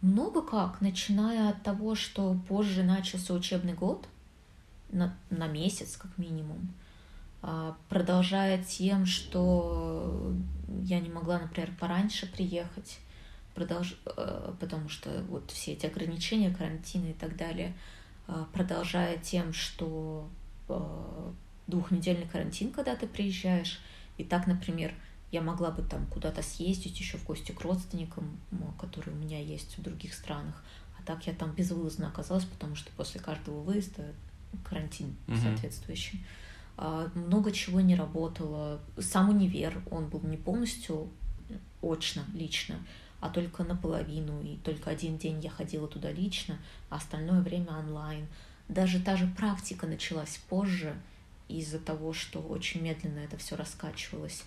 Много 0.00 0.40
как, 0.40 0.80
начиная 0.80 1.50
от 1.50 1.62
того, 1.62 1.94
что 1.94 2.34
позже 2.48 2.84
начался 2.84 3.34
учебный 3.34 3.74
год, 3.74 4.08
на, 4.92 5.14
на 5.28 5.46
месяц 5.46 5.98
как 5.98 6.16
минимум, 6.16 6.72
а, 7.42 7.76
продолжая 7.90 8.64
тем, 8.64 9.04
что 9.04 10.32
я 10.84 11.00
не 11.00 11.10
могла, 11.10 11.38
например, 11.38 11.70
пораньше 11.78 12.32
приехать, 12.32 12.98
продолж... 13.54 13.98
э, 14.06 14.54
потому 14.58 14.88
что 14.88 15.10
вот 15.28 15.50
все 15.50 15.72
эти 15.72 15.84
ограничения, 15.84 16.54
карантины 16.54 17.10
и 17.10 17.14
так 17.14 17.36
далее, 17.36 17.76
а, 18.26 18.46
продолжая 18.54 19.18
тем, 19.18 19.52
что 19.52 20.30
двухнедельный 21.66 22.26
карантин, 22.26 22.70
когда 22.72 22.96
ты 22.96 23.06
приезжаешь, 23.06 23.80
и 24.18 24.24
так, 24.24 24.46
например, 24.46 24.94
я 25.32 25.40
могла 25.42 25.70
бы 25.70 25.82
там 25.82 26.06
куда-то 26.06 26.42
съездить 26.42 26.98
еще 27.00 27.18
в 27.18 27.24
гости 27.24 27.52
к 27.52 27.60
родственникам, 27.62 28.38
которые 28.78 29.14
у 29.14 29.18
меня 29.18 29.40
есть 29.40 29.76
в 29.78 29.82
других 29.82 30.14
странах, 30.14 30.62
а 30.98 31.02
так 31.04 31.26
я 31.26 31.32
там 31.32 31.52
безвылазно 31.52 32.08
оказалась, 32.08 32.44
потому 32.44 32.76
что 32.76 32.90
после 32.92 33.20
каждого 33.20 33.60
выезда 33.62 34.12
карантин 34.62 35.16
Мгм. 35.26 35.40
соответствующий. 35.40 36.24
А, 36.76 37.10
Много 37.14 37.50
чего 37.52 37.80
не 37.80 37.96
работало. 37.96 38.80
Сам 38.98 39.30
универ, 39.30 39.82
он 39.90 40.08
был 40.08 40.20
не 40.22 40.36
полностью 40.36 41.08
очно, 41.82 42.22
лично, 42.34 42.76
а 43.20 43.28
только 43.28 43.64
наполовину. 43.64 44.40
И 44.42 44.56
только 44.58 44.90
один 44.90 45.18
день 45.18 45.40
я 45.40 45.50
ходила 45.50 45.88
туда 45.88 46.10
лично, 46.12 46.58
а 46.90 46.96
остальное 46.96 47.40
время 47.42 47.72
онлайн. 47.78 48.26
Даже 48.68 49.00
та 49.00 49.16
же 49.16 49.26
практика 49.26 49.86
началась 49.86 50.40
позже 50.48 50.94
из-за 51.48 51.78
того, 51.78 52.12
что 52.12 52.40
очень 52.40 52.82
медленно 52.82 53.18
это 53.18 53.36
все 53.36 53.56
раскачивалось. 53.56 54.44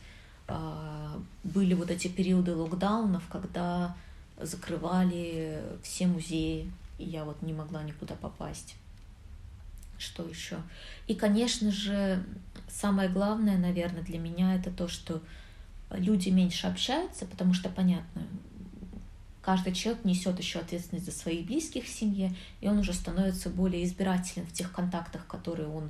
А, 0.47 1.21
Были 1.43 1.73
вот 1.73 1.91
эти 1.91 2.07
периоды 2.07 2.55
локдаунов, 2.55 3.27
когда 3.29 3.95
закрывали 4.39 5.61
все 5.83 6.07
музеи, 6.07 6.71
и 6.97 7.03
я 7.03 7.25
вот 7.25 7.41
не 7.41 7.53
могла 7.53 7.83
никуда 7.83 8.15
попасть. 8.15 8.75
Что 9.97 10.23
еще? 10.23 10.57
И, 11.07 11.15
конечно 11.15 11.71
же, 11.71 12.23
самое 12.69 13.09
главное, 13.09 13.57
наверное, 13.57 14.03
для 14.03 14.19
меня 14.19 14.55
это 14.55 14.71
то, 14.71 14.87
что 14.87 15.21
люди 15.91 16.29
меньше 16.29 16.67
общаются, 16.67 17.25
потому 17.25 17.53
что, 17.53 17.69
понятно, 17.69 18.23
каждый 19.47 19.71
человек 19.71 20.03
несет 20.03 20.37
еще 20.39 20.59
ответственность 20.59 21.05
за 21.05 21.13
своих 21.13 21.45
близких 21.45 21.85
в 21.85 21.87
семье, 21.87 22.35
и 22.59 22.67
он 22.67 22.79
уже 22.79 22.93
становится 22.93 23.49
более 23.49 23.85
избирателен 23.85 24.45
в 24.45 24.51
тех 24.51 24.73
контактах, 24.73 25.25
которые 25.25 25.69
он 25.69 25.89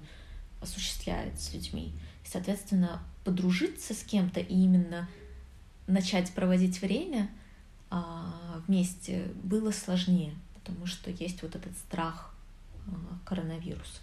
осуществляет 0.62 1.42
с 1.42 1.56
людьми. 1.56 1.92
И, 2.24 2.28
соответственно, 2.28 3.02
подружиться 3.26 3.96
с 3.96 4.04
кем-то 4.04 4.42
и 4.42 4.54
именно 4.54 5.10
начать 5.88 6.32
проводить 6.36 6.84
время 6.84 7.32
а, 7.90 8.62
вместе 8.68 9.32
было 9.42 9.72
сложнее, 9.72 10.36
потому 10.54 10.86
что 10.86 11.10
есть 11.10 11.42
вот 11.42 11.56
этот 11.56 11.76
страх 11.80 12.36
а, 12.86 12.92
коронавируса. 13.26 14.02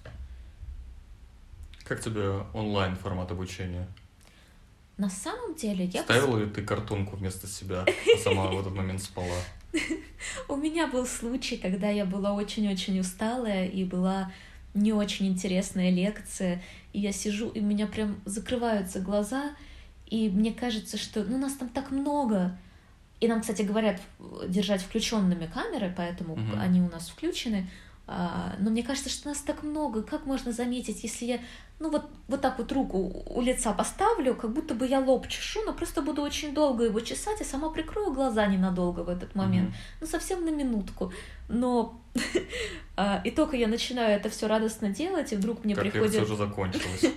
Как 1.84 2.00
тебе 2.00 2.44
онлайн 2.54 2.96
формат 2.96 3.30
обучения? 3.30 3.86
На 4.96 5.10
самом 5.10 5.54
деле 5.54 5.86
я... 5.86 6.02
Ставила 6.02 6.38
ли 6.38 6.46
ты 6.50 6.62
картонку 6.62 7.16
вместо 7.16 7.46
себя, 7.46 7.84
а 8.14 8.18
сама 8.18 8.46
в 8.46 8.60
этот 8.60 8.74
момент 8.74 9.02
спала? 9.02 9.36
У 10.48 10.56
меня 10.56 10.86
был 10.86 11.06
случай, 11.06 11.56
когда 11.56 11.88
я 11.88 12.04
была 12.04 12.32
очень-очень 12.32 13.00
усталая 13.00 13.66
и 13.66 13.84
была 13.84 14.32
не 14.72 14.92
очень 14.92 15.26
интересная 15.26 15.90
лекция, 15.90 16.62
и 16.92 17.00
я 17.00 17.12
сижу, 17.12 17.48
и 17.48 17.60
у 17.60 17.64
меня 17.64 17.86
прям 17.86 18.20
закрываются 18.24 19.00
глаза, 19.00 19.54
и 20.06 20.28
мне 20.28 20.52
кажется, 20.52 20.96
что 20.96 21.24
ну, 21.24 21.38
нас 21.38 21.54
там 21.54 21.68
так 21.68 21.90
много. 21.90 22.56
И 23.20 23.28
нам, 23.28 23.40
кстати, 23.40 23.62
говорят 23.62 24.00
держать 24.48 24.82
включенными 24.82 25.46
камеры, 25.46 25.92
поэтому 25.96 26.34
угу. 26.34 26.56
они 26.58 26.80
у 26.80 26.90
нас 26.90 27.08
включены. 27.08 27.68
А, 28.06 28.54
но 28.58 28.70
мне 28.70 28.82
кажется, 28.82 29.08
что 29.08 29.28
нас 29.28 29.38
так 29.38 29.62
много. 29.62 30.02
Как 30.02 30.26
можно 30.26 30.52
заметить, 30.52 31.02
если 31.04 31.24
я 31.24 31.40
ну 31.80 31.90
вот, 31.90 32.04
вот 32.28 32.40
так 32.40 32.58
вот 32.58 32.70
руку 32.72 33.24
у 33.26 33.40
лица 33.40 33.72
поставлю, 33.72 34.34
как 34.34 34.52
будто 34.52 34.74
бы 34.74 34.86
я 34.86 35.00
лоб 35.00 35.28
чешу, 35.28 35.60
но 35.66 35.72
просто 35.72 36.02
буду 36.02 36.22
очень 36.22 36.54
долго 36.54 36.84
его 36.84 37.00
чесать, 37.00 37.40
и 37.40 37.44
сама 37.44 37.70
прикрою 37.70 38.12
глаза 38.12 38.46
ненадолго 38.46 39.00
в 39.00 39.08
этот 39.08 39.34
момент, 39.34 39.70
mm-hmm. 39.70 39.96
ну 40.00 40.06
совсем 40.06 40.44
на 40.44 40.50
минутку. 40.50 41.12
Но 41.48 42.00
а, 42.96 43.20
и 43.24 43.30
только 43.30 43.56
я 43.56 43.66
начинаю 43.66 44.16
это 44.16 44.30
все 44.30 44.46
радостно 44.46 44.90
делать, 44.90 45.32
и 45.32 45.36
вдруг 45.36 45.64
мне 45.64 45.74
как 45.74 45.84
приходит... 45.84 46.22
уже 46.22 46.36
закончилось. 46.36 47.04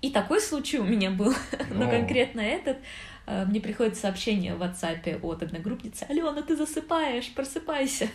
И 0.00 0.10
такой 0.10 0.40
случай 0.40 0.78
у 0.78 0.84
меня 0.84 1.10
был, 1.10 1.34
но 1.74 1.90
конкретно 1.90 2.40
этот 2.40 2.78
а, 3.26 3.44
мне 3.44 3.60
приходит 3.60 3.98
сообщение 3.98 4.54
в 4.54 4.62
WhatsApp 4.62 5.20
от 5.20 5.42
одногруппницы 5.42 6.04
«Алена, 6.08 6.40
ты 6.40 6.56
засыпаешь, 6.56 7.30
просыпайся». 7.34 8.08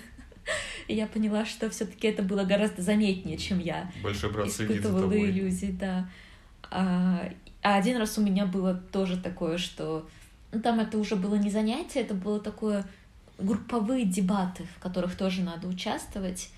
И 0.87 0.95
я 0.95 1.07
поняла, 1.07 1.45
что 1.45 1.69
все-таки 1.69 2.07
это 2.07 2.23
было 2.23 2.43
гораздо 2.43 2.81
заметнее, 2.81 3.37
чем 3.37 3.59
я 3.59 3.91
Большой 4.03 4.31
брат 4.31 4.47
испытывала 4.47 5.17
иллюзии, 5.17 5.75
да. 5.79 6.07
А, 6.69 7.29
а 7.61 7.77
один 7.77 7.97
раз 7.97 8.17
у 8.17 8.21
меня 8.21 8.45
было 8.45 8.75
тоже 8.91 9.17
такое, 9.17 9.57
что 9.57 10.07
ну, 10.51 10.61
там 10.61 10.79
это 10.79 10.97
уже 10.97 11.15
было 11.15 11.35
не 11.35 11.49
занятие, 11.49 12.01
это 12.01 12.13
было 12.13 12.39
такое 12.39 12.85
групповые 13.37 14.05
дебаты, 14.05 14.67
в 14.75 14.79
которых 14.79 15.15
тоже 15.15 15.41
надо 15.41 15.67
участвовать. 15.67 16.49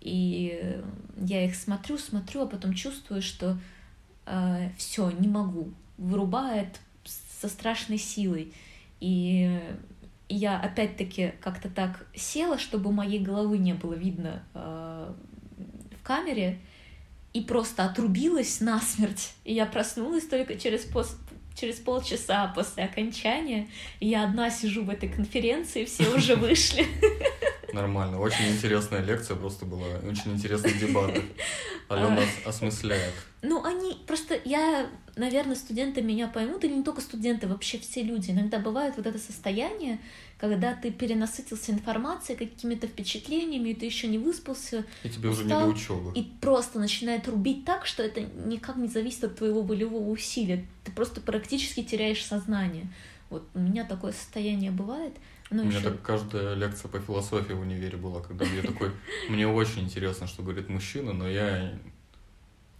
И 0.00 0.80
я 1.16 1.44
их 1.44 1.54
смотрю, 1.54 1.98
смотрю, 1.98 2.42
а 2.42 2.46
потом 2.46 2.74
чувствую, 2.74 3.22
что 3.22 3.52
э, 3.52 3.56
а, 4.26 4.70
все, 4.76 5.10
не 5.10 5.28
могу. 5.28 5.72
Вырубает 5.96 6.80
со 7.04 7.48
страшной 7.48 7.98
силой. 7.98 8.52
И 9.00 9.60
я 10.28 10.58
опять-таки 10.58 11.34
как-то 11.40 11.68
так 11.68 12.06
села, 12.14 12.58
чтобы 12.58 12.92
моей 12.92 13.18
головы 13.18 13.58
не 13.58 13.74
было 13.74 13.94
видно 13.94 14.42
э, 14.54 15.12
в 15.98 16.02
камере, 16.02 16.58
и 17.32 17.40
просто 17.40 17.84
отрубилась 17.84 18.60
насмерть. 18.60 19.34
И 19.44 19.52
я 19.52 19.66
проснулась 19.66 20.26
только 20.26 20.56
через, 20.56 20.84
пос 20.84 21.16
через 21.54 21.76
полчаса 21.76 22.52
после 22.54 22.84
окончания. 22.84 23.68
И 24.00 24.08
я 24.08 24.24
одна 24.24 24.50
сижу 24.50 24.84
в 24.84 24.90
этой 24.90 25.08
конференции, 25.08 25.84
все 25.84 26.08
уже 26.14 26.36
вышли. 26.36 26.86
Нормально. 27.72 28.20
Очень 28.20 28.52
интересная 28.52 29.02
лекция 29.02 29.36
просто 29.36 29.66
была. 29.66 29.86
Очень 30.08 30.34
интересный 30.34 30.72
дебат. 30.74 31.12
Алена 31.88 32.22
а. 32.44 32.48
осмысляет. 32.48 33.12
Ну, 33.42 33.62
они 33.62 33.96
просто... 34.06 34.40
Я, 34.44 34.88
наверное, 35.16 35.54
студенты 35.54 36.00
меня 36.00 36.28
поймут, 36.28 36.64
или 36.64 36.72
не 36.72 36.82
только 36.82 37.00
студенты, 37.00 37.46
вообще 37.46 37.78
все 37.78 38.02
люди. 38.02 38.30
Иногда 38.30 38.58
бывает 38.58 38.94
вот 38.96 39.06
это 39.06 39.18
состояние, 39.18 40.00
когда 40.38 40.74
ты 40.74 40.90
перенасытился 40.90 41.72
информацией, 41.72 42.38
какими-то 42.38 42.86
впечатлениями, 42.86 43.70
и 43.70 43.74
ты 43.74 43.86
еще 43.86 44.08
не 44.08 44.18
выспался. 44.18 44.84
И 45.02 45.08
тебе 45.10 45.28
устал, 45.28 45.44
уже 45.44 45.54
не 45.54 45.60
до 45.60 45.66
учебы. 45.66 46.12
И 46.14 46.22
просто 46.40 46.78
начинает 46.78 47.28
рубить 47.28 47.64
так, 47.64 47.86
что 47.86 48.02
это 48.02 48.20
никак 48.22 48.76
не 48.76 48.88
зависит 48.88 49.24
от 49.24 49.36
твоего 49.36 49.62
волевого 49.62 50.08
усилия. 50.08 50.66
Ты 50.84 50.92
просто 50.92 51.20
практически 51.20 51.82
теряешь 51.82 52.24
сознание. 52.24 52.86
Вот 53.30 53.46
у 53.54 53.58
меня 53.58 53.84
такое 53.84 54.12
состояние 54.12 54.70
бывает. 54.70 55.14
Ну, 55.50 55.62
У 55.62 55.66
меня 55.66 55.78
еще... 55.78 55.90
так 55.90 56.02
каждая 56.02 56.54
лекция 56.54 56.88
по 56.88 56.98
философии 56.98 57.52
в 57.52 57.60
универе 57.60 57.96
была, 57.96 58.22
когда 58.22 58.44
я 58.44 58.62
такой, 58.62 58.90
мне 59.28 59.46
очень 59.46 59.82
интересно, 59.82 60.26
что 60.26 60.42
говорит 60.42 60.68
мужчина, 60.68 61.12
но 61.12 61.28
я, 61.28 61.78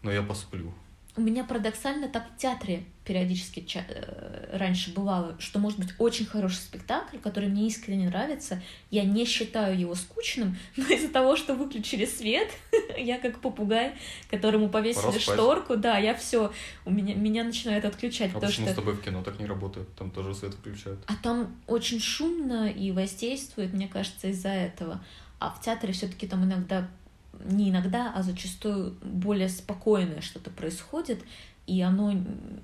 но 0.02 0.10
я 0.10 0.22
посплю. 0.22 0.72
У 1.16 1.20
меня 1.20 1.44
парадоксально 1.44 2.08
так 2.08 2.24
в 2.34 2.36
театре 2.36 2.84
периодически 3.04 3.64
э, 3.74 4.56
раньше 4.56 4.92
бывало, 4.92 5.36
что 5.38 5.60
может 5.60 5.78
быть 5.78 5.90
очень 5.98 6.26
хороший 6.26 6.56
спектакль, 6.56 7.18
который 7.18 7.48
мне 7.48 7.68
искренне 7.68 8.08
нравится. 8.08 8.60
Я 8.90 9.04
не 9.04 9.24
считаю 9.24 9.78
его 9.78 9.94
скучным, 9.94 10.56
но 10.76 10.84
из-за 10.88 11.08
того, 11.08 11.36
что 11.36 11.54
выключили 11.54 12.04
свет, 12.04 12.48
я 12.98 13.18
как 13.18 13.40
попугай, 13.40 13.94
которому 14.28 14.68
повесили 14.68 15.18
шторку, 15.18 15.76
да, 15.76 15.98
я 15.98 16.14
все, 16.14 16.52
у 16.84 16.90
меня 16.90 17.14
меня 17.14 17.44
начинает 17.44 17.84
отключать. 17.84 18.32
А 18.34 18.40
почему 18.40 18.66
что... 18.66 18.72
с 18.72 18.76
тобой 18.76 18.94
в 18.94 19.02
кино 19.02 19.22
так 19.22 19.38
не 19.38 19.46
работает? 19.46 19.94
Там 19.94 20.10
тоже 20.10 20.34
свет 20.34 20.54
включают. 20.54 20.98
А 21.06 21.14
там 21.22 21.54
очень 21.68 22.00
шумно 22.00 22.68
и 22.68 22.90
воздействует, 22.90 23.72
мне 23.72 23.86
кажется, 23.86 24.28
из-за 24.28 24.48
этого. 24.48 25.04
А 25.38 25.50
в 25.50 25.60
театре 25.60 25.92
все-таки 25.92 26.26
там 26.26 26.44
иногда 26.44 26.88
не 27.44 27.70
иногда, 27.70 28.12
а 28.14 28.22
зачастую 28.22 28.96
более 29.02 29.48
спокойное 29.48 30.20
что-то 30.20 30.50
происходит, 30.50 31.22
и 31.66 31.80
оно 31.80 32.12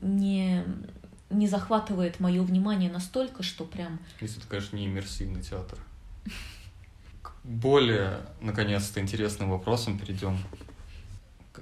не, 0.01 0.65
не 1.31 1.47
захватывает 1.47 2.21
мое 2.21 2.43
внимание 2.43 2.91
настолько, 2.91 3.43
что 3.43 3.65
прям... 3.65 3.99
Если 4.21 4.39
это, 4.39 4.49
конечно, 4.49 4.77
не 4.77 4.87
иммерсивный 4.87 5.43
театр. 5.43 5.79
К 7.23 7.33
более, 7.45 8.27
наконец-то, 8.41 9.01
интересным 9.01 9.51
вопросом 9.51 9.99
перейдем. 9.99 10.39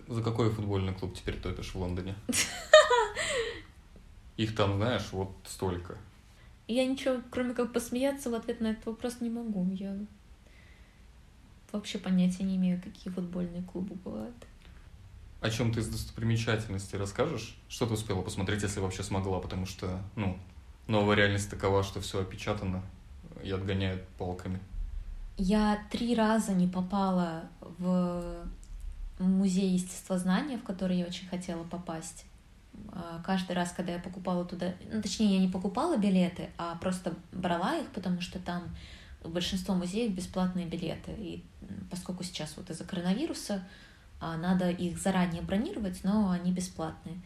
За 0.07 0.23
какой 0.23 0.51
футбольный 0.51 0.95
клуб 0.95 1.15
теперь 1.15 1.41
топишь 1.41 1.75
в 1.75 1.77
Лондоне? 1.77 2.15
Их 4.37 4.55
там, 4.55 4.77
знаешь, 4.77 5.09
вот 5.13 5.35
столько. 5.47 5.99
Я 6.69 6.87
ничего, 6.87 7.23
кроме 7.31 7.55
как 7.55 7.73
посмеяться 7.73 8.31
в 8.31 8.35
ответ 8.35 8.61
на 8.61 8.69
этот 8.69 8.87
вопрос 8.87 9.21
не 9.21 9.31
могу. 9.31 9.67
Я 9.73 9.97
вообще 11.73 11.99
понятия 11.99 12.45
не 12.45 12.57
имею, 12.57 12.81
какие 12.83 13.13
футбольные 13.13 13.63
клубы 13.63 13.95
бывают. 13.97 14.37
О 15.41 15.51
чем 15.51 15.73
ты 15.73 15.81
из 15.81 15.89
достопримечательностей 15.89 16.99
расскажешь? 16.99 17.57
Что 17.69 17.87
ты 17.87 17.95
успела 17.95 18.23
посмотреть, 18.23 18.63
если 18.63 18.81
вообще 18.81 19.03
смогла? 19.03 19.39
Потому 19.39 19.67
что, 19.67 20.03
ну, 20.17 20.37
новая 20.89 21.17
реальность 21.17 21.51
такова, 21.51 21.85
что 21.85 22.01
все 22.01 22.21
опечатано 22.21 22.83
и 23.45 23.51
отгоняют 23.51 24.07
палками. 24.19 24.59
Я 25.37 25.87
три 25.91 26.17
раза 26.17 26.53
не 26.53 26.67
попала 26.67 27.45
в 27.61 28.45
музей 29.21 29.71
естествознания, 29.71 30.59
в 30.59 30.65
который 30.65 30.99
я 30.99 31.07
очень 31.07 31.29
хотела 31.29 31.63
попасть. 31.63 32.25
А, 32.93 33.23
каждый 33.25 33.55
раз, 33.55 33.73
когда 33.73 33.93
я 33.93 33.99
покупала 33.99 34.45
туда, 34.45 34.75
ну, 34.93 35.01
точнее, 35.01 35.35
я 35.35 35.41
не 35.41 35.49
покупала 35.49 35.97
билеты, 35.97 36.51
а 36.59 36.77
просто 36.77 37.15
брала 37.33 37.77
их, 37.77 37.89
потому 37.91 38.21
что 38.21 38.39
там 38.39 38.63
большинство 39.25 39.75
музеев 39.75 40.13
бесплатные 40.13 40.67
билеты. 40.67 41.13
И 41.19 41.45
поскольку 41.91 42.25
сейчас 42.25 42.55
вот 42.57 42.71
из-за 42.71 42.85
коронавируса 42.85 43.65
а, 44.21 44.37
надо 44.37 44.71
их 44.71 44.99
заранее 44.99 45.43
бронировать, 45.43 46.03
но 46.05 46.31
они 46.31 46.53
бесплатные. 46.53 47.21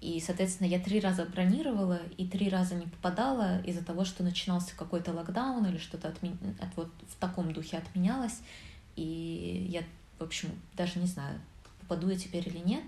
И, 0.00 0.20
соответственно, 0.24 0.68
я 0.68 0.78
три 0.78 1.00
раза 1.00 1.24
бронировала 1.24 2.00
и 2.16 2.26
три 2.26 2.48
раза 2.48 2.76
не 2.76 2.86
попадала 2.86 3.60
из-за 3.62 3.84
того, 3.84 4.04
что 4.04 4.22
начинался 4.22 4.76
какой-то 4.76 5.12
локдаун 5.12 5.66
или 5.66 5.78
что-то 5.78 6.08
отми... 6.08 6.36
от, 6.60 6.76
вот 6.76 6.90
в 7.08 7.16
таком 7.16 7.52
духе 7.52 7.78
отменялось. 7.78 8.40
И 8.94 9.66
я, 9.68 9.82
в 10.18 10.22
общем, 10.22 10.50
даже 10.76 11.00
не 11.00 11.06
знаю, 11.06 11.40
попаду 11.80 12.08
я 12.10 12.16
теперь 12.16 12.48
или 12.48 12.58
нет. 12.58 12.84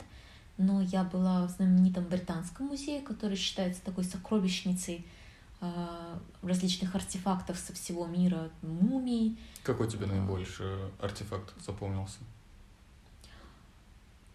Но 0.56 0.82
я 0.82 1.02
была 1.02 1.46
в 1.46 1.50
знаменитом 1.50 2.04
британском 2.04 2.66
музее, 2.66 3.00
который 3.00 3.36
считается 3.36 3.82
такой 3.82 4.04
сокровищницей 4.04 5.04
различных 6.42 6.94
артефактов 6.94 7.58
со 7.58 7.72
всего 7.72 8.06
мира, 8.06 8.50
мумий. 8.62 9.38
Какой 9.62 9.88
тебе 9.88 10.06
наибольший 10.06 10.90
артефакт 11.00 11.52
запомнился? 11.64 12.18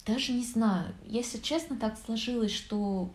Даже 0.05 0.33
не 0.33 0.45
знаю. 0.45 0.93
Если 1.03 1.39
честно, 1.39 1.77
так 1.77 1.97
сложилось, 1.97 2.53
что 2.53 3.11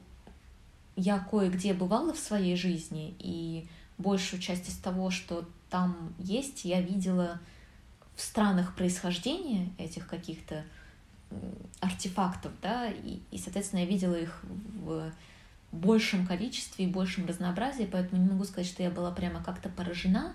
я 0.97 1.21
кое-где 1.21 1.73
бывала 1.73 2.13
в 2.13 2.19
своей 2.19 2.57
жизни, 2.57 3.15
и 3.21 3.69
большую 3.97 4.41
часть 4.41 4.69
из 4.69 4.77
того, 4.77 5.11
что 5.11 5.49
там 5.69 6.13
есть, 6.19 6.65
я 6.65 6.81
видела 6.81 7.41
в 8.17 8.21
странах 8.21 8.75
происхождения 8.75 9.73
этих 9.79 10.09
каких-то 10.09 10.65
артефактов, 11.79 12.53
да, 12.61 12.91
и, 12.91 13.21
и, 13.31 13.39
соответственно, 13.39 13.81
я 13.81 13.87
видела 13.87 14.17
их 14.17 14.41
в 14.43 15.13
большем 15.73 16.27
количестве 16.27 16.85
и 16.85 16.89
большем 16.89 17.27
разнообразии, 17.27 17.89
поэтому 17.91 18.23
не 18.23 18.29
могу 18.29 18.45
сказать, 18.45 18.66
что 18.66 18.83
я 18.83 18.91
была 18.91 19.11
прямо 19.12 19.43
как-то 19.43 19.68
поражена. 19.68 20.35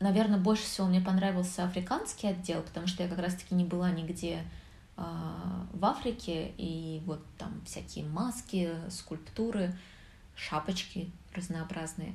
Наверное, 0.00 0.38
больше 0.38 0.64
всего 0.64 0.86
мне 0.86 1.00
понравился 1.00 1.64
африканский 1.64 2.28
отдел, 2.28 2.62
потому 2.62 2.86
что 2.86 3.02
я 3.02 3.08
как 3.08 3.18
раз-таки 3.18 3.54
не 3.54 3.64
была 3.64 3.90
нигде 3.90 4.42
э, 4.96 5.02
в 5.72 5.84
Африке, 5.84 6.52
и 6.56 7.02
вот 7.06 7.24
там 7.38 7.62
всякие 7.64 8.04
маски, 8.04 8.70
скульптуры, 8.90 9.76
шапочки 10.36 11.10
разнообразные. 11.32 12.14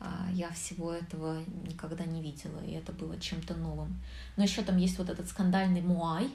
А 0.00 0.28
я 0.32 0.50
всего 0.50 0.92
этого 0.92 1.42
никогда 1.66 2.04
не 2.04 2.22
видела, 2.22 2.60
и 2.60 2.72
это 2.72 2.92
было 2.92 3.18
чем-то 3.20 3.54
новым. 3.54 4.00
Но 4.36 4.44
еще 4.44 4.62
там 4.62 4.76
есть 4.78 4.98
вот 4.98 5.10
этот 5.10 5.28
скандальный 5.28 5.82
Муай. 5.82 6.30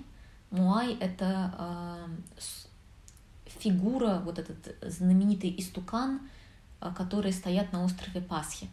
Муай— 0.51 0.95
это 0.99 1.53
э, 1.57 2.41
фигура, 3.59 4.21
вот 4.25 4.39
этот 4.39 4.75
знаменитый 4.81 5.53
истукан, 5.57 6.19
а, 6.79 6.93
которые 6.93 7.33
стоят 7.33 7.71
на 7.73 7.83
острове 7.83 8.21
Пасхи. 8.21 8.69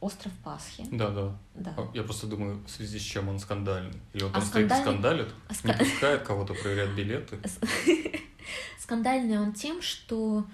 Остров 0.00 0.32
Пасхи. 0.44 0.86
Да, 0.92 1.08
да. 1.10 1.36
Да. 1.54 1.74
А 1.78 1.90
Я 1.94 2.02
просто 2.02 2.26
думаю, 2.26 2.62
в 2.66 2.70
связи 2.70 2.98
с 2.98 3.02
чем 3.02 3.28
он 3.28 3.38
скандальный. 3.38 3.98
Или 4.12 4.24
он 4.24 4.30
А 4.30 4.34
там 4.34 4.42
стоит 4.42 4.70
и 4.70 4.74
скандалит, 4.74 5.28
А 5.48 5.52
не 5.52 5.72
ска- 5.72 5.78
пускает 5.78 6.22
кого-то 6.26 6.54
проверять 6.54 6.90
билеты. 6.94 7.38
Скандальный 8.78 9.38
он 9.38 9.52
тем, 9.54 9.80
что 9.80 10.44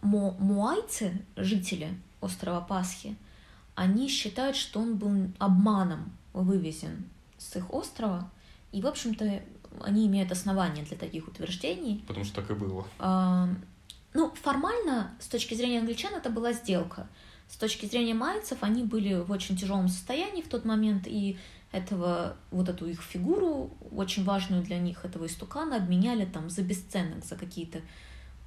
мо- 0.00 0.36
муайцы, 0.38 1.20
жители 1.36 1.88
острова 2.20 2.60
Пасхи, 2.60 3.16
они 3.74 4.08
считают, 4.08 4.54
что 4.56 4.80
он 4.80 4.96
был 4.96 5.28
обманом 5.38 6.12
вывезен 6.32 7.04
с 7.38 7.56
их 7.56 7.72
острова, 7.74 8.30
и, 8.70 8.80
в 8.80 8.86
общем-то, 8.86 9.42
они 9.80 10.06
имеют 10.06 10.32
основания 10.32 10.82
для 10.82 10.96
таких 10.96 11.28
утверждений. 11.28 12.04
Потому 12.06 12.24
что 12.24 12.36
так 12.36 12.50
и 12.50 12.54
было. 12.54 12.86
А, 12.98 13.48
Ну, 14.14 14.32
формально, 14.42 15.14
с 15.20 15.26
точки 15.26 15.54
зрения 15.54 15.78
англичан, 15.78 16.14
это 16.14 16.30
была 16.30 16.52
сделка. 16.52 17.08
С 17.48 17.56
точки 17.56 17.86
зрения 17.86 18.14
майцев, 18.14 18.58
они 18.62 18.82
были 18.82 19.14
в 19.14 19.30
очень 19.30 19.56
тяжелом 19.56 19.88
состоянии 19.88 20.42
в 20.42 20.48
тот 20.48 20.64
момент, 20.64 21.06
и 21.06 21.38
этого, 21.70 22.36
вот 22.50 22.68
эту 22.68 22.86
их 22.86 23.00
фигуру, 23.02 23.70
очень 23.90 24.24
важную 24.24 24.62
для 24.62 24.78
них, 24.78 25.04
этого 25.04 25.26
истукана, 25.26 25.76
обменяли 25.76 26.26
там 26.26 26.50
за 26.50 26.62
бесценок, 26.62 27.24
за 27.24 27.36
какие-то 27.36 27.80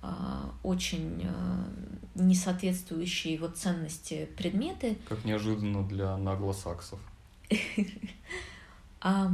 а, 0.02 0.54
очень 0.62 1.26
а, 1.26 1.68
несоответствующие 2.14 3.34
его 3.34 3.48
ценности 3.48 4.30
предметы. 4.38 4.98
Как 5.10 5.26
неожиданно 5.26 5.84
для 5.88 6.14
англосаксов. 6.14 7.00
А, 9.08 9.30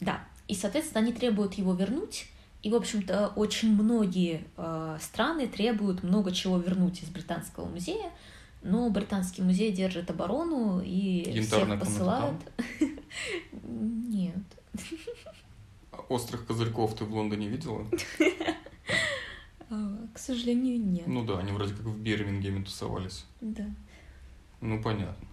да, 0.00 0.24
и, 0.48 0.54
соответственно, 0.54 1.02
они 1.02 1.12
требуют 1.12 1.54
его 1.54 1.74
вернуть. 1.74 2.26
И, 2.62 2.70
в 2.70 2.74
общем-то, 2.74 3.32
очень 3.36 3.74
многие 3.74 4.44
э, 4.56 4.98
страны 5.00 5.46
требуют 5.46 6.02
много 6.02 6.32
чего 6.32 6.56
вернуть 6.58 7.02
из 7.02 7.08
Британского 7.08 7.66
музея, 7.66 8.10
но 8.62 8.88
Британский 8.88 9.42
музей 9.42 9.70
держит 9.70 10.10
оборону 10.10 10.80
и 10.80 11.30
Янтарная 11.30 11.78
всех 11.78 11.88
посылает. 11.88 12.36
Нет. 13.62 14.36
А 15.92 15.98
Острых 16.08 16.46
козырьков 16.46 16.96
ты 16.96 17.04
в 17.04 17.14
Лондоне 17.14 17.48
видела? 17.48 17.86
А, 19.70 20.06
К 20.12 20.18
сожалению, 20.18 20.78
нет. 20.78 21.06
Ну 21.06 21.24
да, 21.24 21.38
они 21.38 21.50
вроде 21.50 21.72
как 21.72 21.86
в 21.86 21.98
Бирмингеме 21.98 22.62
тусовались. 22.62 23.24
Да. 23.40 23.64
Ну, 24.60 24.80
понятно. 24.82 25.26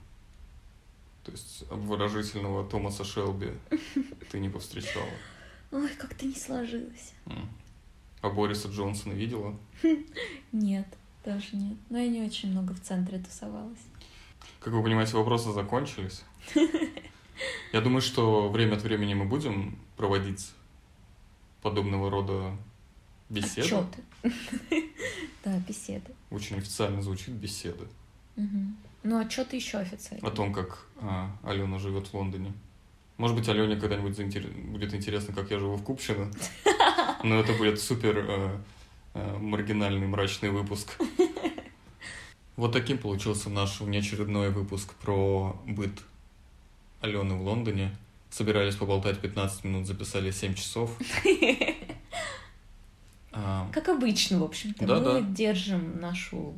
То 1.24 1.32
есть 1.32 1.64
обворожительного 1.70 2.68
Томаса 2.68 3.04
Шелби 3.04 3.54
ты 4.32 4.40
не 4.40 4.50
повстречала. 4.50 5.10
Ой, 5.72 5.90
как-то 5.98 6.26
не 6.26 6.36
сложилось. 6.36 7.14
А 8.22 8.30
Бориса 8.30 8.68
Джонсона 8.68 9.14
видела? 9.14 9.58
Нет, 10.52 10.88
тоже 11.24 11.56
нет. 11.56 11.78
Но 11.90 11.98
я 11.98 12.08
не 12.08 12.22
очень 12.22 12.52
много 12.52 12.74
в 12.74 12.82
центре 12.82 13.18
тусовалась. 13.18 13.80
Как 14.60 14.74
вы 14.74 14.84
понимаете, 14.84 15.18
вопросы 15.18 15.52
закончились. 15.52 16.24
Я 17.74 17.82
думаю, 17.82 18.02
что 18.02 18.50
время 18.50 18.76
от 18.76 18.84
времени 18.84 19.14
мы 19.16 19.26
будем 19.26 19.80
проводить 19.98 20.52
подобного 21.62 22.12
рода 22.12 22.56
беседы. 23.30 23.62
Отчеты. 23.62 24.04
Да, 25.44 25.58
беседы. 25.68 26.14
Очень 26.30 26.58
официально 26.58 27.02
звучит 27.02 27.30
беседы. 27.30 27.88
Мгм. 28.36 28.78
Ну, 29.04 29.20
отчеты 29.20 29.56
еще 29.56 29.80
официально. 29.80 30.28
О 30.28 30.32
том, 30.32 30.54
как 30.54 30.86
а, 31.02 31.32
Алена 31.44 31.80
живет 31.80 32.08
в 32.08 32.14
Лондоне. 32.14 32.54
Может 33.18 33.36
быть, 33.36 33.48
Алене 33.50 33.76
когда-нибудь 33.76 34.18
заинтер- 34.18 34.52
будет 34.72 34.94
интересно, 34.94 35.34
как 35.34 35.52
я 35.52 35.60
живу 35.60 35.76
в 35.76 35.84
Купчино. 35.84 36.32
Но 37.24 37.40
это 37.40 37.54
будет 37.54 37.80
супер 37.80 38.26
э, 38.28 38.58
э, 39.14 39.38
маргинальный, 39.38 40.08
мрачный 40.08 40.50
выпуск. 40.50 40.98
Вот 42.56 42.74
таким 42.74 42.98
получился 42.98 43.50
наш 43.50 43.80
внеочередной 43.80 44.50
выпуск 44.50 44.94
про 44.96 45.60
быт 45.66 45.92
Алены 47.02 47.36
в 47.36 47.44
Лондоне. 47.44 47.96
Собирались 48.30 48.76
поболтать 48.76 49.20
15 49.20 49.64
минут, 49.66 49.88
записали 49.88 50.32
7 50.32 50.54
часов. 50.54 50.98
А, 53.34 53.70
Как 53.72 53.88
обычно, 53.88 54.40
в 54.40 54.44
общем-то. 54.44 54.86
Да, 54.86 55.00
мы 55.00 55.04
да. 55.04 55.22
держим 55.22 56.02
нашу... 56.02 56.54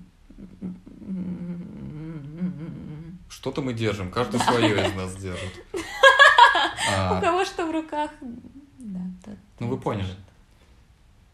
Что-то 3.44 3.62
мы 3.62 3.74
держим, 3.74 4.10
каждый 4.10 4.40
свое 4.40 4.88
из 4.88 4.96
нас 4.96 5.18
держит. 5.18 5.66
У 5.74 5.78
А, 6.94 7.20
кого 7.20 7.44
что 7.44 7.66
в 7.66 7.72
руках. 7.72 8.10
Да, 8.80 9.02
да, 9.26 9.34
Ну, 9.60 9.68
вы 9.68 9.78
поняли. 9.78 10.16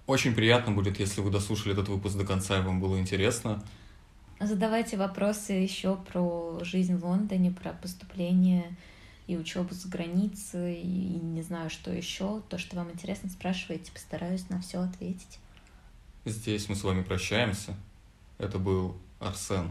Очень 0.08 0.34
приятно 0.34 0.72
будет, 0.72 1.00
если 1.00 1.22
вы 1.22 1.30
дослушали 1.30 1.74
этот 1.74 1.88
выпуск 1.88 2.18
до 2.18 2.26
конца 2.26 2.58
и 2.58 2.64
вам 2.64 2.82
было 2.82 3.00
интересно. 3.00 3.64
Задавайте 4.40 4.98
вопросы 4.98 5.54
еще 5.54 5.98
про 5.98 6.58
жизнь 6.64 6.98
в 6.98 7.06
Лондоне, 7.06 7.52
про 7.52 7.74
поступление 7.74 8.76
и 9.28 9.38
учебу 9.38 9.76
за 9.76 9.88
границей, 9.88 10.82
и 10.82 11.20
не 11.22 11.44
знаю, 11.44 11.70
что 11.70 11.92
еще. 11.92 12.42
То, 12.50 12.58
что 12.58 12.76
вам 12.76 12.90
интересно, 12.90 13.30
спрашивайте, 13.30 13.92
постараюсь 13.92 14.50
на 14.50 14.62
все 14.62 14.82
ответить. 14.82 15.38
Здесь 16.26 16.70
мы 16.70 16.76
с 16.76 16.84
вами 16.84 17.04
прощаемся. 17.04 17.76
Это 18.40 18.58
был 18.58 18.98
Арсен. 19.20 19.70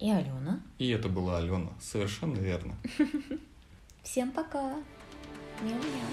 И 0.00 0.10
Алена. 0.10 0.60
И 0.78 0.88
это 0.88 1.08
была 1.08 1.38
Алена. 1.38 1.72
Совершенно 1.80 2.38
верно. 2.38 2.74
Всем 4.02 4.32
пока. 4.32 4.82
Мяу-мяу. 5.60 6.10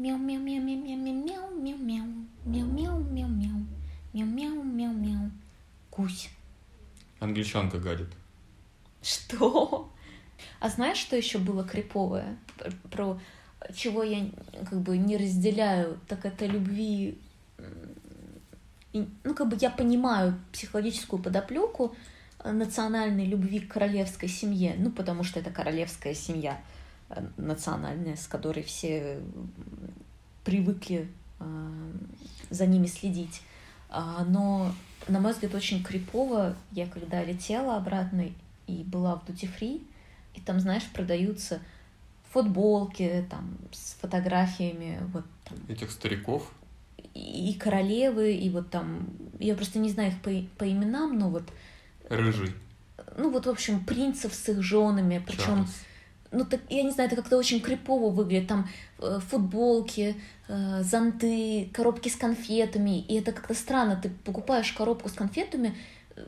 Мяу-мяу-мяу-мяу-мяу-мяу-мяу. 0.00 2.08
Мяу-мяу-мяу-мяу. 2.46 3.66
Мяу-мяу-мяу-мяу. 4.14 5.30
Кусь. 5.90 6.30
Англичанка 7.18 7.78
гадит. 7.78 8.08
Что? 9.02 9.92
А 10.58 10.70
знаешь, 10.70 10.96
что 10.96 11.16
еще 11.16 11.36
было 11.36 11.64
криповое? 11.64 12.38
Про 12.90 13.20
чего 13.74 14.02
я 14.02 14.26
как 14.70 14.80
бы 14.80 14.96
не 14.96 15.18
разделяю, 15.18 16.00
так 16.08 16.24
это 16.24 16.46
любви. 16.46 17.18
и, 18.94 19.06
Ну, 19.22 19.34
как 19.34 19.50
бы 19.50 19.58
я 19.60 19.68
понимаю 19.68 20.40
психологическую 20.52 21.22
подоплеку 21.22 21.94
э, 22.38 22.52
национальной 22.52 23.26
любви 23.26 23.60
к 23.60 23.74
королевской 23.74 24.30
семье, 24.30 24.76
ну, 24.78 24.90
потому 24.90 25.24
что 25.24 25.40
это 25.40 25.50
королевская 25.50 26.14
семья 26.14 26.58
национальная, 27.36 28.16
с 28.16 28.26
которой 28.26 28.62
все 28.62 29.20
привыкли 30.44 31.08
э, 31.40 31.92
за 32.50 32.66
ними 32.66 32.86
следить. 32.86 33.42
А, 33.88 34.24
Но, 34.24 34.72
на 35.08 35.20
мой 35.20 35.32
взгляд, 35.32 35.54
очень 35.54 35.82
крипово. 35.82 36.54
Я 36.72 36.86
когда 36.86 37.22
летела 37.24 37.76
обратно 37.76 38.30
и 38.66 38.82
была 38.84 39.16
в 39.16 39.28
Duty 39.28 39.48
Free, 39.58 39.86
и 40.34 40.40
там, 40.40 40.60
знаешь, 40.60 40.84
продаются 40.92 41.60
футболки 42.32 43.26
там 43.28 43.58
с 43.72 43.94
фотографиями 44.00 45.00
вот 45.12 45.24
там, 45.44 45.58
Этих 45.68 45.90
стариков. 45.90 46.48
и 47.14 47.50
и 47.50 47.54
королевы, 47.54 48.34
и 48.34 48.48
вот 48.50 48.70
там, 48.70 49.08
я 49.40 49.56
просто 49.56 49.80
не 49.80 49.90
знаю 49.90 50.12
их 50.12 50.20
по, 50.22 50.30
по 50.58 50.70
именам, 50.70 51.18
но 51.18 51.28
вот, 51.28 51.42
Рыжий. 52.08 52.54
ну 53.16 53.30
вот, 53.32 53.46
в 53.46 53.50
общем, 53.50 53.84
принцев 53.84 54.32
с 54.32 54.48
их 54.48 54.62
женами, 54.62 55.20
причем 55.26 55.66
Чарльз. 55.66 55.74
Ну, 56.32 56.44
так, 56.44 56.60
я 56.68 56.82
не 56.82 56.90
знаю, 56.90 57.08
это 57.08 57.16
как-то 57.16 57.36
очень 57.36 57.60
крипово 57.60 58.10
выглядит. 58.10 58.48
Там 58.48 58.68
э, 58.98 59.18
футболки, 59.28 60.16
э, 60.48 60.82
зонты, 60.82 61.68
коробки 61.72 62.08
с 62.08 62.16
конфетами. 62.16 63.00
И 63.00 63.14
это 63.14 63.32
как-то 63.32 63.54
странно. 63.54 63.98
Ты 64.00 64.10
покупаешь 64.10 64.72
коробку 64.72 65.08
с 65.08 65.12
конфетами, 65.12 65.76
э, 66.14 66.22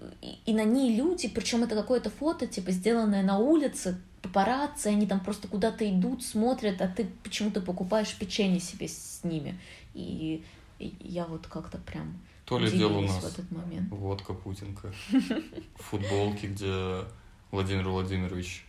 и, 0.44 0.52
на 0.52 0.64
ней 0.64 0.96
люди, 0.96 1.28
причем 1.28 1.62
это 1.62 1.76
какое-то 1.76 2.10
фото, 2.10 2.46
типа, 2.46 2.72
сделанное 2.72 3.22
на 3.22 3.38
улице, 3.38 4.00
папарацци, 4.22 4.88
они 4.88 5.06
там 5.06 5.20
просто 5.20 5.46
куда-то 5.46 5.88
идут, 5.88 6.24
смотрят, 6.24 6.80
а 6.80 6.88
ты 6.88 7.06
почему-то 7.22 7.60
покупаешь 7.60 8.16
печенье 8.16 8.60
себе 8.60 8.88
с 8.88 9.20
ними. 9.22 9.58
И, 9.94 10.44
и 10.78 10.94
я 11.00 11.26
вот 11.26 11.46
как-то 11.46 11.78
прям 11.78 12.18
То 12.44 12.58
ли 12.58 12.70
дело 12.70 12.98
у 12.98 13.02
нас. 13.02 13.22
в 13.22 13.26
этот 13.26 13.50
момент. 13.52 13.88
Водка 13.90 14.34
Путинка. 14.34 14.92
Футболки, 15.76 16.46
где 16.46 17.04
Владимир 17.52 17.88
Владимирович 17.88 18.64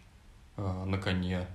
а, 0.57 0.85
на 0.85 0.97
коне. 0.97 1.47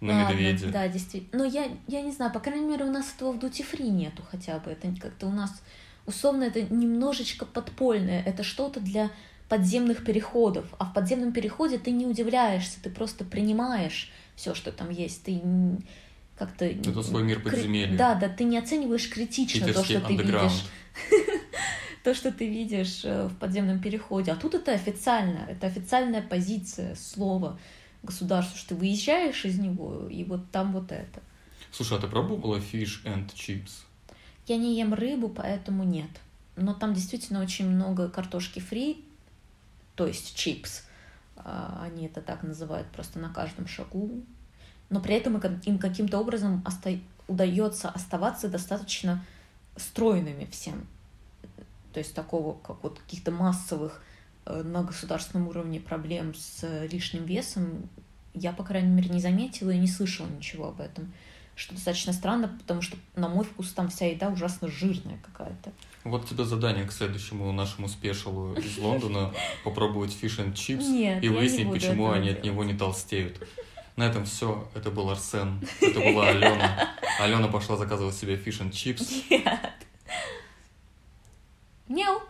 На 0.00 0.24
Ладно, 0.24 0.34
медведе. 0.34 0.66
Да, 0.66 0.88
действительно. 0.88 1.44
Но 1.44 1.44
я, 1.44 1.68
я 1.88 2.02
не 2.02 2.12
знаю, 2.12 2.32
по 2.32 2.40
крайней 2.40 2.66
мере, 2.66 2.84
у 2.84 2.90
нас 2.90 3.12
этого 3.14 3.32
в 3.32 3.38
Free 3.38 3.88
нету 3.88 4.22
хотя 4.30 4.58
бы. 4.58 4.70
Это 4.70 4.94
как-то 5.00 5.26
у 5.26 5.32
нас, 5.32 5.62
условно, 6.04 6.44
это 6.44 6.62
немножечко 6.62 7.46
подпольное. 7.46 8.22
Это 8.22 8.42
что-то 8.42 8.80
для 8.80 9.10
подземных 9.48 10.04
переходов. 10.04 10.66
А 10.78 10.84
в 10.84 10.92
подземном 10.92 11.32
переходе 11.32 11.78
ты 11.78 11.92
не 11.92 12.06
удивляешься, 12.06 12.78
ты 12.82 12.90
просто 12.90 13.24
принимаешь 13.24 14.12
все, 14.34 14.54
что 14.54 14.70
там 14.70 14.90
есть. 14.90 15.22
Ты 15.24 15.40
как-то... 16.36 16.66
Это 16.66 17.02
свой 17.02 17.22
мир 17.22 17.40
подземелья. 17.40 17.96
Да, 17.96 18.14
да, 18.14 18.28
ты 18.28 18.44
не 18.44 18.58
оцениваешь 18.58 19.08
критично 19.08 19.60
то, 19.60 19.66
Питерский 19.68 19.96
что 19.96 20.06
ты 20.06 20.16
видишь. 20.16 20.66
То, 22.06 22.14
что 22.14 22.30
ты 22.30 22.48
видишь 22.48 23.04
э, 23.04 23.26
в 23.26 23.34
подземном 23.34 23.80
переходе. 23.80 24.30
А 24.30 24.36
тут 24.36 24.54
это 24.54 24.70
официально, 24.70 25.38
это 25.38 25.66
официальная 25.66 26.22
позиция, 26.22 26.94
слово 26.94 27.58
государства, 28.04 28.56
что 28.56 28.68
ты 28.68 28.74
выезжаешь 28.76 29.44
из 29.44 29.58
него, 29.58 30.06
и 30.08 30.22
вот 30.22 30.48
там 30.52 30.72
вот 30.72 30.92
это. 30.92 31.20
Слушай, 31.72 31.98
а 31.98 32.00
ты 32.00 32.06
пробовала 32.06 32.58
fish 32.58 33.02
and 33.04 33.26
chips? 33.34 33.72
Я 34.46 34.56
не 34.56 34.78
ем 34.78 34.94
рыбу, 34.94 35.28
поэтому 35.28 35.82
нет. 35.82 36.10
Но 36.54 36.74
там 36.74 36.94
действительно 36.94 37.42
очень 37.42 37.68
много 37.68 38.08
картошки 38.08 38.60
фри, 38.60 39.04
то 39.96 40.06
есть 40.06 40.36
чипс. 40.36 40.84
А, 41.36 41.82
Они 41.86 42.06
это 42.06 42.20
так 42.20 42.44
называют 42.44 42.86
просто 42.92 43.18
на 43.18 43.30
каждом 43.30 43.66
шагу. 43.66 44.22
Но 44.90 45.00
при 45.00 45.16
этом 45.16 45.38
им 45.38 45.78
каким-то 45.80 46.20
образом 46.20 46.62
оста- 46.64 47.00
удается 47.26 47.88
оставаться 47.88 48.48
достаточно 48.48 49.24
стройными 49.76 50.44
всем. 50.52 50.86
То 51.96 52.00
есть 52.00 52.14
такого, 52.14 52.58
как 52.58 52.82
вот 52.82 52.98
каких-то 52.98 53.30
массовых 53.30 54.02
э, 54.44 54.62
на 54.62 54.82
государственном 54.82 55.48
уровне 55.48 55.80
проблем 55.80 56.34
с 56.34 56.58
э, 56.62 56.86
лишним 56.88 57.24
весом 57.24 57.88
я, 58.34 58.52
по 58.52 58.64
крайней 58.64 58.90
мере, 58.90 59.08
не 59.08 59.18
заметила 59.18 59.70
и 59.70 59.78
не 59.78 59.86
слышала 59.86 60.26
ничего 60.26 60.68
об 60.68 60.82
этом. 60.82 61.10
Что 61.54 61.74
достаточно 61.74 62.12
странно, 62.12 62.48
потому 62.48 62.82
что, 62.82 62.98
на 63.14 63.30
мой 63.30 63.46
вкус, 63.46 63.70
там 63.70 63.88
вся 63.88 64.10
еда 64.10 64.28
ужасно 64.28 64.68
жирная 64.68 65.18
какая-то. 65.24 65.72
Вот 66.04 66.28
тебе 66.28 66.44
задание 66.44 66.84
к 66.84 66.92
следующему 66.92 67.50
нашему 67.52 67.88
спешалу 67.88 68.52
из 68.52 68.76
Лондона 68.76 69.32
попробовать 69.64 70.10
fish 70.10 70.36
and 70.36 70.54
Нет, 70.82 71.24
и 71.24 71.30
выяснить, 71.30 71.70
почему 71.70 72.10
они 72.10 72.28
от 72.28 72.44
него 72.44 72.62
не 72.62 72.74
толстеют. 72.74 73.42
На 73.96 74.02
этом 74.02 74.26
все. 74.26 74.68
Это 74.74 74.90
был 74.90 75.08
Арсен. 75.08 75.66
Это 75.80 75.98
была 75.98 76.28
Алена. 76.28 76.90
Алена 77.18 77.48
пошла 77.48 77.78
заказывать 77.78 78.16
себе 78.16 78.34
fish 78.34 78.60
and 78.60 78.70
chips. 78.70 79.24
Нет. 79.30 79.72
喵 81.88 82.20